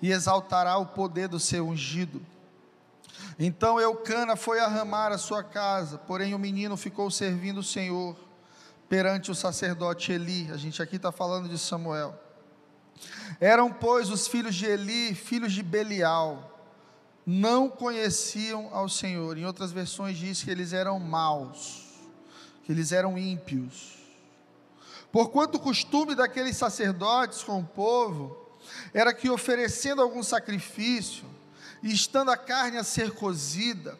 e 0.00 0.12
exaltará 0.12 0.76
o 0.78 0.86
poder 0.86 1.28
do 1.28 1.40
seu 1.40 1.66
ungido. 1.66 2.20
Então 3.38 3.80
Eucana 3.80 4.36
foi 4.36 4.60
arramar 4.60 5.12
a 5.12 5.18
sua 5.18 5.42
casa, 5.42 5.98
porém 5.98 6.34
o 6.34 6.38
menino 6.38 6.76
ficou 6.76 7.10
servindo 7.10 7.58
o 7.58 7.64
Senhor 7.64 8.16
perante 8.88 9.30
o 9.30 9.34
sacerdote 9.34 10.12
Eli. 10.12 10.50
A 10.52 10.56
gente 10.56 10.82
aqui 10.82 10.96
está 10.96 11.12
falando 11.12 11.48
de 11.48 11.58
Samuel. 11.58 12.18
Eram, 13.40 13.70
pois, 13.70 14.10
os 14.10 14.26
filhos 14.26 14.54
de 14.54 14.64
Eli, 14.64 15.14
filhos 15.14 15.52
de 15.52 15.62
Belial, 15.62 16.52
não 17.26 17.68
conheciam 17.68 18.70
ao 18.72 18.88
Senhor. 18.88 19.36
Em 19.36 19.44
outras 19.44 19.72
versões 19.72 20.16
diz 20.16 20.42
que 20.42 20.50
eles 20.50 20.72
eram 20.72 20.98
maus, 20.98 21.84
que 22.64 22.72
eles 22.72 22.92
eram 22.92 23.18
ímpios. 23.18 23.96
Porquanto 25.10 25.58
o 25.58 25.60
costume 25.60 26.14
daqueles 26.14 26.56
sacerdotes 26.56 27.42
com 27.42 27.58
o 27.60 27.64
povo 27.64 28.45
era 28.92 29.12
que 29.12 29.30
oferecendo 29.30 30.02
algum 30.02 30.22
sacrifício, 30.22 31.24
e 31.82 31.92
estando 31.92 32.30
a 32.30 32.36
carne 32.36 32.78
a 32.78 32.84
ser 32.84 33.12
cozida, 33.12 33.98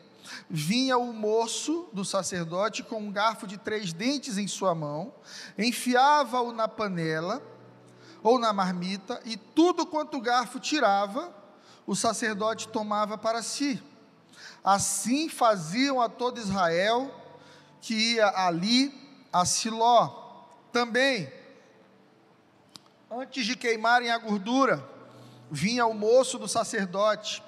vinha 0.48 0.98
o 0.98 1.12
moço 1.12 1.88
do 1.92 2.04
sacerdote 2.04 2.82
com 2.82 2.98
um 2.98 3.12
garfo 3.12 3.46
de 3.46 3.56
três 3.56 3.92
dentes 3.92 4.38
em 4.38 4.48
sua 4.48 4.74
mão, 4.74 5.14
enfiava-o 5.56 6.52
na 6.52 6.66
panela 6.66 7.42
ou 8.22 8.38
na 8.38 8.52
marmita, 8.52 9.20
e 9.24 9.36
tudo 9.36 9.86
quanto 9.86 10.16
o 10.16 10.20
garfo 10.20 10.58
tirava, 10.58 11.32
o 11.86 11.94
sacerdote 11.94 12.68
tomava 12.68 13.16
para 13.16 13.42
si. 13.42 13.80
Assim 14.64 15.28
faziam 15.28 16.00
a 16.00 16.08
todo 16.08 16.40
Israel 16.40 17.14
que 17.80 18.14
ia 18.14 18.26
ali 18.34 18.92
a 19.32 19.44
Siló. 19.44 20.44
Também 20.72 21.32
Antes 23.10 23.46
de 23.46 23.54
queimarem 23.54 24.10
a 24.10 24.18
gordura, 24.18 24.84
vinha 25.48 25.86
o 25.86 25.94
moço 25.94 26.38
do 26.38 26.48
sacerdote 26.48 27.40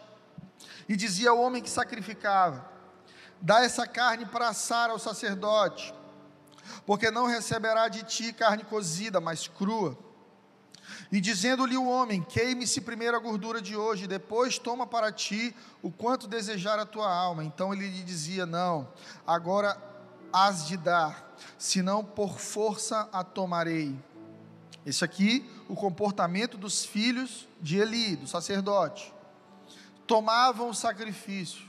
e 0.88 0.94
dizia 0.94 1.30
ao 1.30 1.40
homem 1.40 1.60
que 1.60 1.68
sacrificava: 1.68 2.64
Dá 3.40 3.64
essa 3.64 3.86
carne 3.86 4.24
para 4.24 4.48
assar 4.48 4.88
ao 4.88 5.00
sacerdote, 5.00 5.92
porque 6.86 7.10
não 7.10 7.26
receberá 7.26 7.88
de 7.88 8.04
ti 8.04 8.32
carne 8.32 8.62
cozida, 8.62 9.20
mas 9.20 9.48
crua. 9.48 9.98
E 11.10 11.20
dizendo-lhe 11.20 11.76
o 11.76 11.88
homem: 11.88 12.22
Queime-se 12.22 12.80
primeiro 12.80 13.16
a 13.16 13.20
gordura 13.20 13.60
de 13.60 13.76
hoje, 13.76 14.06
depois 14.06 14.60
toma 14.60 14.86
para 14.86 15.10
ti 15.10 15.54
o 15.82 15.90
quanto 15.90 16.28
desejar 16.28 16.78
a 16.78 16.86
tua 16.86 17.12
alma. 17.12 17.42
Então 17.42 17.74
ele 17.74 17.88
lhe 17.88 18.04
dizia: 18.04 18.46
Não, 18.46 18.88
agora 19.26 19.76
has 20.32 20.68
de 20.68 20.76
dar, 20.76 21.34
senão 21.58 22.04
por 22.04 22.38
força 22.38 23.08
a 23.12 23.24
tomarei. 23.24 23.98
Esse 24.88 25.04
aqui, 25.04 25.46
o 25.68 25.74
comportamento 25.74 26.56
dos 26.56 26.82
filhos 26.82 27.46
de 27.60 27.76
Eli, 27.76 28.16
do 28.16 28.26
sacerdote. 28.26 29.12
Tomavam 30.06 30.70
o 30.70 30.74
sacrifício, 30.74 31.68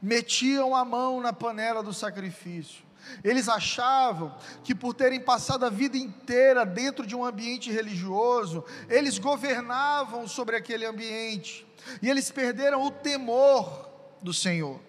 metiam 0.00 0.74
a 0.74 0.82
mão 0.82 1.20
na 1.20 1.30
panela 1.30 1.82
do 1.82 1.92
sacrifício. 1.92 2.82
Eles 3.22 3.50
achavam 3.50 4.34
que 4.62 4.74
por 4.74 4.94
terem 4.94 5.20
passado 5.20 5.66
a 5.66 5.68
vida 5.68 5.98
inteira 5.98 6.64
dentro 6.64 7.06
de 7.06 7.14
um 7.14 7.22
ambiente 7.22 7.70
religioso, 7.70 8.64
eles 8.88 9.18
governavam 9.18 10.26
sobre 10.26 10.56
aquele 10.56 10.86
ambiente. 10.86 11.66
E 12.00 12.08
eles 12.08 12.30
perderam 12.30 12.82
o 12.82 12.90
temor 12.90 13.90
do 14.22 14.32
Senhor. 14.32 14.80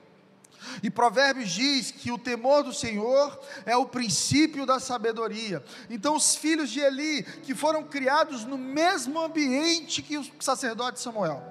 E 0.81 0.89
Provérbios 0.89 1.49
diz 1.51 1.91
que 1.91 2.11
o 2.11 2.17
temor 2.17 2.63
do 2.63 2.73
Senhor 2.73 3.39
é 3.65 3.75
o 3.75 3.85
princípio 3.85 4.65
da 4.65 4.79
sabedoria. 4.79 5.63
Então, 5.89 6.15
os 6.15 6.35
filhos 6.35 6.69
de 6.69 6.79
Eli, 6.79 7.23
que 7.23 7.53
foram 7.53 7.83
criados 7.83 8.45
no 8.45 8.57
mesmo 8.57 9.19
ambiente 9.19 10.01
que 10.01 10.17
o 10.17 10.25
sacerdote 10.39 10.99
Samuel, 10.99 11.43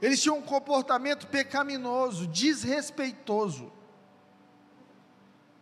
eles 0.00 0.22
tinham 0.22 0.38
um 0.38 0.42
comportamento 0.42 1.26
pecaminoso, 1.26 2.26
desrespeitoso. 2.26 3.70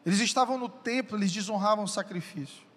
Eles 0.07 0.21
estavam 0.21 0.57
no 0.57 0.69
templo, 0.69 1.19
eles 1.19 1.33
desonravam 1.33 1.85
o 1.85 1.89
sacrifício. 1.89 2.68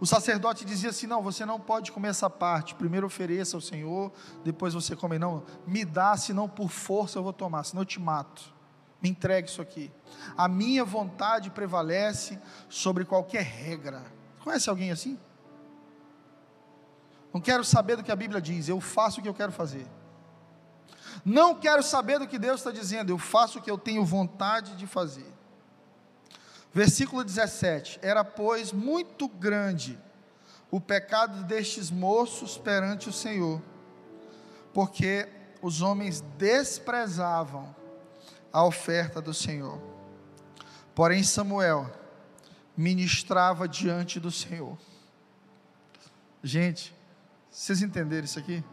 O 0.00 0.06
sacerdote 0.06 0.64
dizia 0.64 0.90
assim: 0.90 1.06
Não, 1.06 1.22
você 1.22 1.44
não 1.44 1.60
pode 1.60 1.92
comer 1.92 2.08
essa 2.08 2.28
parte. 2.28 2.74
Primeiro 2.74 3.06
ofereça 3.06 3.56
ao 3.56 3.60
Senhor, 3.60 4.12
depois 4.44 4.74
você 4.74 4.96
come. 4.96 5.18
Não, 5.18 5.44
me 5.66 5.84
dá, 5.84 6.16
senão 6.16 6.48
por 6.48 6.68
força 6.68 7.18
eu 7.18 7.22
vou 7.22 7.32
tomar, 7.32 7.64
senão 7.64 7.82
eu 7.82 7.86
te 7.86 8.00
mato. 8.00 8.52
Me 9.02 9.08
entregue 9.08 9.48
isso 9.48 9.60
aqui. 9.60 9.90
A 10.36 10.46
minha 10.46 10.84
vontade 10.84 11.50
prevalece 11.50 12.38
sobre 12.68 13.04
qualquer 13.04 13.42
regra. 13.42 14.04
Conhece 14.40 14.70
alguém 14.70 14.90
assim? 14.92 15.18
Não 17.32 17.40
quero 17.40 17.64
saber 17.64 17.96
do 17.96 18.04
que 18.04 18.12
a 18.12 18.16
Bíblia 18.16 18.40
diz, 18.40 18.68
eu 18.68 18.80
faço 18.80 19.18
o 19.18 19.22
que 19.22 19.28
eu 19.28 19.34
quero 19.34 19.50
fazer. 19.50 19.86
Não 21.24 21.54
quero 21.54 21.82
saber 21.82 22.18
do 22.18 22.26
que 22.26 22.38
Deus 22.38 22.60
está 22.60 22.70
dizendo, 22.70 23.10
eu 23.10 23.18
faço 23.18 23.58
o 23.58 23.62
que 23.62 23.70
eu 23.70 23.78
tenho 23.78 24.04
vontade 24.04 24.76
de 24.76 24.86
fazer. 24.86 25.32
Versículo 26.72 27.22
17: 27.22 27.98
Era, 28.02 28.24
pois, 28.24 28.72
muito 28.72 29.28
grande 29.28 29.98
o 30.70 30.80
pecado 30.80 31.44
destes 31.44 31.90
moços 31.90 32.56
perante 32.56 33.08
o 33.08 33.12
Senhor, 33.12 33.60
porque 34.72 35.28
os 35.60 35.82
homens 35.82 36.22
desprezavam 36.38 37.74
a 38.50 38.64
oferta 38.64 39.20
do 39.20 39.34
Senhor. 39.34 39.78
Porém, 40.94 41.22
Samuel 41.22 41.90
ministrava 42.74 43.68
diante 43.68 44.18
do 44.18 44.30
Senhor. 44.30 44.78
Gente, 46.42 46.94
vocês 47.50 47.82
entenderam 47.82 48.24
isso 48.24 48.38
aqui? 48.38 48.64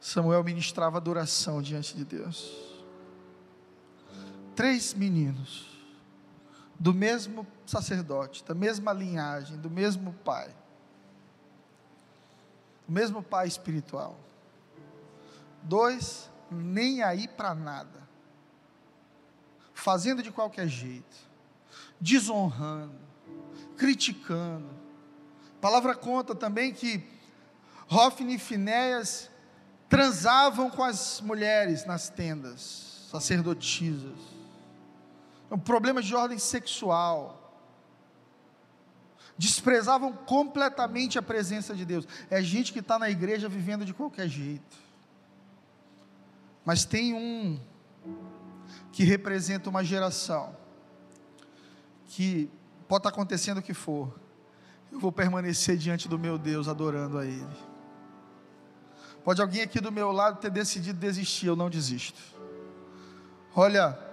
Samuel 0.00 0.44
ministrava 0.44 0.98
adoração 0.98 1.60
diante 1.60 1.96
de 1.96 2.04
Deus 2.04 2.73
três 4.54 4.94
meninos, 4.94 5.66
do 6.78 6.92
mesmo 6.92 7.46
sacerdote, 7.66 8.44
da 8.44 8.54
mesma 8.54 8.92
linhagem, 8.92 9.56
do 9.58 9.70
mesmo 9.70 10.12
pai, 10.24 10.54
o 12.88 12.92
mesmo 12.92 13.22
pai 13.22 13.46
espiritual. 13.46 14.18
Dois, 15.62 16.30
nem 16.50 17.02
aí 17.02 17.26
para 17.26 17.54
nada, 17.54 18.02
fazendo 19.72 20.22
de 20.22 20.30
qualquer 20.30 20.68
jeito, 20.68 21.16
desonrando, 22.00 22.98
criticando, 23.76 24.68
palavra 25.60 25.94
conta 25.94 26.34
também 26.34 26.72
que 26.72 27.02
Hofni 27.88 28.34
e 28.34 28.38
Finéias 28.38 29.30
transavam 29.88 30.68
com 30.68 30.82
as 30.82 31.20
mulheres 31.20 31.86
nas 31.86 32.08
tendas, 32.08 33.06
sacerdotisas. 33.10 34.33
Um 35.54 35.58
problema 35.58 36.02
de 36.02 36.12
ordem 36.16 36.36
sexual. 36.36 37.40
Desprezavam 39.38 40.12
completamente 40.12 41.16
a 41.16 41.22
presença 41.22 41.76
de 41.76 41.84
Deus. 41.84 42.08
É 42.28 42.42
gente 42.42 42.72
que 42.72 42.80
está 42.80 42.98
na 42.98 43.08
igreja 43.08 43.48
vivendo 43.48 43.84
de 43.84 43.94
qualquer 43.94 44.28
jeito. 44.28 44.76
Mas 46.64 46.84
tem 46.84 47.14
um 47.14 47.60
que 48.90 49.04
representa 49.04 49.70
uma 49.70 49.84
geração 49.84 50.56
que 52.08 52.50
pode 52.88 53.00
estar 53.00 53.10
acontecendo 53.10 53.58
o 53.58 53.62
que 53.62 53.74
for, 53.74 54.12
eu 54.90 54.98
vou 54.98 55.12
permanecer 55.12 55.76
diante 55.76 56.08
do 56.08 56.18
meu 56.18 56.36
Deus 56.36 56.66
adorando 56.66 57.18
a 57.18 57.24
Ele. 57.24 57.56
Pode 59.22 59.40
alguém 59.40 59.62
aqui 59.62 59.80
do 59.80 59.92
meu 59.92 60.10
lado 60.10 60.40
ter 60.40 60.50
decidido 60.50 60.98
desistir, 60.98 61.46
eu 61.46 61.56
não 61.56 61.70
desisto. 61.70 62.20
Olha, 63.54 64.03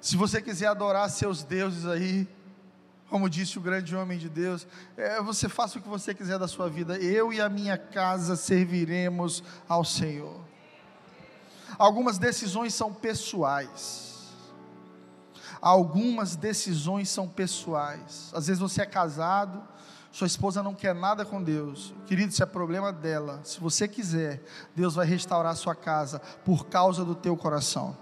se 0.00 0.16
você 0.16 0.40
quiser 0.40 0.66
adorar 0.66 1.08
seus 1.10 1.42
deuses 1.42 1.86
aí, 1.86 2.26
como 3.08 3.28
disse 3.28 3.58
o 3.58 3.60
grande 3.60 3.94
homem 3.94 4.18
de 4.18 4.28
Deus, 4.28 4.66
é, 4.96 5.20
você 5.20 5.48
faça 5.48 5.78
o 5.78 5.82
que 5.82 5.88
você 5.88 6.14
quiser 6.14 6.38
da 6.38 6.46
sua 6.46 6.70
vida, 6.70 6.96
eu 6.96 7.32
e 7.32 7.40
a 7.40 7.48
minha 7.48 7.76
casa 7.76 8.36
serviremos 8.36 9.42
ao 9.68 9.84
Senhor. 9.84 10.40
Algumas 11.76 12.18
decisões 12.18 12.72
são 12.72 12.92
pessoais. 12.92 14.10
Algumas 15.60 16.36
decisões 16.36 17.08
são 17.10 17.28
pessoais. 17.28 18.30
Às 18.32 18.46
vezes 18.46 18.60
você 18.60 18.82
é 18.82 18.86
casado, 18.86 19.62
sua 20.12 20.26
esposa 20.26 20.62
não 20.62 20.74
quer 20.74 20.94
nada 20.94 21.24
com 21.24 21.42
Deus. 21.42 21.94
Querido, 22.06 22.32
isso 22.32 22.42
é 22.42 22.46
problema 22.46 22.92
dela. 22.92 23.40
Se 23.44 23.60
você 23.60 23.86
quiser, 23.86 24.42
Deus 24.74 24.94
vai 24.94 25.06
restaurar 25.06 25.52
a 25.52 25.56
sua 25.56 25.74
casa 25.74 26.20
por 26.44 26.66
causa 26.66 27.04
do 27.04 27.14
teu 27.14 27.36
coração. 27.36 27.96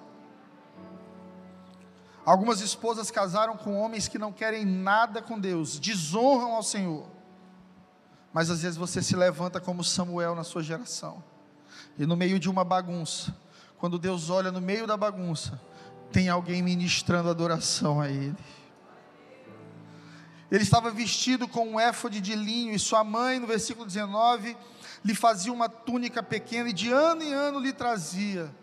Algumas 2.28 2.60
esposas 2.60 3.10
casaram 3.10 3.56
com 3.56 3.80
homens 3.80 4.06
que 4.06 4.18
não 4.18 4.30
querem 4.30 4.62
nada 4.62 5.22
com 5.22 5.40
Deus, 5.40 5.78
desonram 5.78 6.52
ao 6.52 6.62
Senhor. 6.62 7.06
Mas 8.34 8.50
às 8.50 8.60
vezes 8.60 8.76
você 8.76 9.00
se 9.00 9.16
levanta 9.16 9.58
como 9.58 9.82
Samuel 9.82 10.34
na 10.34 10.44
sua 10.44 10.62
geração. 10.62 11.24
E 11.98 12.04
no 12.04 12.14
meio 12.14 12.38
de 12.38 12.50
uma 12.50 12.64
bagunça, 12.64 13.34
quando 13.78 13.98
Deus 13.98 14.28
olha 14.28 14.52
no 14.52 14.60
meio 14.60 14.86
da 14.86 14.94
bagunça, 14.94 15.58
tem 16.12 16.28
alguém 16.28 16.60
ministrando 16.60 17.30
adoração 17.30 17.98
a 17.98 18.10
Ele. 18.10 18.36
Ele 20.50 20.62
estava 20.62 20.90
vestido 20.90 21.48
com 21.48 21.66
um 21.66 21.80
éfode 21.80 22.20
de 22.20 22.34
linho, 22.34 22.74
e 22.74 22.78
sua 22.78 23.02
mãe, 23.02 23.38
no 23.38 23.46
versículo 23.46 23.86
19, 23.86 24.54
lhe 25.02 25.14
fazia 25.14 25.50
uma 25.50 25.70
túnica 25.70 26.22
pequena, 26.22 26.68
e 26.68 26.74
de 26.74 26.92
ano 26.92 27.22
em 27.22 27.32
ano 27.32 27.58
lhe 27.58 27.72
trazia. 27.72 28.54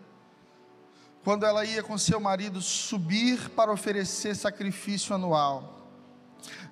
Quando 1.26 1.44
ela 1.44 1.64
ia 1.64 1.82
com 1.82 1.98
seu 1.98 2.20
marido 2.20 2.62
subir 2.62 3.50
para 3.50 3.72
oferecer 3.72 4.36
sacrifício 4.36 5.12
anual. 5.12 5.90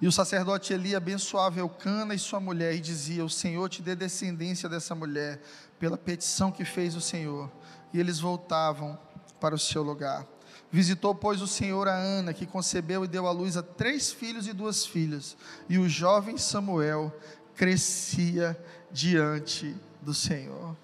E 0.00 0.06
o 0.06 0.12
sacerdote 0.12 0.72
Eli 0.72 0.94
abençoava 0.94 1.58
Eucana 1.58 2.14
e 2.14 2.20
sua 2.20 2.38
mulher, 2.38 2.72
e 2.72 2.78
dizia: 2.78 3.24
O 3.24 3.28
Senhor 3.28 3.68
te 3.68 3.82
dê 3.82 3.96
descendência 3.96 4.68
dessa 4.68 4.94
mulher, 4.94 5.42
pela 5.76 5.98
petição 5.98 6.52
que 6.52 6.64
fez 6.64 6.94
o 6.94 7.00
Senhor. 7.00 7.50
E 7.92 7.98
eles 7.98 8.20
voltavam 8.20 8.96
para 9.40 9.56
o 9.56 9.58
seu 9.58 9.82
lugar. 9.82 10.24
Visitou, 10.70 11.16
pois, 11.16 11.42
o 11.42 11.48
Senhor 11.48 11.88
a 11.88 11.96
Ana, 11.96 12.32
que 12.32 12.46
concebeu 12.46 13.04
e 13.04 13.08
deu 13.08 13.26
à 13.26 13.32
luz 13.32 13.56
a 13.56 13.62
três 13.62 14.12
filhos 14.12 14.46
e 14.46 14.52
duas 14.52 14.86
filhas. 14.86 15.36
E 15.68 15.80
o 15.80 15.88
jovem 15.88 16.38
Samuel 16.38 17.12
crescia 17.56 18.56
diante 18.92 19.74
do 20.00 20.14
Senhor. 20.14 20.76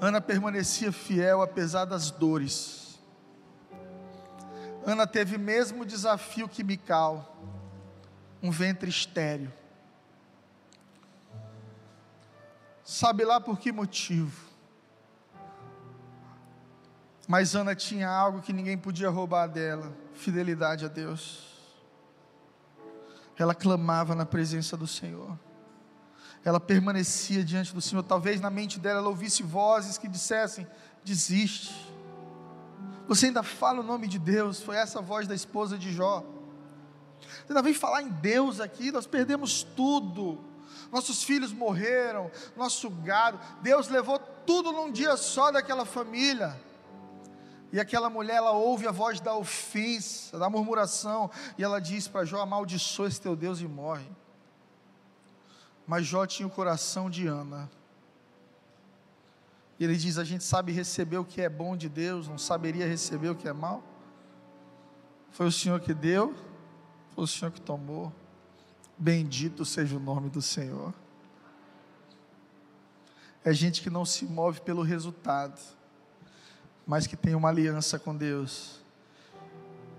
Ana 0.00 0.20
permanecia 0.20 0.92
fiel 0.92 1.40
apesar 1.40 1.84
das 1.84 2.10
dores. 2.10 2.98
Ana 4.84 5.06
teve 5.06 5.38
mesmo 5.38 5.84
desafio 5.84 6.48
que 6.48 6.62
Mical, 6.62 7.36
um 8.42 8.50
ventre 8.50 8.88
estéreo. 8.88 9.52
Sabe 12.84 13.24
lá 13.24 13.40
por 13.40 13.58
que 13.58 13.72
motivo? 13.72 14.46
Mas 17.26 17.56
Ana 17.56 17.74
tinha 17.74 18.08
algo 18.08 18.40
que 18.40 18.52
ninguém 18.52 18.78
podia 18.78 19.10
roubar 19.10 19.48
dela: 19.48 19.92
fidelidade 20.14 20.84
a 20.84 20.88
Deus. 20.88 21.56
Ela 23.36 23.54
clamava 23.54 24.14
na 24.14 24.24
presença 24.24 24.76
do 24.76 24.86
Senhor. 24.86 25.36
Ela 26.46 26.60
permanecia 26.60 27.42
diante 27.42 27.74
do 27.74 27.80
Senhor. 27.80 28.04
Talvez 28.04 28.40
na 28.40 28.50
mente 28.50 28.78
dela 28.78 29.00
ela 29.00 29.08
ouvisse 29.08 29.42
vozes 29.42 29.98
que 29.98 30.06
dissessem: 30.06 30.64
desiste. 31.02 31.74
Você 33.08 33.26
ainda 33.26 33.42
fala 33.42 33.80
o 33.80 33.82
nome 33.82 34.06
de 34.06 34.16
Deus. 34.16 34.62
Foi 34.62 34.76
essa 34.76 35.00
a 35.00 35.02
voz 35.02 35.26
da 35.26 35.34
esposa 35.34 35.76
de 35.76 35.92
Jó. 35.92 36.24
Você 37.20 37.46
ainda 37.48 37.62
vem 37.62 37.74
falar 37.74 38.00
em 38.02 38.10
Deus 38.10 38.60
aqui. 38.60 38.92
Nós 38.92 39.08
perdemos 39.08 39.64
tudo. 39.64 40.38
Nossos 40.92 41.24
filhos 41.24 41.52
morreram, 41.52 42.30
nosso 42.56 42.90
gado. 42.90 43.40
Deus 43.60 43.88
levou 43.88 44.20
tudo 44.46 44.70
num 44.70 44.92
dia 44.92 45.16
só 45.16 45.50
daquela 45.50 45.84
família. 45.84 46.56
E 47.72 47.80
aquela 47.80 48.08
mulher, 48.08 48.36
ela 48.36 48.52
ouve 48.52 48.86
a 48.86 48.92
voz 48.92 49.18
da 49.18 49.34
ofensa, 49.34 50.38
da 50.38 50.48
murmuração, 50.48 51.28
e 51.58 51.64
ela 51.64 51.80
diz 51.80 52.06
para 52.06 52.24
Jó: 52.24 52.40
amaldiçoa 52.40 53.08
esse 53.08 53.20
teu 53.20 53.34
Deus 53.34 53.60
e 53.60 53.66
morre. 53.66 54.06
Mas 55.86 56.06
Jó 56.06 56.26
tinha 56.26 56.46
o 56.46 56.50
coração 56.50 57.08
de 57.08 57.26
Ana. 57.26 57.70
E 59.78 59.84
ele 59.84 59.96
diz: 59.96 60.18
a 60.18 60.24
gente 60.24 60.42
sabe 60.42 60.72
receber 60.72 61.18
o 61.18 61.24
que 61.24 61.40
é 61.40 61.48
bom 61.48 61.76
de 61.76 61.88
Deus, 61.88 62.28
não 62.28 62.38
saberia 62.38 62.86
receber 62.86 63.28
o 63.28 63.36
que 63.36 63.48
é 63.48 63.52
mal? 63.52 63.82
Foi 65.30 65.46
o 65.46 65.52
Senhor 65.52 65.80
que 65.80 65.92
deu, 65.94 66.34
foi 67.14 67.24
o 67.24 67.26
Senhor 67.26 67.50
que 67.50 67.60
tomou. 67.60 68.12
Bendito 68.98 69.64
seja 69.64 69.96
o 69.96 70.00
nome 70.00 70.30
do 70.30 70.40
Senhor. 70.40 70.94
É 73.44 73.52
gente 73.52 73.82
que 73.82 73.90
não 73.90 74.04
se 74.04 74.24
move 74.24 74.60
pelo 74.62 74.82
resultado 74.82 75.60
mas 76.86 77.06
que 77.06 77.16
tem 77.16 77.34
uma 77.34 77.48
aliança 77.48 77.98
com 77.98 78.14
Deus, 78.14 78.80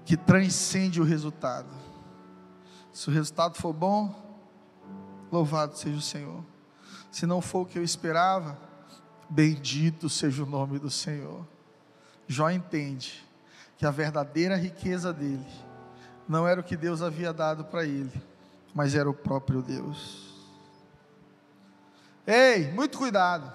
que 0.05 0.15
transcende 0.15 1.01
o 1.01 1.03
resultado. 1.03 1.67
Se 2.93 3.09
o 3.09 3.11
resultado 3.11 3.55
for 3.57 3.73
bom, 3.73 4.26
louvado 5.31 5.77
seja 5.77 5.97
o 5.97 6.01
Senhor. 6.01 6.43
Se 7.11 7.25
não 7.25 7.41
for 7.41 7.61
o 7.61 7.65
que 7.65 7.79
eu 7.79 7.83
esperava, 7.83 8.57
bendito 9.29 10.09
seja 10.09 10.43
o 10.43 10.45
nome 10.45 10.79
do 10.79 10.89
Senhor. 10.89 11.45
Jó 12.27 12.49
entende 12.49 13.25
que 13.77 13.85
a 13.85 13.91
verdadeira 13.91 14.55
riqueza 14.55 15.13
dele 15.13 15.47
não 16.27 16.47
era 16.47 16.59
o 16.59 16.63
que 16.63 16.75
Deus 16.75 17.01
havia 17.01 17.31
dado 17.31 17.63
para 17.63 17.85
ele, 17.85 18.11
mas 18.73 18.95
era 18.95 19.09
o 19.09 19.13
próprio 19.13 19.61
Deus. 19.61 20.27
Ei, 22.25 22.71
muito 22.73 22.97
cuidado. 22.97 23.51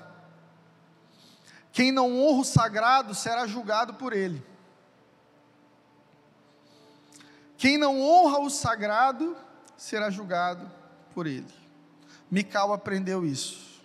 Quem 1.70 1.92
não 1.92 2.18
honra 2.18 2.40
o 2.40 2.44
sagrado 2.44 3.14
será 3.14 3.46
julgado 3.46 3.94
por 3.94 4.12
ele. 4.12 4.44
Quem 7.56 7.78
não 7.78 8.00
honra 8.00 8.40
o 8.40 8.50
sagrado 8.50 9.36
será 9.76 10.10
julgado 10.10 10.70
por 11.14 11.26
ele. 11.26 11.61
Mical 12.32 12.72
aprendeu 12.72 13.26
isso. 13.26 13.82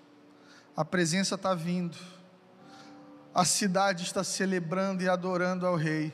A 0.74 0.86
presença 0.86 1.36
está 1.36 1.54
vindo. 1.54 1.98
A 3.36 3.44
cidade 3.44 4.04
está 4.04 4.24
celebrando 4.24 5.04
e 5.04 5.10
adorando 5.10 5.68
ao 5.68 5.76
rei. 5.76 6.14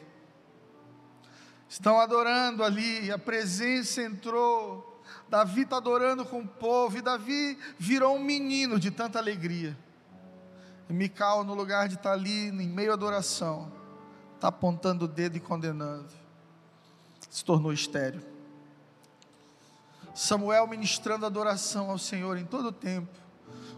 Estão 1.70 2.00
adorando 2.00 2.64
ali, 2.64 3.12
a 3.12 3.20
presença 3.20 4.02
entrou. 4.02 5.00
Davi 5.30 5.62
está 5.62 5.78
adorando 5.78 6.26
com 6.26 6.40
o 6.40 6.48
povo, 6.48 6.98
e 6.98 7.04
Davi 7.04 7.56
virou 7.78 8.16
um 8.16 8.24
menino 8.24 8.80
de 8.80 8.90
tanta 8.90 9.20
alegria. 9.20 9.78
E 10.90 10.94
Mical, 10.94 11.44
no 11.44 11.54
lugar 11.54 11.88
de 11.88 11.96
estar 11.96 12.14
ali, 12.14 12.48
em 12.48 12.68
meio 12.68 12.90
à 12.90 12.94
adoração, 12.96 13.72
está 14.34 14.48
apontando 14.48 15.06
o 15.06 15.08
dedo 15.08 15.38
e 15.38 15.40
condenando. 15.40 16.10
Se 17.30 17.46
tornou 17.46 17.72
estéreo. 17.72 18.33
Samuel 20.14 20.68
ministrando 20.68 21.26
adoração 21.26 21.89
ao 21.89 21.97
Senhor 21.97 22.38
em 22.38 22.45
todo 22.45 22.68
o 22.68 22.72
tempo, 22.72 23.18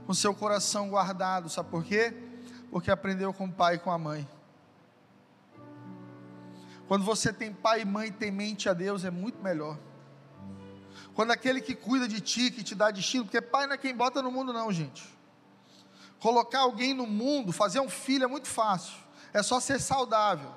com 0.05 0.13
seu 0.13 0.33
coração 0.33 0.89
guardado, 0.89 1.49
sabe 1.49 1.69
por 1.69 1.83
quê? 1.83 2.13
Porque 2.69 2.91
aprendeu 2.91 3.33
com 3.33 3.45
o 3.45 3.51
pai 3.51 3.75
e 3.75 3.79
com 3.79 3.91
a 3.91 3.97
mãe. 3.97 4.27
Quando 6.87 7.03
você 7.03 7.33
tem 7.33 7.51
pai 7.51 7.81
e 7.81 7.85
mãe 7.85 8.11
temente 8.11 8.69
a 8.69 8.73
Deus, 8.73 9.03
é 9.03 9.09
muito 9.09 9.41
melhor. 9.41 9.77
Quando 11.15 11.31
aquele 11.31 11.61
que 11.61 11.73
cuida 11.73 12.07
de 12.07 12.19
ti, 12.19 12.51
que 12.51 12.61
te 12.61 12.75
dá 12.75 12.91
destino, 12.91 13.23
porque 13.23 13.41
pai 13.41 13.65
não 13.65 13.73
é 13.73 13.77
quem 13.77 13.95
bota 13.95 14.21
no 14.21 14.29
mundo, 14.29 14.51
não, 14.51 14.71
gente. 14.71 15.03
Colocar 16.19 16.59
alguém 16.59 16.93
no 16.93 17.07
mundo, 17.07 17.51
fazer 17.51 17.79
um 17.79 17.89
filho 17.89 18.25
é 18.25 18.27
muito 18.27 18.47
fácil, 18.47 18.97
é 19.33 19.41
só 19.41 19.59
ser 19.59 19.79
saudável. 19.79 20.51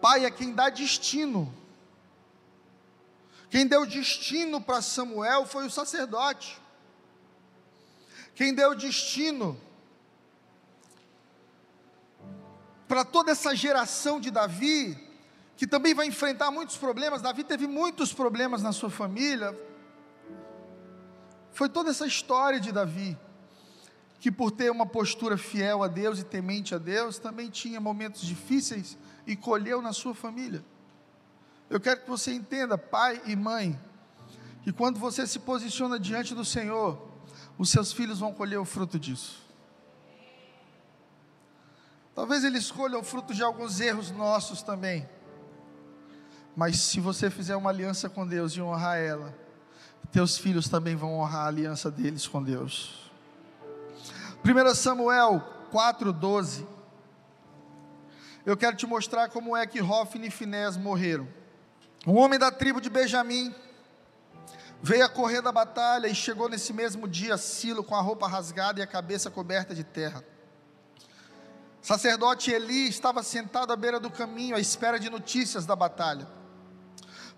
Pai 0.00 0.24
é 0.24 0.30
quem 0.30 0.52
dá 0.52 0.68
destino. 0.68 1.52
Quem 3.50 3.66
deu 3.66 3.86
destino 3.86 4.60
para 4.60 4.82
Samuel 4.82 5.46
foi 5.46 5.66
o 5.66 5.70
sacerdote. 5.70 6.60
Quem 8.34 8.54
deu 8.54 8.74
destino 8.74 9.58
para 12.86 13.04
toda 13.04 13.32
essa 13.32 13.54
geração 13.54 14.20
de 14.20 14.30
Davi, 14.30 14.98
que 15.56 15.66
também 15.66 15.94
vai 15.94 16.06
enfrentar 16.06 16.50
muitos 16.50 16.76
problemas. 16.76 17.20
Davi 17.20 17.42
teve 17.44 17.66
muitos 17.66 18.12
problemas 18.12 18.62
na 18.62 18.72
sua 18.72 18.90
família. 18.90 19.58
Foi 21.52 21.68
toda 21.68 21.90
essa 21.90 22.06
história 22.06 22.60
de 22.60 22.70
Davi, 22.70 23.18
que 24.20 24.30
por 24.30 24.50
ter 24.50 24.70
uma 24.70 24.86
postura 24.86 25.36
fiel 25.36 25.82
a 25.82 25.88
Deus 25.88 26.18
e 26.18 26.24
temente 26.24 26.74
a 26.74 26.78
Deus, 26.78 27.18
também 27.18 27.50
tinha 27.50 27.80
momentos 27.80 28.22
difíceis 28.22 28.96
e 29.26 29.34
colheu 29.34 29.82
na 29.82 29.92
sua 29.92 30.14
família. 30.14 30.64
Eu 31.70 31.78
quero 31.78 32.00
que 32.00 32.08
você 32.08 32.32
entenda, 32.32 32.78
pai 32.78 33.20
e 33.26 33.36
mãe, 33.36 33.78
que 34.62 34.72
quando 34.72 34.98
você 34.98 35.26
se 35.26 35.38
posiciona 35.38 35.98
diante 35.98 36.34
do 36.34 36.44
Senhor, 36.44 37.08
os 37.58 37.70
seus 37.70 37.92
filhos 37.92 38.20
vão 38.20 38.32
colher 38.32 38.58
o 38.58 38.64
fruto 38.64 38.98
disso. 38.98 39.46
Talvez 42.14 42.42
eles 42.42 42.64
escolham 42.64 43.00
o 43.00 43.04
fruto 43.04 43.34
de 43.34 43.42
alguns 43.42 43.80
erros 43.80 44.10
nossos 44.10 44.62
também. 44.62 45.08
Mas 46.56 46.80
se 46.80 46.98
você 46.98 47.30
fizer 47.30 47.54
uma 47.54 47.70
aliança 47.70 48.08
com 48.08 48.26
Deus 48.26 48.52
e 48.52 48.60
honrar 48.60 48.98
ela, 48.98 49.32
teus 50.10 50.38
filhos 50.38 50.68
também 50.68 50.96
vão 50.96 51.14
honrar 51.14 51.44
a 51.44 51.48
aliança 51.48 51.90
deles 51.90 52.26
com 52.26 52.42
Deus. 52.42 53.10
1 54.44 54.74
Samuel 54.74 55.42
4,12. 55.72 56.66
Eu 58.44 58.56
quero 58.56 58.76
te 58.76 58.86
mostrar 58.86 59.28
como 59.28 59.56
é 59.56 59.66
que 59.66 59.82
Hofni 59.82 60.28
e 60.28 60.30
Finés 60.30 60.76
morreram. 60.76 61.28
Um 62.08 62.16
homem 62.16 62.38
da 62.38 62.50
tribo 62.50 62.80
de 62.80 62.88
Benjamim 62.88 63.54
Veio 64.80 65.04
a 65.04 65.10
correr 65.10 65.42
da 65.42 65.52
batalha 65.52 66.06
e 66.08 66.14
chegou 66.14 66.48
nesse 66.48 66.72
mesmo 66.72 67.06
dia 67.06 67.36
Silo 67.36 67.84
com 67.84 67.94
a 67.94 68.00
roupa 68.00 68.26
rasgada 68.26 68.80
e 68.80 68.82
a 68.82 68.86
cabeça 68.86 69.30
coberta 69.30 69.74
de 69.74 69.84
terra. 69.84 70.24
Sacerdote 71.82 72.50
Eli 72.50 72.88
estava 72.88 73.22
sentado 73.22 73.74
à 73.74 73.76
beira 73.76 74.00
do 74.00 74.08
caminho 74.08 74.56
à 74.56 74.58
espera 74.58 74.98
de 74.98 75.10
notícias 75.10 75.66
da 75.66 75.76
batalha, 75.76 76.26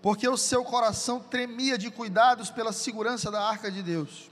porque 0.01 0.29
o 0.29 0.37
seu 0.37 0.63
coração 0.63 1.19
tremia 1.19 1.77
de 1.77 1.91
cuidados 1.91 2.49
pela 2.49 2.73
segurança 2.73 3.29
da 3.29 3.43
arca 3.43 3.73
de 3.73 3.83
Deus. 3.83 4.31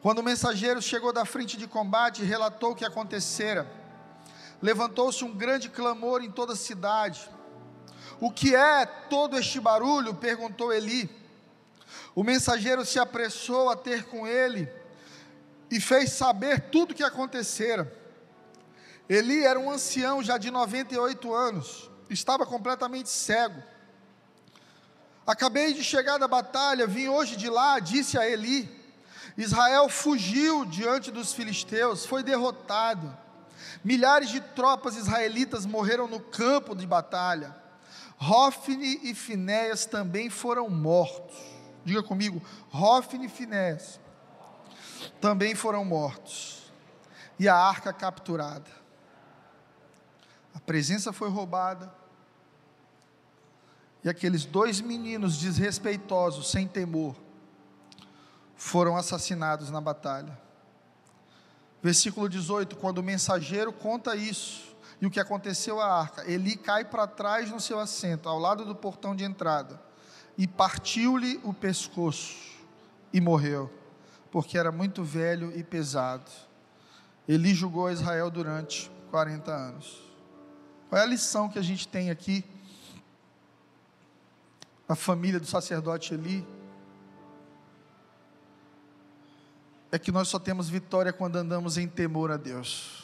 Quando 0.00 0.20
o 0.20 0.22
mensageiro 0.22 0.80
chegou 0.80 1.12
da 1.12 1.24
frente 1.24 1.56
de 1.56 1.66
combate 1.66 2.22
e 2.22 2.26
relatou 2.26 2.70
o 2.70 2.76
que 2.76 2.84
acontecera, 2.84 3.68
levantou-se 4.62 5.24
um 5.24 5.34
grande 5.34 5.68
clamor 5.68 6.22
em 6.22 6.30
toda 6.30 6.52
a 6.52 6.56
cidade. 6.56 7.28
O 8.20 8.30
que 8.30 8.54
é 8.54 8.84
todo 8.84 9.38
este 9.38 9.58
barulho? 9.58 10.14
perguntou 10.14 10.72
Eli. 10.72 11.08
O 12.14 12.22
mensageiro 12.22 12.84
se 12.84 12.98
apressou 12.98 13.70
a 13.70 13.76
ter 13.76 14.04
com 14.04 14.26
ele 14.26 14.68
e 15.70 15.80
fez 15.80 16.12
saber 16.12 16.60
tudo 16.70 16.90
o 16.90 16.94
que 16.94 17.02
acontecera. 17.02 17.90
Eli 19.08 19.44
era 19.44 19.58
um 19.58 19.70
ancião 19.70 20.22
já 20.22 20.36
de 20.36 20.50
98 20.50 21.34
anos, 21.34 21.90
estava 22.10 22.44
completamente 22.44 23.08
cego. 23.08 23.62
Acabei 25.26 25.72
de 25.72 25.82
chegar 25.82 26.18
da 26.18 26.28
batalha, 26.28 26.86
vim 26.86 27.08
hoje 27.08 27.36
de 27.36 27.48
lá, 27.48 27.78
disse 27.78 28.18
a 28.18 28.28
Eli. 28.28 28.68
Israel 29.36 29.88
fugiu 29.88 30.64
diante 30.64 31.10
dos 31.10 31.32
filisteus, 31.32 32.04
foi 32.04 32.22
derrotado. 32.22 33.16
Milhares 33.82 34.28
de 34.28 34.40
tropas 34.40 34.96
israelitas 34.96 35.64
morreram 35.64 36.06
no 36.06 36.20
campo 36.20 36.74
de 36.74 36.86
batalha. 36.86 37.59
Hofni 38.20 39.00
e 39.02 39.14
Finéias 39.14 39.86
também 39.86 40.28
foram 40.28 40.68
mortos. 40.68 41.38
Diga 41.84 42.02
comigo, 42.02 42.42
Hofni 42.70 43.26
e 43.26 43.28
Finés 43.28 43.98
também 45.20 45.54
foram 45.54 45.82
mortos, 45.82 46.70
e 47.38 47.48
a 47.48 47.56
arca 47.56 47.90
capturada. 47.90 48.70
A 50.54 50.60
presença 50.60 51.12
foi 51.12 51.30
roubada, 51.30 51.92
e 54.04 54.08
aqueles 54.08 54.44
dois 54.44 54.80
meninos 54.80 55.38
desrespeitosos, 55.38 56.50
sem 56.50 56.68
temor, 56.68 57.16
foram 58.56 58.96
assassinados 58.96 59.70
na 59.70 59.80
batalha. 59.80 60.38
Versículo 61.82 62.28
18: 62.28 62.76
quando 62.76 62.98
o 62.98 63.02
mensageiro 63.02 63.72
conta 63.72 64.14
isso, 64.14 64.69
e 65.00 65.06
o 65.06 65.10
que 65.10 65.18
aconteceu 65.18 65.80
à 65.80 66.00
arca, 66.00 66.30
Eli 66.30 66.56
cai 66.56 66.84
para 66.84 67.06
trás 67.06 67.50
no 67.50 67.60
seu 67.60 67.80
assento, 67.80 68.28
ao 68.28 68.38
lado 68.38 68.64
do 68.64 68.74
portão 68.74 69.16
de 69.16 69.24
entrada 69.24 69.80
e 70.36 70.46
partiu-lhe 70.46 71.40
o 71.42 71.52
pescoço 71.52 72.36
e 73.12 73.20
morreu, 73.20 73.70
porque 74.30 74.56
era 74.56 74.70
muito 74.70 75.02
velho 75.02 75.56
e 75.56 75.62
pesado. 75.62 76.30
Eli 77.28 77.54
julgou 77.54 77.90
Israel 77.90 78.30
durante 78.30 78.90
40 79.10 79.52
anos. 79.52 80.00
Qual 80.88 81.00
é 81.00 81.04
a 81.04 81.06
lição 81.06 81.48
que 81.48 81.58
a 81.58 81.62
gente 81.62 81.86
tem 81.86 82.10
aqui? 82.10 82.44
A 84.88 84.96
família 84.96 85.38
do 85.38 85.46
sacerdote 85.46 86.14
Eli 86.14 86.46
é 89.92 89.98
que 89.98 90.10
nós 90.10 90.28
só 90.28 90.38
temos 90.38 90.68
vitória 90.68 91.12
quando 91.12 91.36
andamos 91.36 91.76
em 91.76 91.86
temor 91.86 92.30
a 92.30 92.36
Deus. 92.36 92.99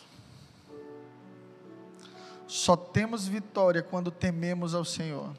Só 2.46 2.76
temos 2.76 3.26
vitória 3.26 3.82
quando 3.82 4.10
tememos 4.10 4.74
ao 4.74 4.84
Senhor. 4.84 5.34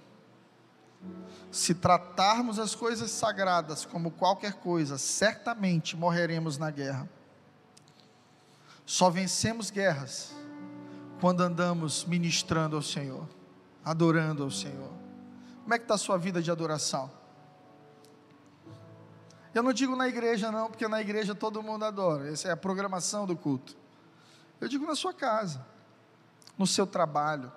Se 1.52 1.74
tratarmos 1.74 2.60
as 2.60 2.76
coisas 2.76 3.12
sagradas 3.12 3.86
como 3.86 4.12
qualquer 4.12 4.54
coisa, 4.54 4.98
certamente 4.98 5.96
morreremos 5.96 6.58
na 6.58 6.70
guerra. 6.70 7.10
Só 8.86 9.10
vencemos 9.10 9.70
guerras 9.70 10.34
quando 11.20 11.42
andamos 11.42 12.06
ministrando 12.06 12.76
ao 12.76 12.82
Senhor, 12.82 13.28
adorando 13.84 14.44
ao 14.44 14.52
Senhor. 14.52 14.92
Como 15.64 15.74
é 15.74 15.78
que 15.78 15.84
está 15.84 15.96
a 15.96 15.98
sua 15.98 16.18
vida 16.18 16.42
de 16.42 16.52
adoração? 16.52 17.12
Eu 19.54 19.64
não 19.64 19.74
digo 19.74 19.96
na 19.96 20.08
igreja 20.08 20.52
não, 20.52 20.70
porque 20.70 20.88
na 20.88 21.02
igreja 21.02 21.34
todo 21.34 21.64
mundo 21.64 21.84
adora, 21.84 22.32
essa 22.32 22.50
é 22.50 22.52
a 22.52 22.58
programação 22.58 23.26
do 23.26 23.36
culto. 23.36 23.76
Eu 24.62 24.68
digo 24.68 24.86
na 24.86 24.96
sua 24.96 25.14
casa, 25.14 25.66
no 26.58 26.66
seu 26.66 26.88
trabalho, 26.88 27.52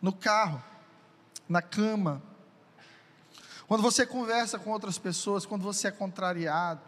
no 0.00 0.12
carro, 0.12 0.62
na 1.48 1.62
cama, 1.62 2.22
quando 3.66 3.82
você 3.82 4.06
conversa 4.06 4.58
com 4.58 4.70
outras 4.70 4.98
pessoas, 4.98 5.44
quando 5.44 5.62
você 5.62 5.88
é 5.88 5.90
contrariado, 5.90 6.80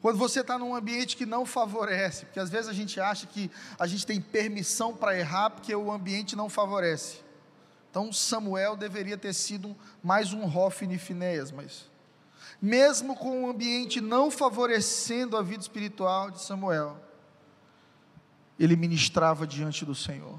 quando 0.00 0.18
você 0.18 0.40
está 0.40 0.58
num 0.58 0.74
ambiente 0.74 1.16
que 1.16 1.26
não 1.26 1.46
favorece, 1.46 2.26
porque 2.26 2.40
às 2.40 2.50
vezes 2.50 2.68
a 2.68 2.72
gente 2.72 3.00
acha 3.00 3.26
que 3.26 3.50
a 3.78 3.86
gente 3.86 4.06
tem 4.06 4.20
permissão 4.20 4.94
para 4.96 5.18
errar 5.18 5.50
porque 5.50 5.74
o 5.74 5.90
ambiente 5.90 6.34
não 6.34 6.48
favorece. 6.48 7.20
Então 7.90 8.12
Samuel 8.12 8.76
deveria 8.76 9.18
ter 9.18 9.32
sido 9.32 9.76
mais 10.02 10.32
um 10.32 10.44
Hofni 10.44 10.98
Finéias, 10.98 11.50
mas 11.50 11.88
mesmo 12.60 13.16
com 13.16 13.44
o 13.44 13.50
ambiente 13.50 14.00
não 14.00 14.30
favorecendo 14.30 15.36
a 15.36 15.42
vida 15.42 15.62
espiritual 15.62 16.30
de 16.30 16.40
Samuel, 16.40 16.96
ele 18.60 18.76
ministrava 18.76 19.46
diante 19.46 19.86
do 19.86 19.94
Senhor, 19.94 20.38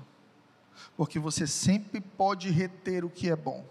porque 0.95 1.17
você 1.17 1.47
sempre 1.47 1.99
pode 1.99 2.51
reter 2.51 3.03
o 3.03 3.09
que 3.09 3.28
é 3.28 3.36
bom. 3.36 3.65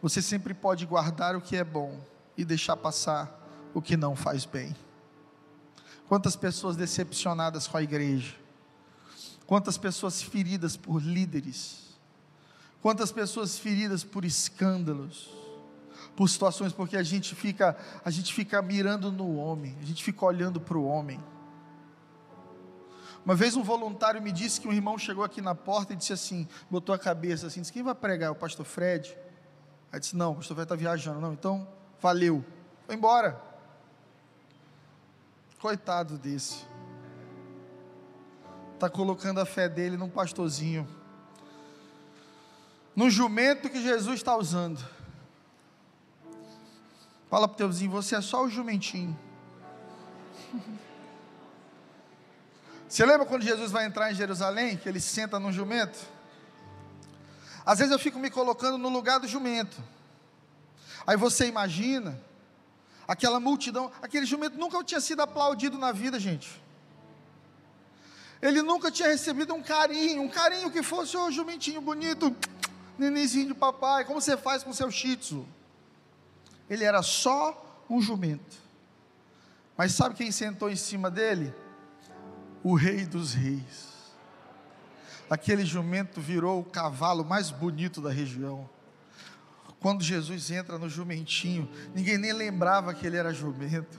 Você 0.00 0.22
sempre 0.22 0.54
pode 0.54 0.86
guardar 0.86 1.34
o 1.34 1.40
que 1.40 1.56
é 1.56 1.64
bom 1.64 1.98
e 2.36 2.44
deixar 2.44 2.76
passar 2.76 3.42
o 3.74 3.82
que 3.82 3.96
não 3.96 4.14
faz 4.14 4.44
bem. 4.44 4.76
Quantas 6.06 6.36
pessoas 6.36 6.76
decepcionadas 6.76 7.66
com 7.66 7.78
a 7.78 7.82
igreja, 7.82 8.36
quantas 9.44 9.76
pessoas 9.76 10.22
feridas 10.22 10.76
por 10.76 11.02
líderes, 11.02 11.98
quantas 12.80 13.10
pessoas 13.10 13.58
feridas 13.58 14.04
por 14.04 14.24
escândalos, 14.24 15.30
por 16.14 16.28
situações 16.28 16.72
porque 16.72 16.96
a 16.96 17.02
gente 17.02 17.34
fica, 17.34 17.76
a 18.04 18.10
gente 18.10 18.32
fica 18.32 18.62
mirando 18.62 19.10
no 19.10 19.34
homem, 19.34 19.76
a 19.82 19.84
gente 19.84 20.04
fica 20.04 20.24
olhando 20.24 20.60
para 20.60 20.78
o 20.78 20.84
homem. 20.84 21.20
Uma 23.24 23.34
vez 23.34 23.56
um 23.56 23.62
voluntário 23.62 24.20
me 24.20 24.30
disse 24.30 24.60
que 24.60 24.68
um 24.68 24.72
irmão 24.72 24.98
chegou 24.98 25.24
aqui 25.24 25.40
na 25.40 25.54
porta 25.54 25.92
e 25.92 25.96
disse 25.96 26.12
assim, 26.12 26.46
botou 26.70 26.94
a 26.94 26.98
cabeça 26.98 27.46
assim, 27.46 27.60
disse, 27.60 27.72
quem 27.72 27.82
vai 27.82 27.94
pregar? 27.94 28.30
O 28.30 28.34
pastor 28.34 28.66
Fred? 28.66 29.16
Aí 29.94 30.00
disse: 30.00 30.16
Não, 30.16 30.32
o 30.32 30.34
pastor 30.34 30.56
vai 30.56 30.64
estar 30.64 30.74
viajando. 30.74 31.20
Não, 31.20 31.32
então, 31.32 31.68
valeu. 32.00 32.44
Foi 32.84 32.96
embora. 32.96 33.40
Coitado 35.60 36.18
desse. 36.18 36.66
Está 38.74 38.90
colocando 38.90 39.38
a 39.38 39.46
fé 39.46 39.68
dele 39.68 39.96
num 39.96 40.10
pastorzinho. 40.10 40.84
No 42.96 43.08
jumento 43.08 43.70
que 43.70 43.80
Jesus 43.80 44.16
está 44.16 44.36
usando. 44.36 44.84
Fala 47.30 47.46
para 47.46 47.54
o 47.54 47.58
teu 47.58 47.68
vizinho: 47.68 47.92
Você 47.92 48.16
é 48.16 48.20
só 48.20 48.42
o 48.42 48.50
jumentinho. 48.50 49.16
Você 52.94 53.04
lembra 53.04 53.26
quando 53.26 53.42
Jesus 53.42 53.72
vai 53.72 53.86
entrar 53.86 54.12
em 54.12 54.14
Jerusalém, 54.14 54.76
que 54.76 54.88
ele 54.88 55.00
senta 55.00 55.40
num 55.40 55.50
jumento? 55.50 55.98
Às 57.66 57.80
vezes 57.80 57.90
eu 57.90 57.98
fico 57.98 58.20
me 58.20 58.30
colocando 58.30 58.78
no 58.78 58.88
lugar 58.88 59.18
do 59.18 59.26
jumento. 59.26 59.82
Aí 61.04 61.16
você 61.16 61.48
imagina 61.48 62.16
aquela 63.08 63.40
multidão, 63.40 63.90
aquele 64.00 64.24
jumento 64.24 64.56
nunca 64.56 64.84
tinha 64.84 65.00
sido 65.00 65.22
aplaudido 65.22 65.76
na 65.76 65.90
vida, 65.90 66.20
gente. 66.20 66.62
Ele 68.40 68.62
nunca 68.62 68.92
tinha 68.92 69.08
recebido 69.08 69.52
um 69.54 69.60
carinho, 69.60 70.22
um 70.22 70.28
carinho 70.28 70.70
que 70.70 70.80
fosse 70.80 71.16
o 71.16 71.32
jumentinho 71.32 71.80
bonito, 71.80 72.32
nenenzinho 72.96 73.48
de 73.48 73.54
papai, 73.54 74.04
como 74.04 74.20
você 74.20 74.36
faz 74.36 74.62
com 74.62 74.72
seu 74.72 74.88
shih 74.88 75.16
tzu. 75.16 75.44
Ele 76.70 76.84
era 76.84 77.02
só 77.02 77.84
um 77.90 78.00
jumento. 78.00 78.56
Mas 79.76 79.94
sabe 79.94 80.14
quem 80.14 80.30
sentou 80.30 80.70
em 80.70 80.76
cima 80.76 81.10
dele? 81.10 81.52
O 82.64 82.74
rei 82.74 83.04
dos 83.04 83.34
reis. 83.34 83.94
Aquele 85.28 85.64
jumento 85.64 86.20
virou 86.20 86.60
o 86.60 86.64
cavalo 86.64 87.24
mais 87.24 87.50
bonito 87.50 88.00
da 88.00 88.10
região. 88.10 88.68
Quando 89.80 90.02
Jesus 90.02 90.50
entra 90.50 90.78
no 90.78 90.88
jumentinho, 90.88 91.68
ninguém 91.94 92.16
nem 92.16 92.32
lembrava 92.32 92.94
que 92.94 93.06
ele 93.06 93.18
era 93.18 93.34
jumento. 93.34 93.98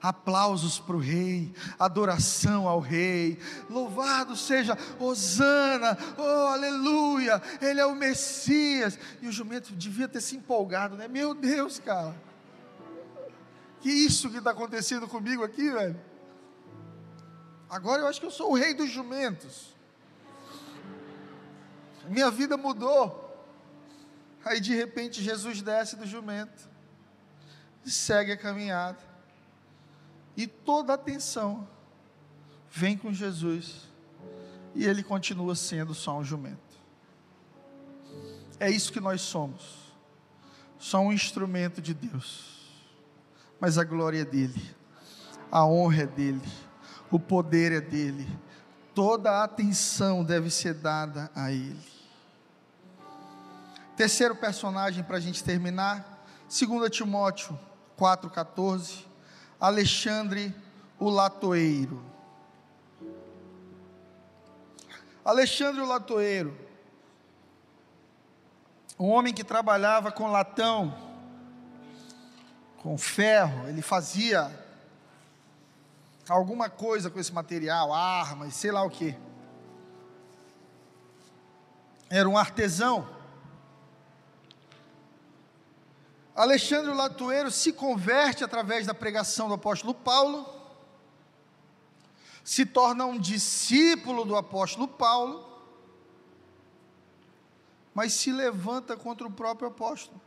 Aplausos 0.00 0.78
para 0.78 0.94
o 0.94 1.00
rei, 1.00 1.52
adoração 1.76 2.68
ao 2.68 2.78
rei, 2.78 3.38
louvado 3.68 4.36
seja 4.36 4.78
Hosana, 4.98 5.98
oh 6.16 6.46
aleluia, 6.46 7.42
ele 7.60 7.80
é 7.80 7.84
o 7.84 7.96
Messias. 7.96 8.96
E 9.20 9.26
o 9.26 9.32
jumento 9.32 9.74
devia 9.74 10.06
ter 10.06 10.20
se 10.20 10.36
empolgado, 10.36 10.96
né? 10.96 11.08
Meu 11.08 11.34
Deus, 11.34 11.80
cara, 11.80 12.14
que 13.80 13.90
isso 13.90 14.30
que 14.30 14.38
está 14.38 14.52
acontecendo 14.52 15.08
comigo 15.08 15.42
aqui, 15.42 15.68
velho? 15.68 16.00
Agora 17.74 18.02
eu 18.02 18.06
acho 18.06 18.20
que 18.20 18.26
eu 18.26 18.30
sou 18.30 18.52
o 18.52 18.54
rei 18.54 18.72
dos 18.72 18.88
jumentos, 18.88 19.74
minha 22.04 22.30
vida 22.30 22.56
mudou. 22.56 23.20
Aí 24.44 24.60
de 24.60 24.72
repente 24.72 25.20
Jesus 25.20 25.60
desce 25.60 25.96
do 25.96 26.06
jumento 26.06 26.68
e 27.84 27.90
segue 27.90 28.30
a 28.30 28.36
caminhada. 28.36 29.00
E 30.36 30.46
toda 30.46 30.92
a 30.92 30.94
atenção 30.94 31.68
vem 32.70 32.96
com 32.96 33.12
Jesus. 33.12 33.88
E 34.72 34.86
ele 34.86 35.02
continua 35.02 35.56
sendo 35.56 35.94
só 35.94 36.16
um 36.16 36.22
jumento. 36.22 36.78
É 38.60 38.70
isso 38.70 38.92
que 38.92 39.00
nós 39.00 39.20
somos. 39.20 39.92
Só 40.78 41.00
um 41.00 41.12
instrumento 41.12 41.82
de 41.82 41.92
Deus. 41.92 42.70
Mas 43.58 43.78
a 43.78 43.82
glória 43.82 44.20
é 44.20 44.24
dele. 44.24 44.62
A 45.50 45.66
honra 45.66 46.02
é 46.02 46.06
dele. 46.06 46.63
O 47.14 47.20
poder 47.20 47.70
é 47.70 47.80
dele. 47.80 48.26
Toda 48.92 49.30
a 49.30 49.44
atenção 49.44 50.24
deve 50.24 50.50
ser 50.50 50.74
dada 50.74 51.30
a 51.32 51.52
ele. 51.52 51.78
Terceiro 53.96 54.34
personagem 54.34 55.04
para 55.04 55.18
a 55.18 55.20
gente 55.20 55.44
terminar, 55.44 56.26
2 56.48 56.90
Timóteo 56.90 57.56
4,14, 57.96 59.04
Alexandre 59.60 60.52
o 60.98 61.08
Latoeiro. 61.08 62.02
Alexandre 65.24 65.82
o 65.82 65.86
Latoeiro, 65.86 66.58
um 68.98 69.06
homem 69.10 69.32
que 69.32 69.44
trabalhava 69.44 70.10
com 70.10 70.32
latão, 70.32 70.92
com 72.78 72.98
ferro, 72.98 73.68
ele 73.68 73.82
fazia 73.82 74.63
alguma 76.32 76.70
coisa 76.70 77.10
com 77.10 77.20
esse 77.20 77.32
material, 77.32 77.92
armas, 77.92 78.54
sei 78.54 78.72
lá 78.72 78.82
o 78.82 78.90
que. 78.90 79.16
Era 82.08 82.28
um 82.28 82.38
artesão. 82.38 83.08
Alexandre 86.34 86.92
Latueiro 86.92 87.50
se 87.50 87.72
converte 87.72 88.42
através 88.42 88.86
da 88.86 88.94
pregação 88.94 89.48
do 89.48 89.54
apóstolo 89.54 89.94
Paulo, 89.94 90.52
se 92.42 92.66
torna 92.66 93.06
um 93.06 93.18
discípulo 93.18 94.24
do 94.24 94.36
apóstolo 94.36 94.88
Paulo, 94.88 95.48
mas 97.94 98.12
se 98.12 98.32
levanta 98.32 98.96
contra 98.96 99.26
o 99.26 99.30
próprio 99.30 99.68
apóstolo. 99.68 100.20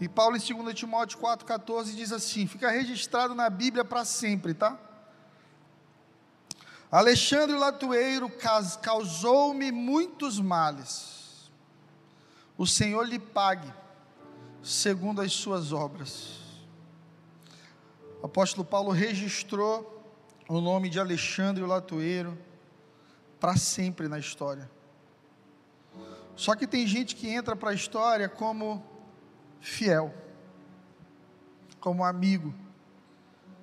E 0.00 0.08
Paulo 0.08 0.36
em 0.36 0.40
2 0.40 0.74
Timóteo 0.74 1.18
4,14 1.18 1.94
diz 1.94 2.12
assim: 2.12 2.46
fica 2.46 2.70
registrado 2.70 3.34
na 3.34 3.48
Bíblia 3.48 3.84
para 3.84 4.04
sempre, 4.04 4.54
tá? 4.54 4.78
Alexandre 6.90 7.56
Latueiro 7.56 8.30
causou-me 8.82 9.72
muitos 9.72 10.38
males, 10.38 11.50
o 12.56 12.66
Senhor 12.66 13.02
lhe 13.02 13.18
pague 13.18 13.72
segundo 14.62 15.20
as 15.20 15.32
suas 15.32 15.72
obras. 15.72 16.38
O 18.22 18.26
apóstolo 18.26 18.64
Paulo 18.64 18.90
registrou 18.90 20.02
o 20.48 20.60
nome 20.60 20.88
de 20.88 21.00
Alexandre 21.00 21.62
o 21.62 21.66
Latoeiro 21.66 22.38
para 23.40 23.56
sempre 23.56 24.08
na 24.08 24.18
história. 24.18 24.70
Só 26.36 26.54
que 26.54 26.66
tem 26.66 26.86
gente 26.86 27.14
que 27.14 27.28
entra 27.28 27.54
para 27.54 27.70
a 27.70 27.74
história 27.74 28.28
como 28.28 28.93
fiel, 29.64 30.14
como 31.80 32.04
amigo. 32.04 32.54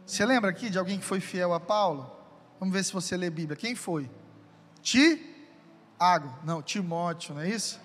Você 0.05 0.25
lembra 0.25 0.49
aqui 0.49 0.69
de 0.69 0.77
alguém 0.77 0.97
que 0.99 1.05
foi 1.05 1.19
fiel 1.19 1.53
a 1.53 1.59
Paulo? 1.59 2.11
Vamos 2.59 2.73
ver 2.73 2.83
se 2.83 2.91
você 2.91 3.15
lê 3.15 3.29
Bíblia. 3.29 3.55
Quem 3.55 3.75
foi? 3.75 4.09
Ti? 4.81 5.23
Água. 5.99 6.37
Não, 6.43 6.61
Timóteo, 6.61 7.35
não 7.35 7.41
é 7.41 7.49
isso? 7.49 7.79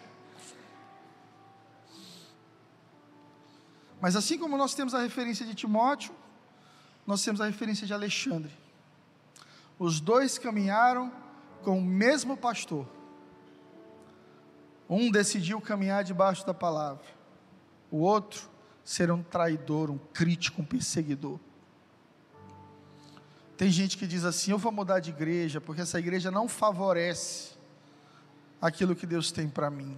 Mas 4.01 4.17
assim 4.17 4.39
como 4.39 4.57
nós 4.57 4.75
temos 4.75 4.95
a 4.95 5.01
referência 5.01 5.45
de 5.45 5.55
Timóteo, 5.55 6.15
nós 7.07 7.23
temos 7.23 7.41
a 7.41 7.47
referência 7.47 7.87
de 7.87 7.93
Alexandre. 7.93 8.53
Os 9.79 10.01
dois 10.01 10.39
caminharam 10.39 11.13
com 11.63 11.79
o 11.79 11.85
mesmo 11.85 12.37
pastor. 12.37 12.89
Um 14.89 15.11
decidiu 15.11 15.61
caminhar 15.61 16.03
debaixo 16.03 16.47
da 16.47 16.55
palavra, 16.55 17.05
o 17.97 18.01
outro 18.01 18.51
ser 18.85 19.11
um 19.11 19.23
traidor, 19.23 19.91
um 19.91 19.99
crítico, 19.99 20.61
um 20.61 20.65
perseguidor. 20.65 21.41
Tem 23.57 23.71
gente 23.71 23.97
que 23.97 24.07
diz 24.07 24.23
assim: 24.25 24.51
eu 24.51 24.59
vou 24.59 24.71
mudar 24.71 25.01
de 25.01 25.11
igreja, 25.11 25.61
porque 25.61 25.81
essa 25.81 25.99
igreja 25.99 26.31
não 26.31 26.47
favorece 26.47 27.57
aquilo 28.61 28.95
que 28.95 29.07
Deus 29.07 29.33
tem 29.33 29.49
para 29.49 29.71
mim. 29.71 29.97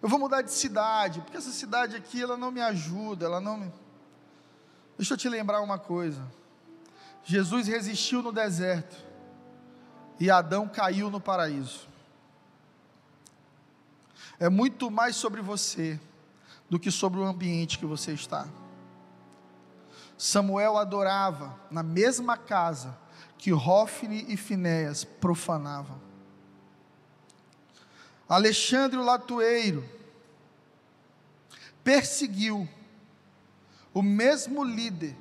Eu 0.00 0.08
vou 0.08 0.18
mudar 0.18 0.40
de 0.40 0.50
cidade, 0.50 1.20
porque 1.20 1.36
essa 1.36 1.50
cidade 1.50 1.94
aqui 1.94 2.22
ela 2.22 2.36
não 2.36 2.50
me 2.50 2.62
ajuda, 2.62 3.26
ela 3.26 3.40
não 3.40 3.58
me. 3.58 3.72
Deixa 4.96 5.12
eu 5.12 5.18
te 5.18 5.28
lembrar 5.28 5.60
uma 5.60 5.78
coisa. 5.78 6.26
Jesus 7.24 7.66
resistiu 7.66 8.22
no 8.22 8.32
deserto 8.32 8.96
e 10.18 10.30
Adão 10.30 10.66
caiu 10.66 11.10
no 11.10 11.20
paraíso. 11.20 11.86
É 14.40 14.48
muito 14.48 14.90
mais 14.90 15.14
sobre 15.14 15.42
você 15.42 16.00
do 16.68 16.78
que 16.78 16.90
sobre 16.90 17.20
o 17.20 17.24
ambiente 17.24 17.78
que 17.78 17.86
você 17.86 18.12
está. 18.12 18.46
Samuel 20.16 20.76
adorava 20.76 21.58
na 21.70 21.82
mesma 21.82 22.36
casa 22.36 22.98
que 23.38 23.52
Hofni 23.52 24.26
e 24.28 24.36
Finéas 24.36 25.04
profanavam. 25.04 26.00
Alexandre 28.28 28.98
o 28.98 29.04
Latueiro 29.04 29.88
perseguiu 31.82 32.68
o 33.94 34.02
mesmo 34.02 34.62
líder 34.62 35.16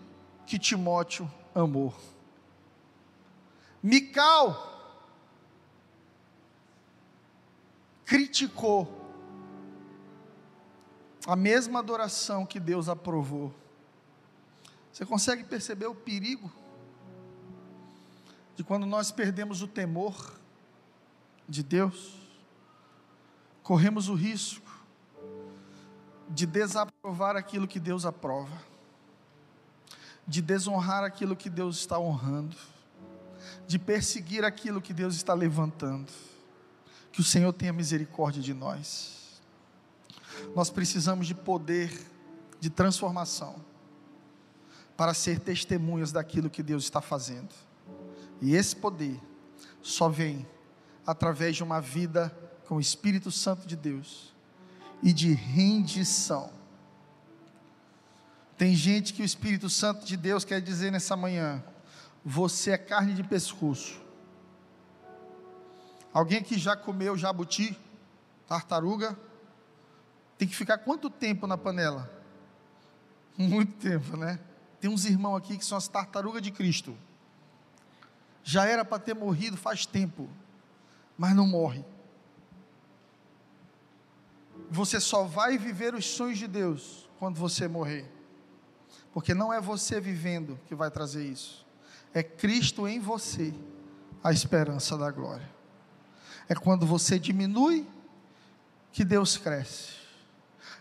que 0.45 0.59
Timóteo 0.59 1.31
amou. 1.55 1.93
Mical 3.81 4.75
criticou 8.03 9.07
a 11.28 11.36
mesma 11.36 11.80
adoração 11.80 12.45
que 12.45 12.59
Deus 12.59 12.89
aprovou. 12.89 13.53
Você 14.91 15.05
consegue 15.05 15.43
perceber 15.43 15.86
o 15.86 15.93
perigo 15.93 16.51
de 18.55 18.63
quando 18.63 18.88
nós 18.88 19.11
perdemos 19.11 19.61
o 19.61 19.67
temor 19.67 20.34
de 21.47 21.61
Deus? 21.61 22.17
corremos 23.67 24.07
o 24.07 24.13
risco 24.13 24.65
de 26.30 26.45
desaprovar 26.45 27.36
aquilo 27.36 27.67
que 27.67 27.82
Deus 27.82 28.05
aprova, 28.05 28.57
de 30.25 30.41
desonrar 30.41 31.03
aquilo 31.03 31.36
que 31.36 31.49
Deus 31.49 31.80
está 31.80 31.99
honrando, 31.99 32.55
de 33.67 33.78
perseguir 33.78 34.45
aquilo 34.45 34.82
que 34.82 34.93
Deus 34.93 35.17
está 35.17 35.34
levantando. 35.34 36.09
Que 37.11 37.19
o 37.19 37.25
Senhor 37.25 37.51
tenha 37.51 37.73
misericórdia 37.73 38.41
de 38.41 38.53
nós. 38.53 39.16
Nós 40.55 40.69
precisamos 40.69 41.27
de 41.27 41.35
poder 41.35 41.91
de 42.59 42.69
transformação 42.69 43.55
para 44.95 45.13
ser 45.13 45.39
testemunhas 45.39 46.11
daquilo 46.11 46.49
que 46.49 46.63
Deus 46.63 46.83
está 46.83 47.01
fazendo. 47.01 47.53
E 48.41 48.55
esse 48.55 48.75
poder 48.75 49.19
só 49.81 50.09
vem 50.09 50.47
através 51.05 51.55
de 51.55 51.63
uma 51.63 51.79
vida 51.79 52.35
com 52.67 52.75
o 52.75 52.81
Espírito 52.81 53.31
Santo 53.31 53.67
de 53.67 53.75
Deus 53.75 54.35
e 55.01 55.13
de 55.13 55.31
rendição. 55.33 56.51
Tem 58.57 58.75
gente 58.75 59.13
que 59.13 59.21
o 59.21 59.25
Espírito 59.25 59.69
Santo 59.69 60.05
de 60.05 60.17
Deus 60.17 60.43
quer 60.43 60.59
dizer 60.59 60.91
nessa 60.91 61.15
manhã: 61.15 61.63
você 62.25 62.71
é 62.71 62.77
carne 62.77 63.13
de 63.13 63.23
pescoço. 63.23 64.01
Alguém 66.11 66.41
que 66.41 66.57
já 66.57 66.75
comeu 66.75 67.15
jabuti, 67.15 67.77
tartaruga, 68.47 69.17
tem 70.38 70.47
que 70.47 70.55
ficar 70.55 70.77
quanto 70.79 71.09
tempo 71.09 71.47
na 71.47 71.57
panela? 71.57 72.11
Muito 73.38 73.73
tempo, 73.73 74.15
né? 74.15 74.39
Tem 74.79 74.89
uns 74.89 75.05
irmãos 75.05 75.38
aqui 75.38 75.57
que 75.57 75.65
são 75.65 75.77
as 75.77 75.88
tartarugas 75.88 76.41
de 76.41 76.51
Cristo. 76.51 76.97
Já 78.43 78.65
era 78.65 78.85
para 78.85 78.99
ter 78.99 79.13
morrido 79.13 79.57
faz 79.57 79.85
tempo, 79.85 80.29
mas 81.17 81.35
não 81.35 81.47
morre. 81.47 81.83
Você 84.69 84.99
só 84.99 85.23
vai 85.23 85.57
viver 85.57 85.93
os 85.93 86.05
sonhos 86.05 86.38
de 86.38 86.47
Deus 86.47 87.09
quando 87.19 87.38
você 87.38 87.67
morrer. 87.67 88.09
Porque 89.13 89.33
não 89.33 89.51
é 89.51 89.59
você 89.59 89.99
vivendo 89.99 90.59
que 90.67 90.75
vai 90.75 90.91
trazer 90.91 91.25
isso. 91.25 91.65
É 92.13 92.21
Cristo 92.21 92.88
em 92.88 92.99
você, 92.99 93.53
a 94.23 94.31
esperança 94.31 94.97
da 94.97 95.09
glória. 95.09 95.49
É 96.47 96.55
quando 96.55 96.85
você 96.85 97.19
diminui 97.19 97.88
que 98.91 99.03
Deus 99.03 99.38
cresce. 99.38 100.07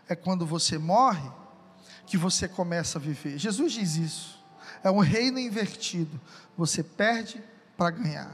É 0.08 0.14
quando 0.14 0.46
você 0.46 0.78
morre 0.78 1.30
que 2.06 2.16
você 2.16 2.46
começa 2.46 2.98
a 2.98 3.00
viver. 3.00 3.38
Jesus 3.38 3.72
diz 3.72 3.96
isso. 3.96 4.44
É 4.82 4.90
um 4.90 5.00
reino 5.00 5.38
invertido. 5.38 6.20
Você 6.56 6.82
perde 6.82 7.42
para 7.76 7.90
ganhar. 7.90 8.32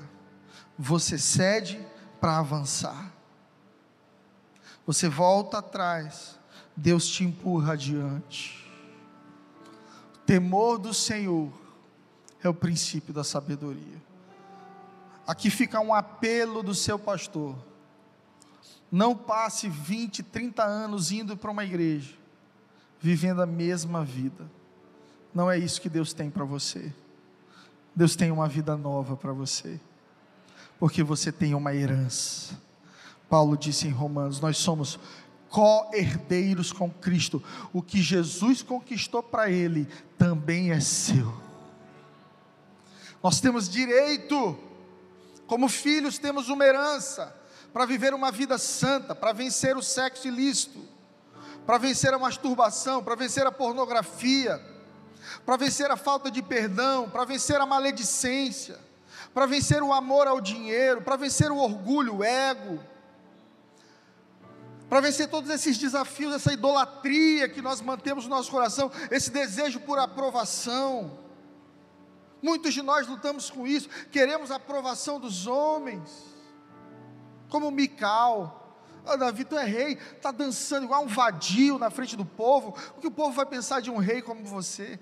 Você 0.79 1.19
cede 1.19 1.81
para 2.21 2.39
avançar. 2.39 3.13
Você 4.87 5.09
volta 5.09 5.59
atrás, 5.59 6.39
Deus 6.77 7.07
te 7.07 7.25
empurra 7.25 7.75
adiante. 7.75 8.71
O 10.15 10.19
temor 10.19 10.79
do 10.79 10.93
Senhor 10.93 11.53
é 12.43 12.49
o 12.49 12.55
princípio 12.55 13.15
da 13.15 13.23
sabedoria. 13.23 14.03
Aqui 15.27 15.51
fica 15.51 15.81
um 15.81 15.95
apelo 15.95 16.63
do 16.63 16.75
seu 16.75 16.99
pastor. 16.99 17.57
Não 18.93 19.17
passe 19.17 19.71
20, 19.71 20.23
30 20.23 20.63
anos 20.63 21.11
indo 21.11 21.35
para 21.35 21.51
uma 21.51 21.65
igreja, 21.65 22.13
vivendo 23.01 23.41
a 23.41 23.47
mesma 23.47 24.05
vida. 24.05 24.51
Não 25.35 25.51
é 25.51 25.57
isso 25.57 25.81
que 25.81 25.89
Deus 25.89 26.13
tem 26.13 26.29
para 26.29 26.45
você. 26.45 26.93
Deus 27.97 28.15
tem 28.15 28.31
uma 28.31 28.47
vida 28.47 28.77
nova 28.77 29.17
para 29.17 29.33
você, 29.33 29.81
porque 30.79 31.03
você 31.03 31.33
tem 31.33 31.55
uma 31.55 31.75
herança. 31.75 32.61
Paulo 33.31 33.57
disse 33.57 33.89
em 33.89 33.91
Romanos: 33.91 34.41
Nós 34.41 34.59
somos 34.59 35.01
co-herdeiros 35.49 36.71
com 36.71 36.91
Cristo. 36.91 37.43
O 37.73 37.81
que 37.81 38.03
Jesus 38.03 38.63
conquistou 38.63 39.23
para 39.23 39.51
Ele 39.51 39.89
também 40.19 40.71
é 40.71 40.81
seu. 40.81 41.33
Nós 43.23 43.41
temos 43.41 43.71
direito, 43.71 44.59
como 45.47 45.67
filhos, 45.67 46.19
temos 46.19 46.51
uma 46.51 46.65
herança 46.67 47.41
para 47.73 47.87
viver 47.87 48.13
uma 48.13 48.31
vida 48.31 48.59
santa, 48.59 49.15
para 49.15 49.33
vencer 49.33 49.77
o 49.77 49.83
sexo 49.83 50.29
ilícito, 50.29 50.87
para 51.67 51.79
vencer 51.79 52.13
a 52.13 52.19
masturbação, 52.19 53.03
para 53.03 53.15
vencer 53.15 53.47
a 53.47 53.53
pornografia, 53.53 54.61
para 55.47 55.57
vencer 55.57 55.91
a 55.91 55.97
falta 55.97 56.31
de 56.31 56.43
perdão, 56.43 57.09
para 57.09 57.25
vencer 57.25 57.61
a 57.61 57.67
maledicência, 57.67 58.79
para 59.33 59.47
vencer 59.47 59.83
o 59.83 59.93
amor 59.93 60.27
ao 60.27 60.41
dinheiro, 60.41 61.01
para 61.01 61.17
vencer 61.17 61.51
o 61.51 61.57
orgulho, 61.57 62.17
o 62.17 62.25
ego, 62.25 62.79
para 64.89 65.01
vencer 65.01 65.29
todos 65.31 65.49
esses 65.49 65.79
desafios, 65.79 66.35
essa 66.35 66.53
idolatria 66.53 67.49
que 67.49 67.63
nós 67.63 67.81
mantemos 67.81 68.25
no 68.25 68.31
nosso 68.31 68.51
coração, 68.51 68.91
esse 69.11 69.31
desejo 69.31 69.81
por 69.81 69.99
aprovação. 69.99 71.19
Muitos 72.43 72.75
de 72.75 72.83
nós 72.83 73.07
lutamos 73.07 73.49
com 73.49 73.67
isso, 73.67 73.89
queremos 74.11 74.51
a 74.51 74.57
aprovação 74.57 75.19
dos 75.19 75.47
homens, 75.47 76.32
como 77.53 77.71
Mical. 77.71 78.81
Ah, 79.05 79.15
Davi, 79.15 79.45
tu 79.45 79.59
é 79.59 79.65
rei, 79.65 79.93
está 79.93 80.31
dançando 80.33 80.85
igual 80.85 81.05
um 81.05 81.07
vadio 81.07 81.79
na 81.79 81.91
frente 81.91 82.17
do 82.17 82.25
povo. 82.25 82.75
O 82.97 83.01
que 83.01 83.07
o 83.07 83.11
povo 83.11 83.33
vai 83.33 83.45
pensar 83.45 83.81
de 83.81 83.91
um 83.91 83.99
rei 83.99 84.23
como 84.23 84.43
você? 84.45 84.99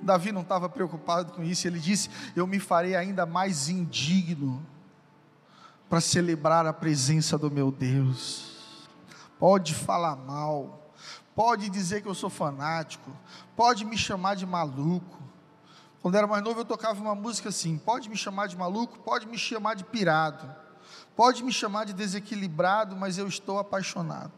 Davi 0.00 0.30
não 0.30 0.42
estava 0.42 0.68
preocupado 0.68 1.32
com 1.32 1.42
isso, 1.42 1.66
ele 1.66 1.80
disse: 1.80 2.08
Eu 2.36 2.46
me 2.46 2.60
farei 2.60 2.94
ainda 2.94 3.26
mais 3.26 3.68
indigno 3.68 4.64
para 5.88 6.00
celebrar 6.00 6.66
a 6.66 6.72
presença 6.72 7.36
do 7.36 7.50
meu 7.50 7.72
Deus. 7.72 8.86
Pode 9.38 9.74
falar 9.74 10.14
mal, 10.14 10.92
pode 11.34 11.68
dizer 11.68 12.00
que 12.00 12.08
eu 12.08 12.14
sou 12.14 12.30
fanático, 12.30 13.10
pode 13.56 13.84
me 13.84 13.98
chamar 13.98 14.36
de 14.36 14.46
maluco. 14.46 15.23
Quando 16.04 16.16
era 16.16 16.26
mais 16.26 16.44
novo, 16.44 16.60
eu 16.60 16.66
tocava 16.66 17.00
uma 17.00 17.14
música 17.14 17.48
assim: 17.48 17.78
pode 17.78 18.10
me 18.10 18.16
chamar 18.16 18.46
de 18.46 18.58
maluco, 18.58 18.98
pode 18.98 19.26
me 19.26 19.38
chamar 19.38 19.72
de 19.72 19.84
pirado, 19.84 20.54
pode 21.16 21.42
me 21.42 21.50
chamar 21.50 21.86
de 21.86 21.94
desequilibrado, 21.94 22.94
mas 22.94 23.16
eu 23.16 23.26
estou 23.26 23.58
apaixonado. 23.58 24.34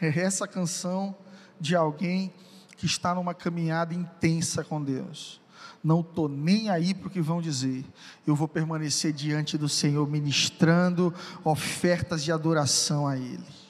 É 0.00 0.20
essa 0.20 0.46
canção 0.46 1.12
de 1.58 1.74
alguém 1.74 2.32
que 2.76 2.86
está 2.86 3.12
numa 3.12 3.34
caminhada 3.34 3.92
intensa 3.92 4.62
com 4.62 4.80
Deus. 4.80 5.40
Não 5.82 5.98
estou 5.98 6.28
nem 6.28 6.70
aí 6.70 6.94
para 6.94 7.08
o 7.08 7.10
que 7.10 7.20
vão 7.20 7.42
dizer. 7.42 7.84
Eu 8.24 8.36
vou 8.36 8.46
permanecer 8.46 9.12
diante 9.12 9.58
do 9.58 9.68
Senhor, 9.68 10.08
ministrando 10.08 11.12
ofertas 11.42 12.22
de 12.22 12.30
adoração 12.30 13.04
a 13.04 13.16
Ele. 13.16 13.61